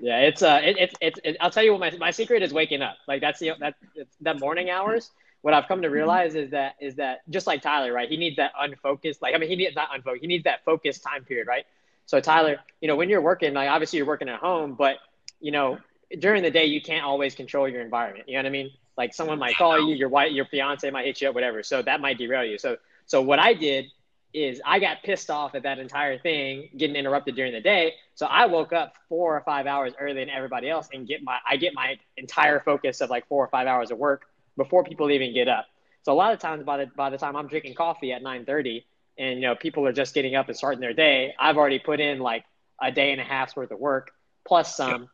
Yeah, 0.00 0.20
it's 0.20 0.42
uh, 0.42 0.60
it, 0.64 0.76
it's 0.78 0.94
it's 1.00 1.20
it, 1.24 1.36
I'll 1.40 1.50
tell 1.50 1.62
you 1.62 1.72
what 1.72 1.80
my 1.80 1.90
my 1.98 2.10
secret 2.10 2.42
is 2.42 2.52
waking 2.54 2.80
up. 2.80 2.96
Like 3.06 3.20
that's 3.20 3.38
the 3.38 3.52
that 3.60 3.74
that 4.22 4.40
morning 4.40 4.70
hours. 4.70 5.10
What 5.42 5.54
I've 5.54 5.68
come 5.68 5.82
to 5.82 5.88
realize 5.88 6.34
is 6.34 6.50
that 6.50 6.76
is 6.80 6.96
that 6.96 7.20
just 7.30 7.46
like 7.46 7.62
Tyler, 7.62 7.92
right? 7.92 8.08
He 8.08 8.16
needs 8.16 8.36
that 8.36 8.52
unfocused. 8.58 9.20
Like 9.20 9.34
I 9.34 9.38
mean, 9.38 9.50
he 9.50 9.56
needs 9.56 9.76
not 9.76 9.88
unfocused. 9.94 10.22
He 10.22 10.26
needs 10.26 10.44
that 10.44 10.64
focused 10.64 11.02
time 11.02 11.24
period, 11.24 11.46
right? 11.46 11.66
So 12.06 12.18
Tyler, 12.20 12.58
you 12.80 12.88
know, 12.88 12.96
when 12.96 13.10
you're 13.10 13.20
working, 13.20 13.52
like 13.54 13.68
obviously 13.68 13.98
you're 13.98 14.06
working 14.06 14.28
at 14.28 14.40
home, 14.40 14.74
but 14.74 14.96
you 15.40 15.52
know, 15.52 15.78
during 16.18 16.42
the 16.42 16.50
day 16.50 16.64
you 16.64 16.80
can't 16.80 17.04
always 17.04 17.34
control 17.34 17.68
your 17.68 17.82
environment. 17.82 18.24
You 18.26 18.34
know 18.34 18.40
what 18.40 18.46
I 18.46 18.50
mean? 18.50 18.70
Like 18.96 19.14
someone 19.14 19.38
might 19.38 19.56
call 19.56 19.78
you, 19.78 19.94
your 19.94 20.08
wife, 20.08 20.32
your 20.32 20.46
fiance 20.46 20.88
might 20.90 21.04
hit 21.06 21.20
you 21.20 21.28
up, 21.28 21.34
whatever. 21.34 21.62
So 21.62 21.82
that 21.82 22.00
might 22.00 22.16
derail 22.18 22.44
you. 22.44 22.58
So 22.58 22.78
so 23.06 23.20
what 23.20 23.38
I 23.38 23.52
did 23.52 23.86
is 24.32 24.60
I 24.64 24.78
got 24.78 25.02
pissed 25.02 25.30
off 25.30 25.54
at 25.54 25.64
that 25.64 25.78
entire 25.78 26.18
thing 26.18 26.68
getting 26.76 26.96
interrupted 26.96 27.34
during 27.34 27.52
the 27.52 27.60
day. 27.60 27.94
So 28.14 28.26
I 28.26 28.46
woke 28.46 28.72
up 28.72 28.94
four 29.08 29.36
or 29.36 29.40
five 29.40 29.66
hours 29.66 29.92
earlier 29.98 30.14
than 30.14 30.30
everybody 30.30 30.68
else 30.68 30.88
and 30.92 31.06
get 31.06 31.22
my 31.22 31.38
I 31.48 31.56
get 31.56 31.74
my 31.74 31.98
entire 32.16 32.60
focus 32.60 33.00
of 33.00 33.10
like 33.10 33.26
four 33.28 33.44
or 33.44 33.48
five 33.48 33.66
hours 33.66 33.90
of 33.90 33.98
work 33.98 34.26
before 34.56 34.84
people 34.84 35.10
even 35.10 35.34
get 35.34 35.48
up. 35.48 35.66
So 36.02 36.12
a 36.12 36.14
lot 36.14 36.32
of 36.32 36.38
times 36.38 36.64
by 36.64 36.78
the 36.78 36.86
by 36.96 37.10
the 37.10 37.18
time 37.18 37.36
I'm 37.36 37.48
drinking 37.48 37.74
coffee 37.74 38.12
at 38.12 38.22
nine 38.22 38.44
thirty 38.44 38.86
and 39.18 39.40
you 39.40 39.46
know 39.46 39.54
people 39.54 39.86
are 39.86 39.92
just 39.92 40.14
getting 40.14 40.34
up 40.36 40.48
and 40.48 40.56
starting 40.56 40.80
their 40.80 40.94
day, 40.94 41.34
I've 41.38 41.56
already 41.56 41.78
put 41.78 42.00
in 42.00 42.20
like 42.20 42.44
a 42.80 42.92
day 42.92 43.12
and 43.12 43.20
a 43.20 43.24
half's 43.24 43.56
worth 43.56 43.70
of 43.70 43.78
work 43.78 44.12
plus 44.46 44.76
some. 44.76 45.08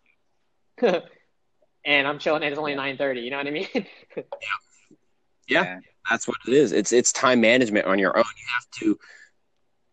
and 0.82 2.06
I'm 2.06 2.18
chilling 2.18 2.42
and 2.42 2.50
it's 2.50 2.58
only 2.58 2.74
nine 2.74 2.98
thirty, 2.98 3.22
you 3.22 3.30
know 3.30 3.38
what 3.38 3.46
I 3.46 3.50
mean? 3.50 3.68
Yeah. 5.48 5.78
That's 6.10 6.28
what 6.28 6.36
it 6.46 6.54
is. 6.54 6.72
It's 6.72 6.92
it's 6.92 7.12
time 7.12 7.40
management 7.40 7.86
on 7.86 7.98
your 7.98 8.16
own. 8.16 8.24
You 8.24 8.46
have 8.54 8.70
to 8.80 8.98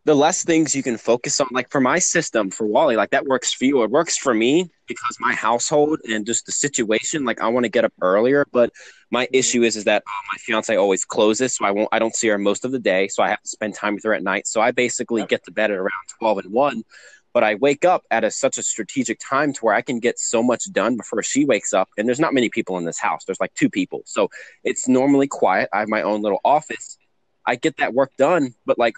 the 0.05 0.15
less 0.15 0.43
things 0.43 0.75
you 0.75 0.83
can 0.83 0.97
focus 0.97 1.39
on. 1.39 1.47
Like 1.51 1.71
for 1.71 1.79
my 1.79 1.99
system, 1.99 2.49
for 2.49 2.67
Wally, 2.67 2.95
like 2.95 3.11
that 3.11 3.25
works 3.25 3.53
for 3.53 3.65
you. 3.65 3.83
It 3.83 3.91
works 3.91 4.17
for 4.17 4.33
me 4.33 4.69
because 4.87 5.17
my 5.19 5.33
household 5.33 5.99
and 6.03 6.25
just 6.25 6.45
the 6.45 6.51
situation. 6.51 7.23
Like 7.25 7.41
I 7.41 7.47
want 7.47 7.63
to 7.65 7.69
get 7.69 7.85
up 7.85 7.93
earlier, 8.01 8.45
but 8.51 8.71
my 9.11 9.27
issue 9.31 9.63
is 9.63 9.75
is 9.75 9.85
that 9.85 10.03
oh, 10.07 10.21
my 10.31 10.37
fiance 10.39 10.75
always 10.75 11.05
closes, 11.05 11.55
so 11.55 11.65
I 11.65 11.71
won't. 11.71 11.89
I 11.91 11.99
don't 11.99 12.15
see 12.15 12.27
her 12.27 12.37
most 12.37 12.65
of 12.65 12.71
the 12.71 12.79
day, 12.79 13.07
so 13.07 13.23
I 13.23 13.29
have 13.29 13.41
to 13.41 13.49
spend 13.49 13.75
time 13.75 13.95
with 13.95 14.03
her 14.03 14.13
at 14.13 14.23
night. 14.23 14.47
So 14.47 14.61
I 14.61 14.71
basically 14.71 15.25
get 15.25 15.45
to 15.45 15.51
bed 15.51 15.71
at 15.71 15.77
around 15.77 15.91
twelve 16.19 16.39
and 16.39 16.51
one. 16.51 16.83
But 17.33 17.43
I 17.43 17.55
wake 17.55 17.83
up 17.83 18.03
at 18.11 18.23
a, 18.23 18.31
such 18.31 18.57
a 18.57 18.63
strategic 18.63 19.19
time 19.19 19.53
to 19.53 19.65
where 19.65 19.73
I 19.73 19.81
can 19.81 19.99
get 19.99 20.19
so 20.19 20.43
much 20.43 20.71
done 20.71 20.97
before 20.97 21.23
she 21.23 21.45
wakes 21.45 21.73
up. 21.73 21.89
And 21.97 22.07
there's 22.07 22.19
not 22.19 22.33
many 22.33 22.49
people 22.49 22.77
in 22.77 22.85
this 22.85 22.99
house. 22.99 23.25
There's 23.25 23.39
like 23.39 23.53
two 23.55 23.69
people, 23.69 24.03
so 24.05 24.29
it's 24.63 24.87
normally 24.87 25.27
quiet. 25.27 25.69
I 25.73 25.79
have 25.79 25.89
my 25.89 26.03
own 26.03 26.21
little 26.21 26.39
office. 26.45 26.97
I 27.45 27.55
get 27.55 27.77
that 27.77 27.93
work 27.93 28.11
done, 28.17 28.53
but 28.65 28.77
like 28.77 28.95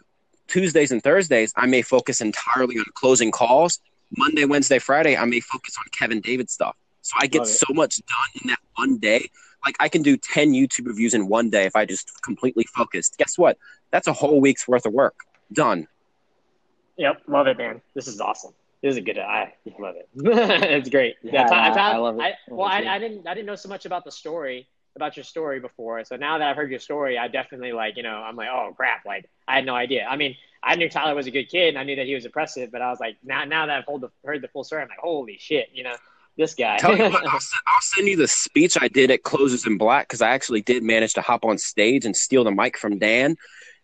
Tuesdays 0.48 0.92
and 0.92 1.02
Thursdays, 1.02 1.54
I 1.56 1.66
may 1.66 1.82
focus 1.82 2.22
entirely 2.22 2.78
on 2.78 2.86
closing 2.94 3.32
calls. 3.32 3.80
Monday, 4.16 4.46
Wednesday, 4.46 4.80
Friday, 4.80 5.18
I 5.18 5.26
may 5.26 5.40
focus 5.40 5.76
on 5.80 5.86
Kevin 5.92 6.22
David 6.22 6.50
stuff. 6.50 6.76
So 7.02 7.14
I 7.20 7.28
get 7.28 7.46
so 7.46 7.68
much 7.72 7.98
done 7.98 8.42
in 8.42 8.50
that 8.50 8.60
one 8.76 8.98
day. 8.98 9.30
Like 9.66 9.76
I 9.80 9.90
can 9.90 10.02
do 10.02 10.18
10 10.18 10.54
YouTube 10.54 10.88
reviews 10.88 11.14
in 11.14 11.28
one 11.28 11.50
day 11.50 11.66
if 11.66 11.76
I 11.76 11.86
just 11.86 12.12
completely 12.24 12.66
focused. 12.76 13.18
Guess 13.18 13.38
what? 13.38 13.58
That's 13.92 14.08
a 14.08 14.14
whole 14.14 14.42
week's 14.42 14.68
worth 14.68 14.86
of 14.86 14.94
work 14.94 15.16
done. 15.54 15.88
Yep, 16.98 17.24
love 17.28 17.48
it, 17.48 17.58
man. 17.58 17.82
This 17.94 18.08
is 18.08 18.20
awesome. 18.20 18.54
This 18.82 18.92
is 18.92 18.98
a 18.98 19.02
good. 19.02 19.18
I 19.18 19.54
love 19.80 19.96
it. 19.96 20.08
it's 20.16 20.90
great. 20.90 21.16
Yeah, 21.24 21.32
Yeah, 21.34 21.44
no, 21.44 21.50
Ty- 21.50 21.92
I 21.94 21.98
love 21.98 22.20
it. 22.20 22.22
I, 22.22 22.30
I 22.30 22.34
well, 22.50 22.68
I. 22.68 22.84
I 22.84 23.00
didn't. 23.00 23.28
I 23.28 23.34
didn't 23.34 23.48
know 23.48 23.56
so 23.56 23.70
much 23.70 23.86
about 23.86 24.06
the 24.06 24.12
story 24.12 24.68
about 24.96 25.18
your 25.18 25.24
story 25.24 25.60
before. 25.60 26.04
So 26.06 26.16
now 26.16 26.38
that 26.38 26.48
I've 26.48 26.56
heard 26.56 26.72
your 26.72 26.80
story, 26.80 27.18
I 27.18 27.28
definitely 27.28 27.74
like. 27.74 27.98
You 27.98 28.04
know, 28.04 28.16
I'm 28.16 28.36
like, 28.36 28.50
oh 28.52 28.74
crap! 28.76 29.06
Like 29.06 29.30
I 29.48 29.56
had 29.56 29.66
no 29.66 29.76
idea. 29.76 30.06
I 30.06 30.16
mean, 30.16 30.36
I 30.64 30.76
knew 30.76 30.90
Tyler 30.90 31.16
was 31.16 31.28
a 31.28 31.32
good 31.32 31.50
kid, 31.50 31.70
and 31.70 31.78
I 31.78 31.84
knew 31.84 31.96
that 31.96 32.06
he 32.06 32.16
was 32.16 32.26
impressive. 32.26 32.72
But 32.72 32.82
I 32.82 32.90
was 32.90 33.00
like, 33.00 33.18
now 33.24 33.44
now 33.46 33.66
that 33.66 33.78
I've 33.78 33.86
heard 33.88 34.02
the, 34.02 34.12
heard 34.24 34.42
the 34.42 34.48
full 34.48 34.64
story, 34.64 34.84
I'm 34.84 34.90
like, 34.90 35.00
holy 35.00 35.38
shit! 35.40 35.70
You 35.74 35.84
know, 35.84 35.96
this 36.38 36.54
guy. 36.54 36.78
Tell 36.78 36.96
you 36.98 37.10
what, 37.10 37.28
I'll, 37.28 37.40
send, 37.40 37.62
I'll 37.68 37.82
send 37.82 38.08
you 38.08 38.18
the 38.18 38.28
speech 38.28 38.78
I 38.80 38.88
did 38.88 39.12
at 39.12 39.24
Closers 39.24 39.66
in 39.66 39.78
Black 39.78 40.08
because 40.08 40.22
I 40.22 40.30
actually 40.30 40.62
did 40.62 40.84
manage 40.84 41.14
to 41.16 41.22
hop 41.22 41.46
on 41.46 41.58
stage 41.58 42.06
and 42.06 42.16
steal 42.16 42.44
the 42.44 42.52
mic 42.52 42.78
from 42.78 43.00
Dan. 43.00 43.36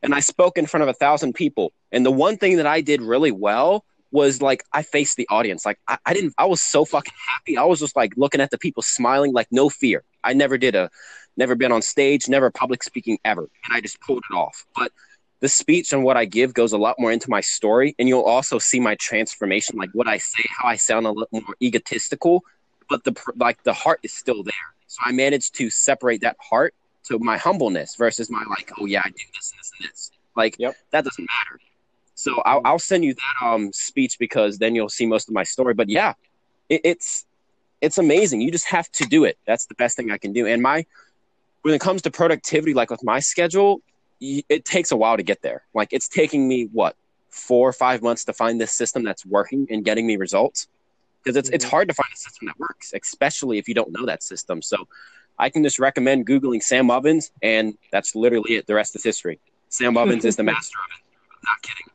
And 0.04 0.16
I 0.16 0.20
spoke 0.20 0.58
in 0.58 0.66
front 0.66 0.84
of 0.84 0.90
a 0.90 0.94
thousand 0.94 1.34
people. 1.34 1.74
And 1.92 2.06
the 2.06 2.12
one 2.12 2.38
thing 2.38 2.58
that 2.58 2.68
I 2.68 2.82
did 2.82 3.02
really 3.02 3.32
well 3.32 3.86
was 4.12 4.42
like 4.42 4.64
I 4.74 4.84
faced 4.84 5.18
the 5.18 5.28
audience. 5.30 5.66
Like 5.66 5.80
I, 5.88 5.98
I 6.06 6.14
didn't 6.14 6.34
I 6.38 6.46
was 6.46 6.62
so 6.62 6.86
fucking 6.86 7.14
happy. 7.28 7.58
I 7.58 7.64
was 7.64 7.80
just 7.80 7.96
like 7.96 8.14
looking 8.18 8.42
at 8.42 8.52
the 8.52 8.58
people 8.58 8.84
smiling, 8.84 9.34
like 9.34 9.48
no 9.52 9.70
fear. 9.70 10.04
I 10.24 10.34
never 10.34 10.58
did 10.58 10.76
a 10.76 10.90
never 11.38 11.56
been 11.56 11.72
on 11.72 11.82
stage, 11.82 12.28
never 12.28 12.52
public 12.52 12.84
speaking 12.84 13.18
ever. 13.24 13.50
And 13.66 13.74
I 13.74 13.82
just 13.82 14.02
pulled 14.02 14.24
it 14.30 14.34
off. 14.34 14.66
But 14.76 14.92
the 15.40 15.50
speech 15.50 15.92
and 15.92 16.04
what 16.04 16.18
I 16.18 16.26
give 16.26 16.54
goes 16.54 16.72
a 16.72 16.78
lot 16.78 16.98
more 17.00 17.12
into 17.12 17.30
my 17.30 17.42
story, 17.42 17.96
and 17.98 18.08
you'll 18.08 18.22
also 18.22 18.60
see 18.60 18.80
my 18.80 18.96
transformation, 18.96 19.78
like 19.78 19.90
what 19.94 20.08
I 20.08 20.18
say, 20.18 20.44
how 20.50 20.68
I 20.68 20.76
sound 20.76 21.08
a 21.08 21.12
little 21.12 21.42
more 21.42 21.56
egotistical, 21.62 22.44
but 22.90 23.04
the 23.04 23.16
like 23.36 23.64
the 23.64 23.74
heart 23.74 24.00
is 24.04 24.14
still 24.14 24.44
there. 24.44 24.54
So 24.88 25.00
I 25.04 25.14
managed 25.14 25.56
to 25.56 25.70
separate 25.70 26.22
that 26.22 26.36
heart 26.40 26.76
to 27.08 27.20
my 27.20 27.38
humbleness 27.38 27.96
versus 27.96 28.30
my 28.30 28.44
like, 28.50 28.72
oh 28.80 28.86
yeah, 28.86 29.02
I 29.04 29.10
do 29.10 29.16
this 29.36 29.52
and 29.52 29.60
this 29.60 29.72
and 29.80 29.90
this. 29.90 30.12
Like 30.36 30.56
Yep. 30.60 30.76
that 30.92 31.04
doesn't 31.04 31.28
matter. 31.28 31.60
So 32.16 32.42
I'll, 32.46 32.62
I'll 32.64 32.80
send 32.80 33.04
you 33.04 33.14
that 33.16 33.46
um 33.46 33.74
speech 33.74 34.18
because 34.20 34.58
then 34.60 34.76
you'll 34.76 34.90
see 34.90 35.06
most 35.06 35.28
of 35.28 35.34
my 35.34 35.44
story. 35.44 35.74
But 35.74 35.90
yeah, 35.90 36.14
it, 36.70 36.82
it's 36.84 37.26
it's 37.82 37.98
amazing. 37.98 38.42
You 38.42 38.52
just 38.52 38.68
have 38.68 38.92
to 38.94 39.06
do 39.06 39.24
it. 39.26 39.38
That's 39.48 39.66
the 39.66 39.76
best 39.76 39.96
thing 39.98 40.12
I 40.12 40.18
can 40.18 40.34
do. 40.34 40.46
And 40.46 40.62
my 40.62 40.86
when 41.64 41.74
it 41.74 41.82
comes 41.82 42.02
to 42.04 42.12
productivity, 42.12 42.74
like 42.74 42.90
with 42.90 43.04
my 43.04 43.20
schedule, 43.20 43.82
it 44.20 44.66
takes 44.66 44.92
a 44.92 44.96
while 44.96 45.18
to 45.18 45.24
get 45.24 45.42
there. 45.42 45.64
Like 45.74 45.90
it's 45.92 46.08
taking 46.08 46.48
me 46.48 46.66
what 46.72 46.96
four 47.30 47.68
or 47.70 47.74
five 47.74 48.02
months 48.04 48.26
to 48.26 48.34
find 48.34 48.60
this 48.62 48.72
system 48.72 49.04
that's 49.04 49.26
working 49.26 49.68
and 49.72 49.84
getting 49.84 50.06
me 50.06 50.18
results. 50.18 50.68
Because 51.24 51.38
it's 51.38 51.50
it's 51.50 51.66
Mhm. 51.66 51.70
hard 51.70 51.88
to 51.88 51.94
find 51.94 52.10
a 52.14 52.18
system 52.18 52.48
that 52.48 52.60
works, 52.60 52.94
especially 52.94 53.58
if 53.58 53.68
you 53.68 53.74
don't 53.74 53.92
know 53.92 54.06
that 54.06 54.22
system. 54.24 54.62
So 54.62 54.88
I 55.42 55.50
can 55.50 55.64
just 55.64 55.80
recommend 55.80 56.28
googling 56.28 56.62
Sam 56.62 56.92
Ovens, 56.92 57.32
and 57.42 57.76
that's 57.92 58.16
literally 58.16 58.54
it. 58.54 58.68
The 58.68 58.76
rest 58.76 58.96
is 58.96 59.04
history. 59.04 59.40
Sam 59.70 59.98
Ovens 59.98 60.24
is 60.24 60.36
the 60.36 60.44
master 60.44 60.78
of 60.78 60.96
it. 60.96 61.04
I'm 61.32 61.40
not 61.44 61.62
kidding. 61.64 61.92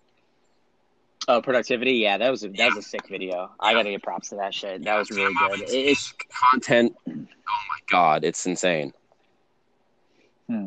Oh, 1.29 1.41
productivity. 1.41 1.93
Yeah, 1.93 2.19
that 2.19 2.29
was 2.29 2.43
a, 2.43 2.49
that 2.49 2.75
was 2.75 2.85
a 2.85 2.89
sick 2.89 3.09
video. 3.09 3.53
I 3.61 3.73
gotta 3.73 3.91
give 3.91 4.03
props 4.03 4.31
to 4.31 4.37
that 4.37 4.53
shit. 4.53 4.83
That 4.85 4.99
was 4.99 5.11
really 5.11 5.33
Sam 5.33 5.49
good. 5.49 5.63
Ovens 5.63 5.71
It's 5.73 6.15
content. 6.29 6.97
Oh 7.09 7.13
my 7.13 7.79
god, 7.89 8.25
it's 8.25 8.45
insane. 8.47 8.93
I 10.51 10.67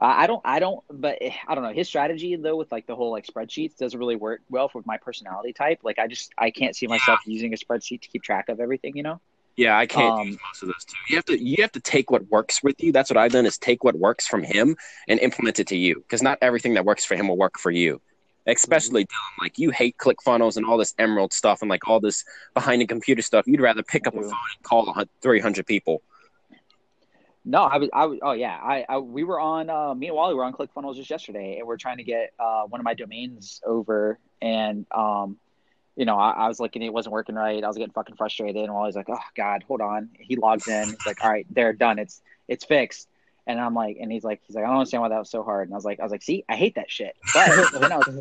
I 0.00 0.26
don't, 0.26 0.42
I 0.46 0.60
don't, 0.60 0.82
but 0.90 1.18
eh, 1.20 1.30
I 1.46 1.54
don't 1.54 1.62
know. 1.62 1.72
His 1.72 1.88
strategy 1.88 2.36
though, 2.36 2.56
with 2.56 2.72
like 2.72 2.86
the 2.86 2.96
whole 2.96 3.10
like 3.10 3.26
spreadsheets, 3.26 3.76
doesn't 3.76 3.98
really 3.98 4.16
work 4.16 4.40
well 4.48 4.68
for 4.70 4.82
my 4.86 4.96
personality 4.96 5.52
type. 5.52 5.80
Like, 5.82 5.98
I 5.98 6.06
just, 6.06 6.32
I 6.38 6.50
can't 6.50 6.74
see 6.74 6.86
myself 6.86 7.20
using 7.26 7.52
a 7.52 7.56
spreadsheet 7.56 8.00
to 8.00 8.08
keep 8.08 8.22
track 8.22 8.48
of 8.48 8.60
everything. 8.60 8.96
You 8.96 9.02
know? 9.02 9.20
Yeah, 9.56 9.78
I 9.78 9.86
can't 9.86 10.20
Um, 10.20 10.26
use 10.28 10.38
most 10.48 10.62
of 10.62 10.68
those 10.68 10.84
too. 10.84 10.96
You 11.08 11.16
have 11.16 11.24
to 11.26 11.42
you 11.42 11.56
have 11.62 11.72
to 11.72 11.80
take 11.80 12.10
what 12.10 12.26
works 12.28 12.62
with 12.62 12.82
you. 12.82 12.90
That's 12.92 13.10
what 13.10 13.16
I've 13.16 13.32
done 13.32 13.46
is 13.46 13.56
take 13.56 13.84
what 13.84 13.94
works 13.94 14.26
from 14.26 14.42
him 14.42 14.76
and 15.06 15.20
implement 15.20 15.60
it 15.60 15.68
to 15.68 15.76
you. 15.76 15.96
Because 15.96 16.22
not 16.22 16.38
everything 16.42 16.74
that 16.74 16.84
works 16.84 17.04
for 17.04 17.14
him 17.14 17.28
will 17.28 17.36
work 17.36 17.58
for 17.58 17.70
you. 17.70 18.00
Especially 18.46 19.04
Dylan, 19.04 19.40
like 19.40 19.58
you 19.58 19.70
hate 19.70 19.96
ClickFunnels 19.96 20.56
and 20.56 20.66
all 20.66 20.76
this 20.76 20.92
Emerald 20.98 21.32
stuff 21.32 21.62
and 21.62 21.70
like 21.70 21.88
all 21.88 22.00
this 22.00 22.24
behind 22.52 22.82
the 22.82 22.86
computer 22.86 23.22
stuff. 23.22 23.46
You'd 23.46 23.60
rather 23.60 23.82
pick 23.82 24.06
up 24.06 24.14
a 24.14 24.20
phone 24.20 24.32
and 24.32 24.62
call 24.64 24.92
300 25.22 25.66
people. 25.66 26.02
No, 27.46 27.62
I 27.62 27.76
was, 27.76 27.90
I 27.92 28.06
was, 28.06 28.18
oh 28.22 28.32
yeah, 28.32 28.58
I, 28.62 28.86
I 28.88 28.98
we 28.98 29.22
were 29.22 29.38
on, 29.38 29.68
uh, 29.68 29.94
me 29.94 30.08
and 30.08 30.16
Wally 30.16 30.34
were 30.34 30.44
on 30.44 30.52
ClickFunnels 30.54 30.96
just 30.96 31.10
yesterday, 31.10 31.58
and 31.58 31.66
we're 31.66 31.76
trying 31.76 31.98
to 31.98 32.02
get 32.02 32.32
uh, 32.38 32.62
one 32.62 32.80
of 32.80 32.84
my 32.84 32.94
domains 32.94 33.60
over, 33.66 34.18
and 34.40 34.86
um, 34.90 35.36
you 35.96 36.04
know, 36.04 36.18
I, 36.18 36.30
I, 36.30 36.48
was 36.48 36.58
looking, 36.58 36.82
it 36.82 36.92
wasn't 36.92 37.12
working 37.12 37.34
right. 37.34 37.62
I 37.62 37.66
was 37.68 37.76
getting 37.76 37.92
fucking 37.92 38.16
frustrated, 38.16 38.64
and 38.64 38.74
Wally's 38.74 38.96
like, 38.96 39.08
oh 39.08 39.18
god, 39.36 39.64
hold 39.66 39.80
on. 39.80 40.10
He 40.18 40.36
logs 40.36 40.68
in, 40.68 40.86
he's 40.86 41.06
like, 41.06 41.24
all 41.24 41.30
right, 41.30 41.46
they're 41.50 41.72
done. 41.72 41.98
It's 41.98 42.20
it's 42.48 42.64
fixed. 42.64 43.08
And 43.46 43.60
I'm 43.60 43.74
like, 43.74 43.98
and 44.00 44.10
he's 44.10 44.24
like, 44.24 44.40
he's 44.46 44.56
like, 44.56 44.64
I 44.64 44.68
don't 44.68 44.78
understand 44.78 45.02
why 45.02 45.10
that 45.10 45.18
was 45.18 45.28
so 45.28 45.42
hard. 45.42 45.68
And 45.68 45.74
I 45.74 45.76
was 45.76 45.84
like, 45.84 46.00
I 46.00 46.02
was 46.02 46.12
like, 46.12 46.22
see, 46.22 46.44
I 46.48 46.56
hate 46.56 46.76
that 46.76 46.90
shit. 46.90 47.14
But 47.34 47.72
then 47.80 47.92
I 47.92 47.96
was, 47.98 48.20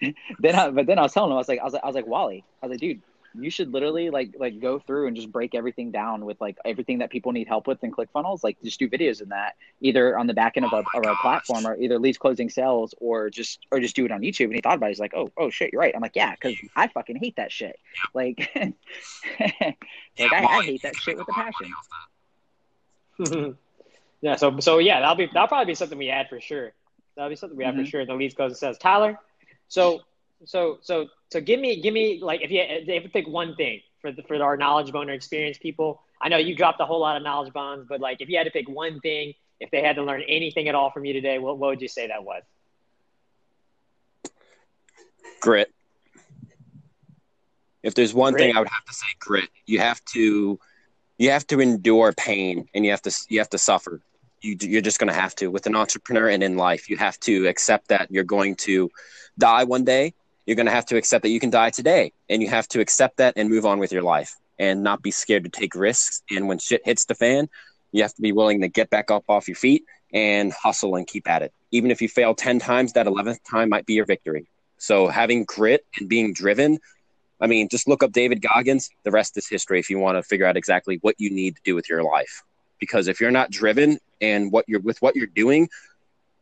then 0.38 0.54
I, 0.54 0.70
but 0.70 0.86
then 0.86 0.98
I 0.98 1.02
was 1.02 1.12
telling 1.12 1.30
him, 1.30 1.34
I 1.34 1.38
was 1.38 1.48
like, 1.48 1.60
I 1.60 1.64
was 1.64 1.74
like, 1.74 1.84
I 1.84 1.86
was 1.86 1.94
like, 1.94 2.06
Wally, 2.06 2.42
I 2.62 2.66
was 2.66 2.70
like, 2.70 2.80
dude, 2.80 3.02
you 3.34 3.50
should 3.50 3.72
literally 3.72 4.10
like 4.10 4.34
like 4.38 4.60
go 4.60 4.78
through 4.78 5.06
and 5.06 5.16
just 5.16 5.30
break 5.32 5.54
everything 5.54 5.90
down 5.90 6.24
with 6.24 6.40
like 6.40 6.58
everything 6.64 6.98
that 6.98 7.10
people 7.10 7.32
need 7.32 7.48
help 7.48 7.66
with 7.66 7.82
in 7.82 7.90
ClickFunnels. 7.90 8.44
Like 8.44 8.56
just 8.62 8.78
do 8.78 8.88
videos 8.88 9.22
in 9.22 9.30
that, 9.30 9.56
either 9.80 10.18
on 10.18 10.26
the 10.26 10.34
back 10.34 10.56
end 10.56 10.66
of, 10.66 10.72
oh 10.72 10.82
our, 10.94 11.00
of 11.00 11.06
our 11.06 11.16
platform 11.16 11.66
or 11.66 11.76
either 11.76 11.98
leads 11.98 12.18
closing 12.18 12.50
sales 12.50 12.94
or 12.98 13.30
just 13.30 13.60
or 13.70 13.80
just 13.80 13.96
do 13.96 14.04
it 14.04 14.12
on 14.12 14.20
YouTube. 14.20 14.46
And 14.46 14.54
he 14.54 14.60
thought 14.60 14.76
about 14.76 14.86
it. 14.86 14.90
He's 14.90 15.00
like, 15.00 15.14
oh 15.14 15.30
oh 15.36 15.50
shit, 15.50 15.72
you're 15.72 15.80
right. 15.80 15.94
I'm 15.94 16.02
like, 16.02 16.16
yeah, 16.16 16.32
because 16.32 16.56
I 16.76 16.88
fucking 16.88 17.16
hate 17.16 17.36
that 17.36 17.50
shit. 17.50 17.78
Like, 18.14 18.50
like 18.56 20.32
I, 20.32 20.44
I 20.44 20.62
hate 20.62 20.82
that 20.82 20.96
shit 20.96 21.16
with 21.16 21.28
a 21.28 21.32
passion. 21.32 21.72
yeah. 24.20 24.36
So 24.36 24.58
so 24.60 24.78
yeah, 24.78 25.00
that'll 25.00 25.16
be 25.16 25.26
that'll 25.32 25.48
probably 25.48 25.70
be 25.70 25.74
something 25.74 25.98
we 25.98 26.10
add 26.10 26.28
for 26.28 26.40
sure. 26.40 26.72
That'll 27.16 27.30
be 27.30 27.36
something 27.36 27.56
we 27.56 27.64
add 27.64 27.74
mm-hmm. 27.74 27.84
for 27.84 27.90
sure. 27.90 28.06
The 28.06 28.14
leads 28.14 28.34
closing 28.34 28.56
says 28.56 28.78
Tyler. 28.78 29.18
So 29.68 30.02
so 30.44 30.78
so 30.82 31.06
so 31.30 31.40
give 31.40 31.60
me 31.60 31.80
give 31.80 31.94
me 31.94 32.20
like 32.22 32.42
if 32.42 32.50
you 32.50 32.62
if 32.62 33.04
you 33.04 33.08
pick 33.08 33.26
one 33.26 33.54
thing 33.56 33.80
for 34.02 34.12
the, 34.12 34.22
for 34.22 34.42
our 34.42 34.56
Knowledge 34.56 34.92
Boner 34.92 35.14
experience 35.14 35.56
people. 35.56 36.02
I 36.20 36.28
know 36.28 36.36
you 36.36 36.54
dropped 36.54 36.80
a 36.80 36.84
whole 36.84 37.00
lot 37.00 37.16
of 37.16 37.22
knowledge 37.22 37.52
bombs, 37.52 37.86
but 37.88 38.00
like 38.00 38.20
if 38.20 38.28
you 38.28 38.36
had 38.36 38.44
to 38.44 38.50
pick 38.50 38.68
one 38.68 39.00
thing, 39.00 39.32
if 39.60 39.70
they 39.70 39.80
had 39.80 39.96
to 39.96 40.02
learn 40.02 40.22
anything 40.28 40.68
at 40.68 40.74
all 40.74 40.90
from 40.90 41.04
you 41.04 41.12
today, 41.12 41.38
what, 41.38 41.58
what 41.58 41.70
would 41.70 41.80
you 41.80 41.88
say 41.88 42.08
that 42.08 42.22
was? 42.22 42.42
Grit. 45.40 45.72
If 47.82 47.94
there's 47.94 48.12
one 48.12 48.34
grit. 48.34 48.46
thing 48.46 48.56
I 48.56 48.60
would 48.60 48.68
have 48.68 48.84
to 48.84 48.92
say, 48.92 49.06
grit. 49.18 49.48
You 49.66 49.78
have 49.78 50.04
to 50.12 50.58
you 51.18 51.30
have 51.30 51.46
to 51.48 51.60
endure 51.60 52.12
pain 52.12 52.68
and 52.74 52.84
you 52.84 52.90
have 52.90 53.02
to 53.02 53.16
you 53.28 53.38
have 53.38 53.50
to 53.50 53.58
suffer. 53.58 54.00
You, 54.40 54.56
you're 54.60 54.82
just 54.82 54.98
going 54.98 55.12
to 55.12 55.18
have 55.18 55.36
to 55.36 55.48
with 55.52 55.66
an 55.66 55.76
entrepreneur 55.76 56.28
and 56.28 56.42
in 56.42 56.56
life. 56.56 56.90
You 56.90 56.96
have 56.96 57.18
to 57.20 57.46
accept 57.46 57.88
that 57.88 58.10
you're 58.10 58.24
going 58.24 58.56
to 58.56 58.90
die 59.38 59.62
one 59.62 59.84
day 59.84 60.14
you're 60.46 60.56
going 60.56 60.66
to 60.66 60.72
have 60.72 60.86
to 60.86 60.96
accept 60.96 61.22
that 61.22 61.30
you 61.30 61.40
can 61.40 61.50
die 61.50 61.70
today 61.70 62.12
and 62.28 62.42
you 62.42 62.48
have 62.48 62.68
to 62.68 62.80
accept 62.80 63.18
that 63.18 63.34
and 63.36 63.48
move 63.48 63.64
on 63.64 63.78
with 63.78 63.92
your 63.92 64.02
life 64.02 64.34
and 64.58 64.82
not 64.82 65.02
be 65.02 65.10
scared 65.10 65.44
to 65.44 65.50
take 65.50 65.74
risks. 65.74 66.22
And 66.30 66.48
when 66.48 66.58
shit 66.58 66.82
hits 66.84 67.04
the 67.04 67.14
fan 67.14 67.48
you 67.92 68.02
have 68.02 68.14
to 68.14 68.22
be 68.22 68.32
willing 68.32 68.62
to 68.62 68.68
get 68.68 68.90
back 68.90 69.10
up 69.10 69.24
off 69.28 69.46
your 69.46 69.54
feet 69.54 69.84
and 70.12 70.52
hustle 70.52 70.96
and 70.96 71.06
keep 71.06 71.28
at 71.28 71.42
it. 71.42 71.52
Even 71.70 71.90
if 71.90 72.02
you 72.02 72.08
fail 72.08 72.34
10 72.34 72.58
times 72.58 72.94
that 72.94 73.06
11th 73.06 73.38
time 73.48 73.68
might 73.68 73.86
be 73.86 73.94
your 73.94 74.06
victory. 74.06 74.48
So 74.78 75.08
having 75.08 75.44
grit 75.44 75.86
and 75.98 76.08
being 76.08 76.32
driven 76.32 76.78
i 77.40 77.46
mean 77.48 77.68
just 77.68 77.88
look 77.88 78.02
up 78.02 78.12
david 78.12 78.40
goggins. 78.40 78.90
The 79.04 79.10
rest 79.10 79.36
is 79.36 79.48
history 79.48 79.78
if 79.78 79.90
you 79.90 79.98
want 79.98 80.16
to 80.16 80.22
figure 80.22 80.46
out 80.46 80.56
exactly 80.56 80.98
what 81.02 81.16
you 81.18 81.30
need 81.30 81.56
to 81.56 81.62
do 81.64 81.74
with 81.74 81.88
your 81.88 82.02
life. 82.02 82.42
Because 82.80 83.08
if 83.08 83.20
you're 83.20 83.30
not 83.30 83.50
driven 83.50 83.98
and 84.20 84.50
what 84.50 84.64
you're 84.68 84.80
with 84.80 85.00
what 85.02 85.14
you're 85.14 85.26
doing 85.26 85.68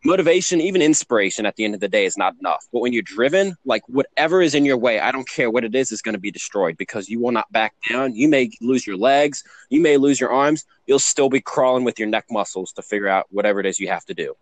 motivation, 0.04 0.60
even 0.60 0.82
inspiration 0.82 1.46
at 1.46 1.56
the 1.56 1.64
end 1.64 1.74
of 1.74 1.80
the 1.80 1.88
day 1.88 2.04
is 2.04 2.16
not 2.16 2.34
enough. 2.38 2.66
But 2.72 2.80
when 2.80 2.92
you're 2.92 3.02
driven, 3.02 3.56
like 3.64 3.82
whatever 3.88 4.42
is 4.42 4.54
in 4.54 4.64
your 4.64 4.76
way, 4.76 5.00
I 5.00 5.12
don't 5.12 5.28
care 5.28 5.50
what 5.50 5.64
it 5.64 5.74
is, 5.74 5.92
is 5.92 6.02
going 6.02 6.14
to 6.14 6.20
be 6.20 6.30
destroyed 6.30 6.76
because 6.76 7.08
you 7.08 7.20
will 7.20 7.32
not 7.32 7.50
back 7.52 7.74
down. 7.88 8.14
You 8.14 8.28
may 8.28 8.50
lose 8.60 8.86
your 8.86 8.96
legs, 8.96 9.44
you 9.68 9.80
may 9.80 9.96
lose 9.96 10.20
your 10.20 10.30
arms, 10.30 10.64
you'll 10.86 10.98
still 10.98 11.28
be 11.28 11.40
crawling 11.40 11.84
with 11.84 11.98
your 11.98 12.08
neck 12.08 12.26
muscles 12.30 12.72
to 12.72 12.82
figure 12.82 13.08
out 13.08 13.26
whatever 13.30 13.60
it 13.60 13.66
is 13.66 13.78
you 13.78 13.88
have 13.88 14.04
to 14.06 14.14
do. 14.14 14.34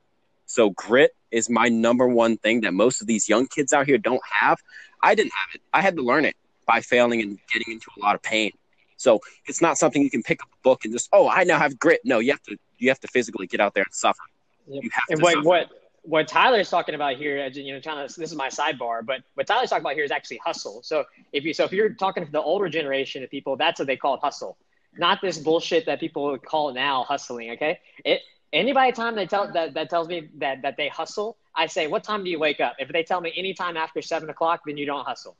So 0.46 0.70
grit 0.70 1.14
is 1.30 1.50
my 1.50 1.68
number 1.68 2.08
one 2.08 2.38
thing 2.38 2.62
that 2.62 2.72
most 2.72 3.00
of 3.00 3.06
these 3.06 3.28
young 3.28 3.46
kids 3.46 3.72
out 3.72 3.86
here 3.86 3.98
don't 3.98 4.22
have. 4.30 4.58
I 5.02 5.14
didn't 5.14 5.32
have 5.32 5.54
it. 5.54 5.60
I 5.74 5.82
had 5.82 5.96
to 5.96 6.02
learn 6.02 6.24
it 6.24 6.36
by 6.66 6.80
failing 6.80 7.20
and 7.20 7.38
getting 7.52 7.72
into 7.74 7.90
a 7.96 8.00
lot 8.00 8.14
of 8.14 8.22
pain. 8.22 8.52
So 8.96 9.20
it's 9.46 9.62
not 9.62 9.78
something 9.78 10.02
you 10.02 10.10
can 10.10 10.22
pick 10.22 10.42
up 10.42 10.48
a 10.52 10.62
book 10.62 10.84
and 10.84 10.92
just, 10.92 11.08
oh, 11.12 11.28
I 11.28 11.44
now 11.44 11.58
have 11.58 11.78
grit. 11.78 12.00
No, 12.04 12.18
you 12.18 12.32
have 12.32 12.42
to 12.44 12.56
you 12.78 12.88
have 12.88 13.00
to 13.00 13.08
physically 13.08 13.46
get 13.46 13.60
out 13.60 13.74
there 13.74 13.84
and 13.84 13.94
suffer. 13.94 14.22
Yep. 14.68 14.84
and 15.10 15.22
what, 15.22 15.44
what 15.44 15.70
what 16.02 16.26
Tyler's 16.26 16.70
talking 16.70 16.94
about 16.94 17.16
here, 17.16 17.46
you 17.48 17.74
know, 17.74 17.80
kind 17.80 18.00
of 18.00 18.14
this 18.14 18.30
is 18.30 18.34
my 18.34 18.48
sidebar, 18.48 19.04
but 19.04 19.22
what 19.34 19.46
Tyler's 19.46 19.68
talking 19.68 19.82
about 19.82 19.94
here 19.94 20.04
is 20.04 20.10
actually 20.10 20.38
hustle. 20.38 20.82
So 20.82 21.04
if 21.32 21.44
you 21.44 21.52
so 21.52 21.64
if 21.64 21.72
you're 21.72 21.90
talking 21.90 22.24
to 22.24 22.32
the 22.32 22.40
older 22.40 22.68
generation 22.68 23.22
of 23.22 23.30
people, 23.30 23.56
that's 23.56 23.78
what 23.78 23.86
they 23.86 23.96
call 23.96 24.14
it 24.14 24.20
hustle, 24.22 24.56
not 24.96 25.20
this 25.20 25.38
bullshit 25.38 25.86
that 25.86 26.00
people 26.00 26.38
call 26.38 26.72
now 26.72 27.04
hustling. 27.04 27.50
Okay, 27.52 27.80
it 28.04 28.22
anybody 28.52 28.92
time 28.92 29.16
they 29.16 29.26
tell 29.26 29.52
that 29.52 29.74
that 29.74 29.90
tells 29.90 30.08
me 30.08 30.28
that 30.36 30.62
that 30.62 30.76
they 30.76 30.88
hustle, 30.88 31.36
I 31.54 31.66
say, 31.66 31.86
what 31.88 32.04
time 32.04 32.24
do 32.24 32.30
you 32.30 32.38
wake 32.38 32.60
up? 32.60 32.76
If 32.78 32.88
they 32.88 33.02
tell 33.02 33.20
me 33.20 33.32
anytime 33.36 33.76
after 33.76 34.00
seven 34.00 34.30
o'clock, 34.30 34.62
then 34.66 34.78
you 34.78 34.86
don't 34.86 35.06
hustle. 35.06 35.36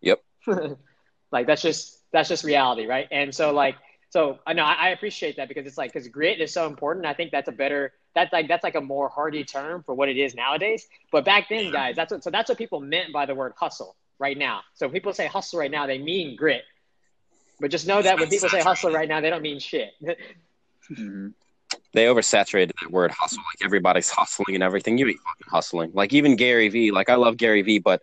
Yep. 0.00 0.22
like 1.32 1.46
that's 1.46 1.62
just 1.62 1.98
that's 2.12 2.28
just 2.28 2.44
reality, 2.44 2.86
right? 2.86 3.08
And 3.10 3.34
so 3.34 3.52
like 3.52 3.76
so 4.10 4.38
I 4.46 4.52
know 4.52 4.62
I 4.62 4.90
appreciate 4.90 5.38
that 5.38 5.48
because 5.48 5.66
it's 5.66 5.78
like 5.78 5.92
because 5.92 6.06
grit 6.06 6.40
is 6.40 6.52
so 6.52 6.68
important. 6.68 7.04
I 7.04 7.14
think 7.14 7.32
that's 7.32 7.48
a 7.48 7.52
better 7.52 7.92
that's 8.14 8.32
like 8.32 8.48
that's 8.48 8.64
like 8.64 8.76
a 8.76 8.80
more 8.80 9.08
hardy 9.08 9.44
term 9.44 9.82
for 9.82 9.94
what 9.94 10.08
it 10.08 10.16
is 10.16 10.34
nowadays. 10.34 10.88
But 11.10 11.24
back 11.24 11.48
then, 11.48 11.72
guys, 11.72 11.96
that's 11.96 12.12
what 12.12 12.22
so 12.22 12.30
that's 12.30 12.48
what 12.48 12.58
people 12.58 12.80
meant 12.80 13.12
by 13.12 13.26
the 13.26 13.34
word 13.34 13.54
hustle 13.56 13.96
right 14.18 14.38
now. 14.38 14.62
So 14.74 14.88
people 14.88 15.12
say 15.12 15.26
hustle 15.26 15.58
right 15.58 15.70
now, 15.70 15.86
they 15.86 15.98
mean 15.98 16.36
grit. 16.36 16.62
But 17.60 17.70
just 17.70 17.86
know 17.86 18.02
that 18.02 18.18
when 18.18 18.28
people 18.28 18.48
say 18.48 18.60
hustle 18.60 18.92
right 18.92 19.08
now, 19.08 19.20
they 19.20 19.30
don't 19.30 19.42
mean 19.42 19.58
shit. 19.58 19.92
mm-hmm. 20.02 21.28
They 21.92 22.04
oversaturated 22.06 22.72
that 22.80 22.90
word 22.90 23.10
hustle. 23.10 23.38
Like 23.38 23.64
everybody's 23.64 24.10
hustling 24.10 24.54
and 24.54 24.62
everything. 24.62 24.98
You 24.98 25.08
ain't 25.08 25.20
fucking 25.20 25.46
hustling. 25.48 25.90
Like 25.92 26.12
even 26.12 26.36
Gary 26.36 26.68
Vee. 26.68 26.90
Like 26.90 27.08
I 27.08 27.16
love 27.16 27.36
Gary 27.36 27.62
Vee, 27.62 27.78
but 27.78 28.02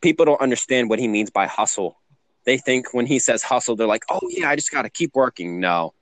people 0.00 0.24
don't 0.24 0.40
understand 0.40 0.88
what 0.88 0.98
he 0.98 1.08
means 1.08 1.30
by 1.30 1.46
hustle. 1.46 1.98
They 2.44 2.56
think 2.56 2.94
when 2.94 3.04
he 3.04 3.18
says 3.18 3.42
hustle, 3.42 3.76
they're 3.76 3.86
like, 3.86 4.04
oh 4.08 4.20
yeah, 4.30 4.48
I 4.48 4.56
just 4.56 4.70
got 4.70 4.82
to 4.82 4.90
keep 4.90 5.14
working. 5.14 5.60
No, 5.60 5.92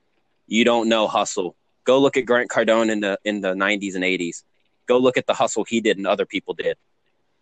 you 0.47 0.63
don't 0.63 0.87
know 0.87 1.07
hustle 1.07 1.57
Go 1.87 1.99
look 1.99 2.17
at 2.17 2.25
Grant 2.25 2.49
Cardone 2.49 2.91
in 2.91 2.99
the 2.99 3.17
in 3.23 3.39
the 3.39 3.53
90s 3.53 3.95
and 3.95 4.03
80s. 4.03 4.43
Go 4.87 4.97
look 4.97 5.15
at 5.15 5.25
the 5.25 5.33
hustle 5.33 5.63
he 5.63 5.79
did 5.79 5.97
and 5.97 6.05
other 6.05 6.25
people 6.25 6.53
did. 6.53 6.77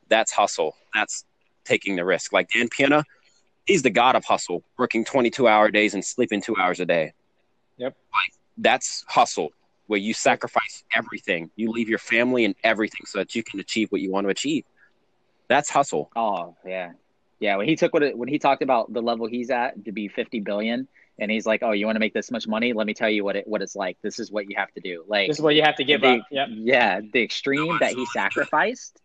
That's 0.07 0.31
hustle. 0.31 0.75
That's 0.93 1.25
taking 1.63 1.95
the 1.95 2.05
risk. 2.05 2.31
Like 2.31 2.51
Dan 2.51 2.69
Peña, 2.69 3.03
he's 3.65 3.81
the 3.81 3.89
god 3.89 4.15
of 4.15 4.23
hustle, 4.23 4.61
working 4.77 5.03
22 5.03 5.47
hour 5.47 5.71
days 5.71 5.95
and 5.95 6.05
sleeping 6.05 6.41
two 6.41 6.55
hours 6.57 6.79
a 6.79 6.85
day. 6.85 7.13
Yep. 7.77 7.97
Like 8.13 8.33
that's 8.59 9.03
hustle, 9.07 9.49
where 9.87 9.99
you 9.99 10.13
sacrifice 10.13 10.83
everything. 10.95 11.49
You 11.55 11.71
leave 11.71 11.89
your 11.89 11.97
family 11.97 12.45
and 12.45 12.53
everything 12.63 13.01
so 13.07 13.17
that 13.17 13.33
you 13.33 13.41
can 13.41 13.59
achieve 13.59 13.91
what 13.91 14.01
you 14.01 14.11
want 14.11 14.25
to 14.25 14.29
achieve. 14.29 14.63
That's 15.47 15.71
hustle. 15.71 16.11
Oh 16.15 16.55
yeah, 16.63 16.91
yeah. 17.39 17.55
When 17.55 17.67
he 17.67 17.75
took 17.75 17.95
what 17.95 18.03
it, 18.03 18.15
when 18.15 18.29
he 18.29 18.37
talked 18.37 18.61
about 18.61 18.93
the 18.93 19.01
level 19.01 19.25
he's 19.25 19.49
at 19.49 19.85
to 19.85 19.91
be 19.91 20.07
50 20.07 20.41
billion, 20.41 20.87
and 21.19 21.31
he's 21.31 21.45
like, 21.45 21.63
"Oh, 21.63 21.71
you 21.71 21.85
want 21.85 21.95
to 21.95 21.99
make 21.99 22.13
this 22.13 22.31
much 22.31 22.47
money? 22.47 22.73
Let 22.73 22.87
me 22.87 22.93
tell 22.93 23.09
you 23.09 23.23
what 23.23 23.35
it 23.35 23.47
what 23.47 23.61
it's 23.61 23.75
like. 23.75 23.97
This 24.01 24.19
is 24.19 24.31
what 24.31 24.49
you 24.49 24.55
have 24.57 24.71
to 24.73 24.81
do. 24.81 25.03
Like 25.07 25.27
this 25.27 25.37
is 25.37 25.41
what 25.41 25.55
you 25.55 25.63
have 25.63 25.75
to 25.77 25.83
give 25.83 26.01
the, 26.01 26.17
up. 26.17 26.25
Yep. 26.31 26.47
Yeah, 26.51 27.01
the 27.13 27.23
extreme 27.23 27.77
that 27.79 27.93
he 27.93 28.05
sacrificed. 28.07 28.99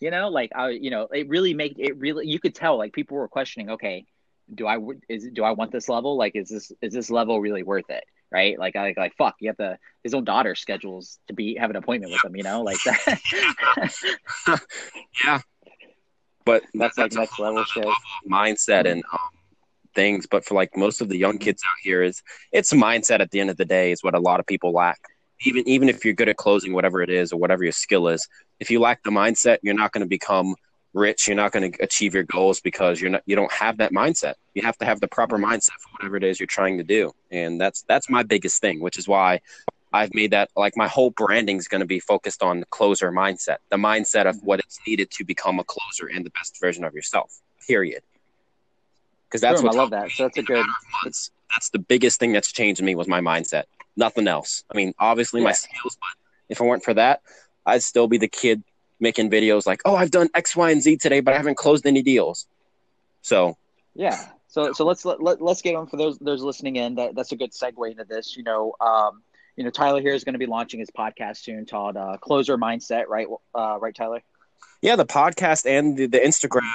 You 0.00 0.10
know, 0.10 0.28
like 0.28 0.50
I, 0.54 0.70
you 0.70 0.90
know, 0.90 1.08
it 1.12 1.28
really 1.28 1.54
make 1.54 1.78
it 1.78 1.96
really. 1.96 2.26
You 2.26 2.38
could 2.38 2.54
tell 2.54 2.76
like 2.76 2.92
people 2.92 3.16
were 3.16 3.28
questioning. 3.28 3.70
Okay, 3.70 4.04
do 4.52 4.66
I 4.66 4.78
is 5.08 5.28
do 5.32 5.44
I 5.44 5.52
want 5.52 5.72
this 5.72 5.88
level? 5.88 6.16
Like, 6.16 6.36
is 6.36 6.48
this 6.48 6.72
is 6.82 6.92
this 6.92 7.10
level 7.10 7.40
really 7.40 7.62
worth 7.62 7.88
it? 7.88 8.04
Right? 8.30 8.58
Like, 8.58 8.74
I 8.76 8.92
like 8.96 9.14
fuck. 9.16 9.36
You 9.40 9.48
have 9.48 9.56
to. 9.58 9.78
His 10.02 10.12
own 10.12 10.24
daughter 10.24 10.54
schedules 10.54 11.18
to 11.28 11.34
be 11.34 11.56
have 11.56 11.70
an 11.70 11.76
appointment 11.76 12.12
with 12.12 12.24
him. 12.24 12.36
You 12.36 12.42
know, 12.42 12.62
like 12.62 12.76
that. 12.84 13.20
yeah, 15.24 15.40
but 16.44 16.62
that's, 16.74 16.96
that's 16.96 17.16
like 17.16 17.28
next 17.28 17.38
level 17.38 17.64
shit. 17.64 17.86
Mindset 18.28 18.90
and 18.90 19.02
um, 19.12 19.18
things, 19.94 20.26
but 20.26 20.44
for 20.44 20.54
like 20.54 20.76
most 20.76 21.00
of 21.00 21.08
the 21.08 21.18
young 21.18 21.34
mm-hmm. 21.34 21.44
kids 21.44 21.62
out 21.64 21.76
here, 21.82 22.02
is 22.02 22.22
it's 22.52 22.72
a 22.72 22.76
mindset 22.76 23.20
at 23.20 23.30
the 23.30 23.40
end 23.40 23.50
of 23.50 23.56
the 23.56 23.64
day 23.64 23.92
is 23.92 24.02
what 24.02 24.14
a 24.14 24.20
lot 24.20 24.40
of 24.40 24.46
people 24.46 24.72
lack. 24.72 25.00
Even 25.44 25.68
even 25.68 25.88
if 25.88 26.04
you're 26.04 26.14
good 26.14 26.28
at 26.28 26.36
closing, 26.36 26.72
whatever 26.72 27.02
it 27.02 27.10
is 27.10 27.32
or 27.32 27.38
whatever 27.38 27.62
your 27.62 27.72
skill 27.72 28.08
is, 28.08 28.28
if 28.60 28.70
you 28.70 28.80
lack 28.80 29.02
the 29.02 29.10
mindset, 29.10 29.58
you're 29.62 29.74
not 29.74 29.92
going 29.92 30.04
to 30.04 30.08
become 30.08 30.54
rich. 30.92 31.26
You're 31.26 31.36
not 31.36 31.52
going 31.52 31.72
to 31.72 31.82
achieve 31.82 32.14
your 32.14 32.22
goals 32.22 32.60
because 32.60 33.00
you're 33.00 33.10
not 33.10 33.22
you 33.26 33.36
don't 33.36 33.52
have 33.52 33.78
that 33.78 33.92
mindset. 33.92 34.34
You 34.54 34.62
have 34.62 34.78
to 34.78 34.84
have 34.84 35.00
the 35.00 35.08
proper 35.08 35.36
mm-hmm. 35.36 35.52
mindset 35.52 35.72
for 35.80 35.90
whatever 35.92 36.16
it 36.16 36.24
is 36.24 36.40
you're 36.40 36.46
trying 36.46 36.78
to 36.78 36.84
do, 36.84 37.12
and 37.30 37.60
that's 37.60 37.82
that's 37.88 38.08
my 38.08 38.22
biggest 38.22 38.60
thing, 38.60 38.80
which 38.80 38.98
is 38.98 39.08
why 39.08 39.40
I've 39.92 40.14
made 40.14 40.30
that 40.30 40.50
like 40.56 40.76
my 40.76 40.88
whole 40.88 41.10
branding 41.10 41.58
is 41.58 41.68
going 41.68 41.80
to 41.80 41.86
be 41.86 42.00
focused 42.00 42.42
on 42.42 42.60
the 42.60 42.66
closer 42.66 43.12
mindset, 43.12 43.58
the 43.70 43.76
mindset 43.76 44.26
of 44.26 44.36
mm-hmm. 44.36 44.46
what 44.46 44.60
it's 44.60 44.78
needed 44.86 45.10
to 45.12 45.24
become 45.24 45.58
a 45.58 45.64
closer 45.64 46.06
and 46.06 46.24
the 46.24 46.30
best 46.30 46.58
version 46.60 46.84
of 46.84 46.94
yourself. 46.94 47.40
Period 47.66 48.02
because 49.34 49.40
that's 49.40 49.62
what 49.62 49.74
I 49.74 49.76
love 49.78 49.90
that. 49.90 50.12
So 50.12 50.22
that's 50.22 50.38
a 50.38 50.42
good. 50.42 50.64
Months, 51.02 51.32
that's 51.50 51.70
the 51.70 51.80
biggest 51.80 52.20
thing 52.20 52.32
that's 52.32 52.52
changed 52.52 52.80
me 52.80 52.94
was 52.94 53.08
my 53.08 53.20
mindset. 53.20 53.64
Nothing 53.96 54.28
else. 54.28 54.62
I 54.72 54.76
mean, 54.76 54.94
obviously 54.96 55.40
yeah. 55.40 55.46
my 55.48 55.52
skills, 55.52 55.98
but 56.00 56.10
if 56.48 56.60
it 56.60 56.64
weren't 56.64 56.84
for 56.84 56.94
that, 56.94 57.20
I'd 57.66 57.82
still 57.82 58.06
be 58.06 58.16
the 58.16 58.28
kid 58.28 58.62
making 59.00 59.30
videos 59.30 59.66
like, 59.66 59.82
"Oh, 59.84 59.96
I've 59.96 60.12
done 60.12 60.28
X, 60.34 60.54
Y, 60.54 60.70
and 60.70 60.80
Z 60.80 60.98
today, 60.98 61.18
but 61.18 61.34
I 61.34 61.36
haven't 61.36 61.56
closed 61.56 61.84
any 61.84 62.00
deals." 62.00 62.46
So 63.22 63.56
yeah. 63.94 64.28
So 64.46 64.72
so 64.72 64.84
let's 64.84 65.04
let, 65.04 65.20
let, 65.20 65.42
us 65.42 65.62
get 65.62 65.74
on 65.74 65.88
for 65.88 65.96
those 65.96 66.16
those 66.20 66.40
listening 66.40 66.76
in. 66.76 66.94
That 66.94 67.16
that's 67.16 67.32
a 67.32 67.36
good 67.36 67.50
segue 67.50 67.90
into 67.90 68.04
this. 68.04 68.36
You 68.36 68.44
know, 68.44 68.74
um, 68.80 69.22
you 69.56 69.64
know, 69.64 69.70
Tyler 69.70 70.00
here 70.00 70.14
is 70.14 70.22
going 70.22 70.34
to 70.34 70.38
be 70.38 70.46
launching 70.46 70.78
his 70.78 70.90
podcast 70.96 71.38
soon 71.38 71.66
called 71.66 71.96
uh, 71.96 72.18
Closer 72.18 72.56
Mindset, 72.56 73.08
right? 73.08 73.26
Uh, 73.52 73.78
right, 73.80 73.94
Tyler? 73.94 74.22
Yeah, 74.80 74.94
the 74.94 75.06
podcast 75.06 75.66
and 75.66 75.96
the, 75.96 76.06
the 76.06 76.20
Instagram 76.20 76.70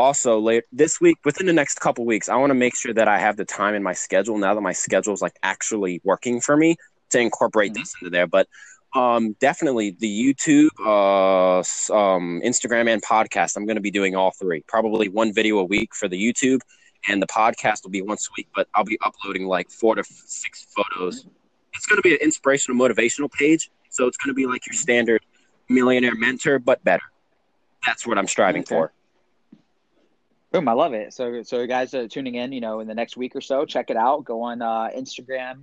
also 0.00 0.40
later 0.40 0.66
this 0.72 1.00
week 1.00 1.18
within 1.24 1.46
the 1.46 1.52
next 1.52 1.78
couple 1.78 2.04
weeks 2.04 2.28
i 2.28 2.36
want 2.36 2.50
to 2.50 2.54
make 2.54 2.74
sure 2.74 2.94
that 2.94 3.06
i 3.06 3.18
have 3.18 3.36
the 3.36 3.44
time 3.44 3.74
in 3.74 3.82
my 3.82 3.92
schedule 3.92 4.38
now 4.38 4.54
that 4.54 4.60
my 4.60 4.72
schedule 4.72 5.12
is 5.12 5.22
like 5.22 5.36
actually 5.42 6.00
working 6.04 6.40
for 6.40 6.56
me 6.56 6.76
to 7.10 7.20
incorporate 7.20 7.72
mm-hmm. 7.72 7.82
this 7.82 7.94
into 8.00 8.10
there. 8.10 8.26
But 8.26 8.48
um 8.92 9.36
definitely 9.38 9.92
the 10.00 10.34
youtube 10.34 10.70
uh 10.80 11.58
um 11.94 12.42
instagram 12.44 12.92
and 12.92 13.00
podcast 13.04 13.56
i'm 13.56 13.64
going 13.64 13.76
to 13.76 13.80
be 13.80 13.92
doing 13.92 14.16
all 14.16 14.32
three. 14.32 14.64
Probably 14.66 15.08
one 15.08 15.32
video 15.32 15.58
a 15.58 15.64
week 15.64 15.94
for 15.94 16.08
the 16.08 16.20
youtube 16.20 16.58
and 17.06 17.22
the 17.22 17.28
podcast 17.28 17.84
will 17.84 17.92
be 17.92 18.02
once 18.02 18.26
a 18.26 18.32
week 18.36 18.48
but 18.52 18.66
i'll 18.74 18.84
be 18.84 18.98
uploading 19.04 19.46
like 19.46 19.70
four 19.70 19.94
to 19.94 20.02
six 20.02 20.66
photos. 20.74 21.24
It's 21.72 21.86
going 21.86 21.98
to 21.98 22.02
be 22.02 22.14
an 22.14 22.20
inspirational 22.20 22.76
motivational 22.80 23.30
page 23.30 23.70
so 23.90 24.08
it's 24.08 24.16
going 24.16 24.30
to 24.30 24.34
be 24.34 24.46
like 24.46 24.66
your 24.66 24.74
standard 24.74 25.24
millionaire 25.68 26.16
mentor 26.16 26.58
but 26.58 26.82
better. 26.82 27.04
That's 27.86 28.04
what 28.04 28.18
i'm 28.18 28.26
striving 28.26 28.62
okay. 28.62 28.74
for 28.74 28.92
Boom! 30.52 30.68
I 30.68 30.72
love 30.72 30.94
it. 30.94 31.12
So, 31.12 31.42
so 31.44 31.64
guys 31.66 31.94
uh, 31.94 32.08
tuning 32.10 32.34
in, 32.34 32.50
you 32.50 32.60
know, 32.60 32.80
in 32.80 32.88
the 32.88 32.94
next 32.94 33.16
week 33.16 33.36
or 33.36 33.40
so, 33.40 33.64
check 33.64 33.88
it 33.88 33.96
out. 33.96 34.24
Go 34.24 34.42
on 34.42 34.62
uh, 34.62 34.88
Instagram, 34.96 35.62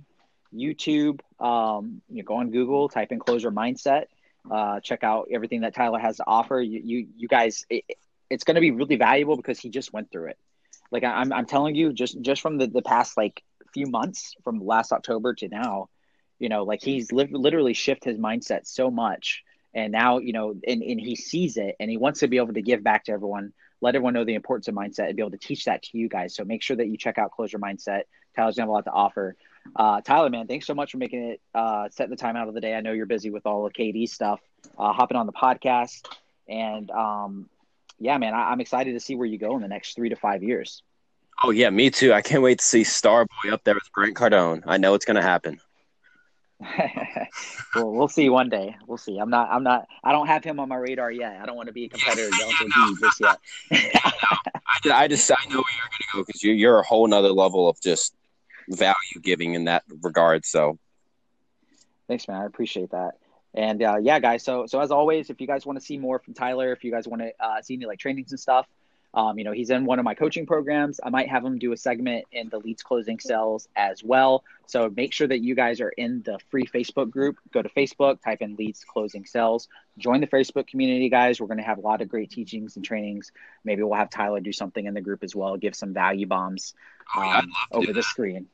YouTube. 0.54 1.20
Um, 1.38 2.00
you 2.08 2.22
know, 2.22 2.26
go 2.26 2.36
on 2.36 2.50
Google, 2.50 2.88
type 2.88 3.12
in 3.12 3.18
"closer 3.18 3.50
mindset." 3.50 4.04
Uh, 4.50 4.80
check 4.80 5.04
out 5.04 5.28
everything 5.30 5.60
that 5.60 5.74
Tyler 5.74 5.98
has 5.98 6.16
to 6.16 6.24
offer. 6.26 6.58
You, 6.58 6.80
you, 6.82 7.06
you 7.18 7.28
guys, 7.28 7.66
it, 7.68 7.84
it's 8.30 8.44
going 8.44 8.54
to 8.54 8.62
be 8.62 8.70
really 8.70 8.96
valuable 8.96 9.36
because 9.36 9.58
he 9.58 9.68
just 9.68 9.92
went 9.92 10.10
through 10.10 10.28
it. 10.28 10.38
Like 10.90 11.04
I, 11.04 11.08
I'm, 11.08 11.34
I'm 11.34 11.44
telling 11.44 11.74
you, 11.74 11.92
just 11.92 12.18
just 12.22 12.40
from 12.40 12.56
the 12.56 12.66
the 12.66 12.80
past 12.80 13.18
like 13.18 13.42
few 13.74 13.88
months, 13.88 14.36
from 14.42 14.64
last 14.64 14.92
October 14.92 15.34
to 15.34 15.48
now, 15.48 15.90
you 16.38 16.48
know, 16.48 16.62
like 16.64 16.80
he's 16.82 17.12
li- 17.12 17.28
literally 17.30 17.74
shifted 17.74 18.12
his 18.12 18.18
mindset 18.18 18.66
so 18.66 18.90
much, 18.90 19.42
and 19.74 19.92
now 19.92 20.16
you 20.16 20.32
know, 20.32 20.54
and 20.66 20.82
and 20.82 20.98
he 20.98 21.14
sees 21.14 21.58
it, 21.58 21.76
and 21.78 21.90
he 21.90 21.98
wants 21.98 22.20
to 22.20 22.26
be 22.28 22.38
able 22.38 22.54
to 22.54 22.62
give 22.62 22.82
back 22.82 23.04
to 23.04 23.12
everyone 23.12 23.52
let 23.80 23.94
everyone 23.94 24.14
know 24.14 24.24
the 24.24 24.34
importance 24.34 24.68
of 24.68 24.74
mindset 24.74 25.06
and 25.08 25.16
be 25.16 25.22
able 25.22 25.30
to 25.30 25.38
teach 25.38 25.64
that 25.64 25.82
to 25.84 25.98
you 25.98 26.08
guys. 26.08 26.34
So 26.34 26.44
make 26.44 26.62
sure 26.62 26.76
that 26.76 26.88
you 26.88 26.96
check 26.96 27.18
out 27.18 27.30
Closer 27.30 27.58
Mindset. 27.58 28.02
Tyler's 28.36 28.56
gonna 28.56 28.62
have 28.64 28.68
a 28.68 28.72
lot 28.72 28.84
to 28.84 28.90
offer. 28.90 29.36
Uh, 29.76 30.00
Tyler, 30.00 30.30
man, 30.30 30.46
thanks 30.46 30.66
so 30.66 30.74
much 30.74 30.92
for 30.92 30.98
making 30.98 31.22
it 31.22 31.40
uh, 31.54 31.88
set 31.90 32.08
the 32.10 32.16
time 32.16 32.36
out 32.36 32.48
of 32.48 32.54
the 32.54 32.60
day. 32.60 32.74
I 32.74 32.80
know 32.80 32.92
you're 32.92 33.06
busy 33.06 33.30
with 33.30 33.46
all 33.46 33.64
the 33.64 33.70
KD 33.70 34.08
stuff, 34.08 34.40
uh, 34.78 34.92
hopping 34.92 35.16
on 35.16 35.26
the 35.26 35.32
podcast, 35.32 36.06
and 36.48 36.90
um, 36.90 37.48
yeah, 37.98 38.16
man, 38.18 38.34
I- 38.34 38.52
am 38.52 38.60
excited 38.60 38.92
to 38.92 39.00
see 39.00 39.14
where 39.14 39.26
you 39.26 39.38
go 39.38 39.56
in 39.56 39.62
the 39.62 39.68
next 39.68 39.94
three 39.94 40.08
to 40.08 40.16
five 40.16 40.42
years. 40.42 40.82
Oh 41.42 41.50
yeah, 41.50 41.70
me 41.70 41.90
too. 41.90 42.12
I 42.12 42.22
can't 42.22 42.42
wait 42.42 42.58
to 42.58 42.64
see 42.64 42.82
Starboy 42.82 43.52
up 43.52 43.62
there 43.64 43.74
with 43.74 43.90
Grant 43.92 44.14
Cardone. 44.16 44.62
I 44.66 44.76
know 44.76 44.94
it's 44.94 45.04
gonna 45.04 45.22
happen. 45.22 45.60
well, 47.74 47.92
we'll 47.92 48.08
see 48.08 48.28
one 48.28 48.48
day. 48.48 48.76
We'll 48.86 48.98
see. 48.98 49.18
I'm 49.18 49.30
not. 49.30 49.48
I'm 49.50 49.62
not. 49.62 49.86
I 50.02 50.12
don't 50.12 50.26
have 50.26 50.42
him 50.42 50.58
on 50.58 50.68
my 50.68 50.76
radar 50.76 51.10
yet. 51.10 51.38
I 51.40 51.46
don't 51.46 51.56
want 51.56 51.68
to 51.68 51.72
be 51.72 51.84
a 51.84 51.88
competitor 51.88 52.30
to 52.30 52.64
D 52.64 52.96
just 53.00 53.20
yet. 53.20 53.38
I, 53.72 55.04
I 55.04 55.08
just 55.08 55.30
I 55.30 55.36
know 55.48 55.56
where 55.56 55.74
you're 55.76 55.88
gonna 55.90 56.14
go 56.14 56.24
because 56.26 56.42
you're 56.42 56.54
you're 56.54 56.78
a 56.80 56.82
whole 56.82 57.06
nother 57.06 57.30
level 57.30 57.68
of 57.68 57.80
just 57.80 58.14
value 58.68 59.20
giving 59.22 59.54
in 59.54 59.64
that 59.64 59.84
regard. 60.02 60.44
So, 60.44 60.78
thanks, 62.08 62.26
man. 62.26 62.40
I 62.40 62.46
appreciate 62.46 62.90
that. 62.90 63.12
And 63.54 63.82
uh, 63.82 63.98
yeah, 64.00 64.18
guys. 64.18 64.44
So 64.44 64.66
so 64.66 64.80
as 64.80 64.90
always, 64.90 65.30
if 65.30 65.40
you 65.40 65.46
guys 65.46 65.64
want 65.64 65.78
to 65.78 65.84
see 65.84 65.96
more 65.96 66.18
from 66.18 66.34
Tyler, 66.34 66.72
if 66.72 66.82
you 66.82 66.90
guys 66.90 67.06
want 67.06 67.22
to 67.22 67.32
uh, 67.38 67.62
see 67.62 67.74
any 67.74 67.86
like 67.86 68.00
trainings 68.00 68.32
and 68.32 68.40
stuff, 68.40 68.66
um, 69.14 69.38
you 69.38 69.44
know, 69.44 69.52
he's 69.52 69.70
in 69.70 69.84
one 69.84 69.98
of 69.98 70.04
my 70.04 70.14
coaching 70.14 70.46
programs. 70.46 71.00
I 71.02 71.08
might 71.08 71.28
have 71.28 71.44
him 71.44 71.58
do 71.58 71.72
a 71.72 71.76
segment 71.76 72.26
in 72.30 72.50
the 72.50 72.58
leads 72.58 72.82
closing 72.82 73.18
sales 73.18 73.68
as 73.74 74.04
well. 74.04 74.44
So 74.66 74.92
make 74.94 75.14
sure 75.14 75.26
that 75.26 75.40
you 75.40 75.54
guys 75.54 75.80
are 75.80 75.88
in 75.88 76.22
the 76.22 76.38
free 76.50 76.66
Facebook 76.66 77.10
group. 77.10 77.38
Go 77.50 77.62
to 77.62 77.68
Facebook, 77.70 78.22
type 78.22 78.42
in 78.42 78.56
leads 78.56 78.84
closing 78.84 79.24
sales, 79.24 79.68
join 79.96 80.20
the 80.20 80.26
Facebook 80.26 80.66
community, 80.66 81.08
guys. 81.08 81.40
We're 81.40 81.46
going 81.46 81.58
to 81.58 81.64
have 81.64 81.78
a 81.78 81.82
lot 81.82 82.02
of 82.02 82.08
great 82.08 82.30
teachings 82.30 82.76
and 82.76 82.84
trainings. 82.84 83.32
Maybe 83.64 83.82
we'll 83.82 83.94
have 83.94 84.10
Tyler 84.10 84.40
do 84.40 84.52
something 84.52 84.84
in 84.84 84.92
the 84.92 85.00
group 85.00 85.24
as 85.24 85.34
well, 85.34 85.56
give 85.56 85.74
some 85.74 85.94
value 85.94 86.26
bombs 86.26 86.74
oh, 87.16 87.22
um, 87.22 87.50
over 87.72 87.92
the 87.94 88.02
screen. 88.02 88.46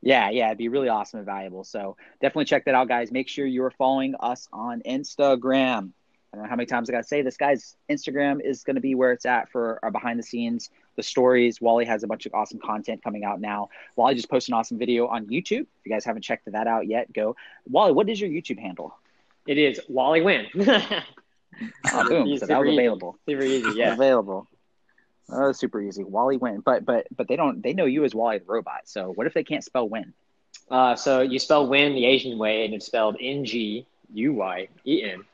Yeah, 0.00 0.30
yeah, 0.30 0.46
it'd 0.46 0.58
be 0.58 0.68
really 0.68 0.88
awesome 0.88 1.18
and 1.18 1.26
valuable. 1.26 1.62
So 1.64 1.96
definitely 2.20 2.46
check 2.46 2.64
that 2.64 2.74
out, 2.74 2.88
guys. 2.88 3.12
Make 3.12 3.28
sure 3.28 3.46
you're 3.46 3.70
following 3.70 4.16
us 4.18 4.48
on 4.52 4.82
Instagram. 4.82 5.90
I 6.32 6.36
don't 6.38 6.44
know 6.44 6.50
how 6.50 6.56
many 6.56 6.66
times 6.66 6.88
I 6.88 6.92
got 6.92 7.02
to 7.02 7.08
say 7.08 7.20
this 7.20 7.36
guy's 7.36 7.76
Instagram 7.90 8.40
is 8.42 8.64
going 8.64 8.76
to 8.76 8.80
be 8.80 8.94
where 8.94 9.12
it's 9.12 9.26
at 9.26 9.50
for 9.50 9.78
our 9.82 9.90
behind 9.90 10.18
the 10.18 10.22
scenes, 10.22 10.70
the 10.96 11.02
stories. 11.02 11.60
Wally 11.60 11.84
has 11.84 12.04
a 12.04 12.06
bunch 12.06 12.24
of 12.24 12.32
awesome 12.32 12.58
content 12.58 13.04
coming 13.04 13.22
out 13.22 13.38
now. 13.38 13.68
Wally 13.96 14.14
just 14.14 14.30
posted 14.30 14.54
an 14.54 14.58
awesome 14.58 14.78
video 14.78 15.08
on 15.08 15.26
YouTube. 15.26 15.60
If 15.60 15.84
you 15.84 15.92
guys 15.92 16.06
haven't 16.06 16.22
checked 16.22 16.50
that 16.50 16.66
out 16.66 16.86
yet, 16.86 17.12
go. 17.12 17.36
Wally, 17.68 17.92
what 17.92 18.08
is 18.08 18.18
your 18.18 18.30
YouTube 18.30 18.58
handle? 18.58 18.96
It 19.46 19.58
is 19.58 19.78
Wally 19.88 20.20
Nguyen. 20.20 21.04
oh, 21.92 22.08
boom. 22.08 22.38
So 22.38 22.46
that 22.46 22.60
was 22.60 22.72
available. 22.72 23.18
Super 23.28 23.42
easy. 23.42 23.70
Yeah. 23.78 23.92
available. 23.92 24.48
Oh, 25.28 25.52
super 25.52 25.82
easy. 25.82 26.02
Wally 26.02 26.38
Nguyen. 26.38 26.64
But 26.64 26.86
but 26.86 27.08
but 27.14 27.28
they 27.28 27.36
don't 27.36 27.62
they 27.62 27.74
know 27.74 27.84
you 27.84 28.04
as 28.04 28.14
Wally 28.14 28.38
the 28.38 28.46
robot. 28.46 28.82
So 28.84 29.12
what 29.12 29.26
if 29.26 29.34
they 29.34 29.44
can't 29.44 29.64
spell 29.64 29.86
win? 29.86 30.14
Uh, 30.70 30.96
so 30.96 31.20
you 31.20 31.38
spell 31.38 31.66
win 31.66 31.94
the 31.94 32.06
Asian 32.06 32.38
way, 32.38 32.64
and 32.64 32.72
it's 32.72 32.86
spelled 32.86 33.16
N 33.20 33.44
G 33.44 33.86
U 34.14 34.32
Y 34.32 34.68
E 34.86 35.02
N. 35.04 35.24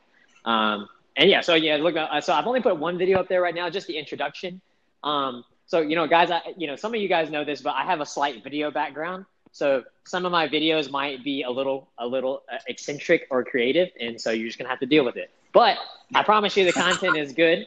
Um, 0.49 0.89
and 1.17 1.29
yeah, 1.29 1.43
so 1.43 1.55
yeah, 1.55 1.77
look, 1.77 1.95
uh, 1.95 2.21
so 2.21 2.33
I've 2.33 2.47
only 2.47 2.63
put 2.63 2.79
one 2.79 2.97
video 2.97 3.21
up 3.21 3.29
there 3.29 3.43
right 3.43 3.55
now, 3.55 3.69
just 3.69 3.87
the 3.87 3.99
introduction. 3.99 4.61
Um, 5.05 5.45
so 5.67 5.81
you 5.81 5.95
know, 5.95 6.07
guys, 6.07 6.31
I, 6.31 6.41
you 6.57 6.67
know, 6.67 6.75
some 6.75 6.95
of 6.95 7.01
you 7.01 7.09
guys 7.09 7.31
know 7.31 7.45
this, 7.45 7.61
but 7.61 7.75
I 7.75 7.85
have 7.85 8.01
a 8.01 8.07
slight 8.07 8.43
video 8.43 8.71
background. 8.71 9.27
So 9.53 9.85
some 10.05 10.25
of 10.25 10.33
my 10.33 10.49
videos 10.49 10.91
might 10.91 11.23
be 11.23 11.43
a 11.43 11.51
little, 11.51 11.89
a 11.99 12.07
little 12.07 12.43
uh, 12.51 12.59
eccentric 12.67 13.27
or 13.31 13.45
creative, 13.45 13.91
and 14.01 14.19
so 14.19 14.31
you're 14.31 14.47
just 14.47 14.59
gonna 14.59 14.71
have 14.71 14.81
to 14.81 14.87
deal 14.87 15.05
with 15.05 15.17
it. 15.17 15.31
But 15.53 15.77
I 16.15 16.23
promise 16.23 16.57
you, 16.57 16.65
the 16.65 16.73
content 16.73 17.17
is 17.17 17.33
good. 17.33 17.67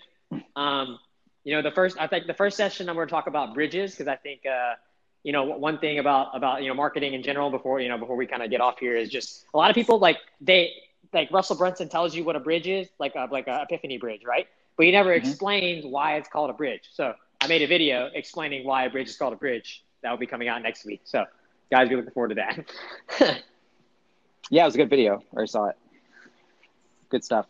Um, 0.55 0.97
you 1.43 1.53
know, 1.55 1.61
the 1.61 1.71
first, 1.71 1.97
I 1.99 2.07
think 2.07 2.27
the 2.27 2.33
first 2.33 2.57
session 2.57 2.89
I'm 2.89 2.95
to 2.95 3.05
talk 3.05 3.27
about 3.27 3.53
bridges 3.53 3.91
because 3.91 4.07
I 4.07 4.15
think, 4.15 4.45
uh, 4.45 4.73
you 5.23 5.33
know, 5.33 5.43
one 5.43 5.77
thing 5.77 5.99
about 5.99 6.35
about 6.35 6.63
you 6.63 6.69
know 6.69 6.73
marketing 6.73 7.13
in 7.13 7.21
general 7.21 7.51
before 7.51 7.79
you 7.79 7.89
know 7.89 7.97
before 7.97 8.15
we 8.15 8.25
kind 8.25 8.41
of 8.41 8.49
get 8.49 8.61
off 8.61 8.79
here 8.79 8.95
is 8.95 9.09
just 9.09 9.45
a 9.53 9.57
lot 9.57 9.69
of 9.69 9.75
people 9.75 9.99
like 9.99 10.17
they 10.39 10.71
like 11.13 11.31
Russell 11.31 11.55
Brunson 11.55 11.89
tells 11.89 12.15
you 12.15 12.23
what 12.23 12.35
a 12.35 12.39
bridge 12.39 12.67
is, 12.67 12.87
like 12.99 13.15
a, 13.15 13.27
like 13.31 13.47
a 13.47 13.63
Epiphany 13.63 13.97
bridge, 13.97 14.21
right? 14.25 14.47
But 14.77 14.85
he 14.85 14.91
never 14.91 15.09
mm-hmm. 15.09 15.27
explains 15.27 15.85
why 15.85 16.15
it's 16.15 16.29
called 16.29 16.49
a 16.49 16.53
bridge. 16.53 16.89
So 16.93 17.13
I 17.41 17.47
made 17.47 17.61
a 17.61 17.67
video 17.67 18.09
explaining 18.13 18.65
why 18.65 18.85
a 18.85 18.89
bridge 18.89 19.09
is 19.09 19.17
called 19.17 19.33
a 19.33 19.37
bridge. 19.37 19.83
That 20.03 20.11
will 20.11 20.17
be 20.17 20.27
coming 20.27 20.47
out 20.47 20.61
next 20.61 20.85
week. 20.85 21.01
So 21.03 21.25
guys, 21.69 21.89
be 21.89 21.95
looking 21.95 22.11
forward 22.11 22.29
to 22.29 22.35
that. 22.35 22.65
yeah, 24.49 24.63
it 24.63 24.65
was 24.65 24.75
a 24.75 24.77
good 24.77 24.89
video. 24.89 25.23
I 25.37 25.45
saw 25.45 25.65
it. 25.65 25.77
Good 27.09 27.23
stuff. 27.23 27.45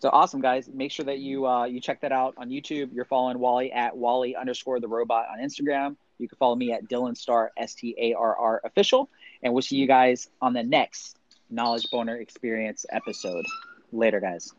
So 0.00 0.10
awesome, 0.10 0.42
guys! 0.42 0.68
Make 0.68 0.90
sure 0.90 1.06
that 1.06 1.20
you 1.20 1.46
uh, 1.46 1.64
you 1.64 1.80
check 1.80 2.02
that 2.02 2.12
out 2.12 2.34
on 2.36 2.50
YouTube. 2.50 2.92
You're 2.92 3.06
following 3.06 3.38
Wally 3.38 3.72
at 3.72 3.96
Wally 3.96 4.36
underscore 4.36 4.78
the 4.78 4.88
robot 4.88 5.26
on 5.32 5.38
Instagram. 5.38 5.96
You 6.18 6.28
can 6.28 6.36
follow 6.36 6.56
me 6.56 6.72
at 6.72 6.88
Dylan 6.88 7.16
Starr 7.16 7.52
S 7.56 7.74
T 7.74 7.94
A 7.98 8.12
R 8.12 8.36
R 8.36 8.60
official, 8.64 9.08
and 9.42 9.54
we'll 9.54 9.62
see 9.62 9.76
you 9.76 9.86
guys 9.86 10.28
on 10.42 10.52
the 10.52 10.62
next 10.62 11.16
Knowledge 11.50 11.90
Boner 11.90 12.16
Experience 12.16 12.86
episode. 12.90 13.44
Later, 13.92 14.20
guys. 14.20 14.52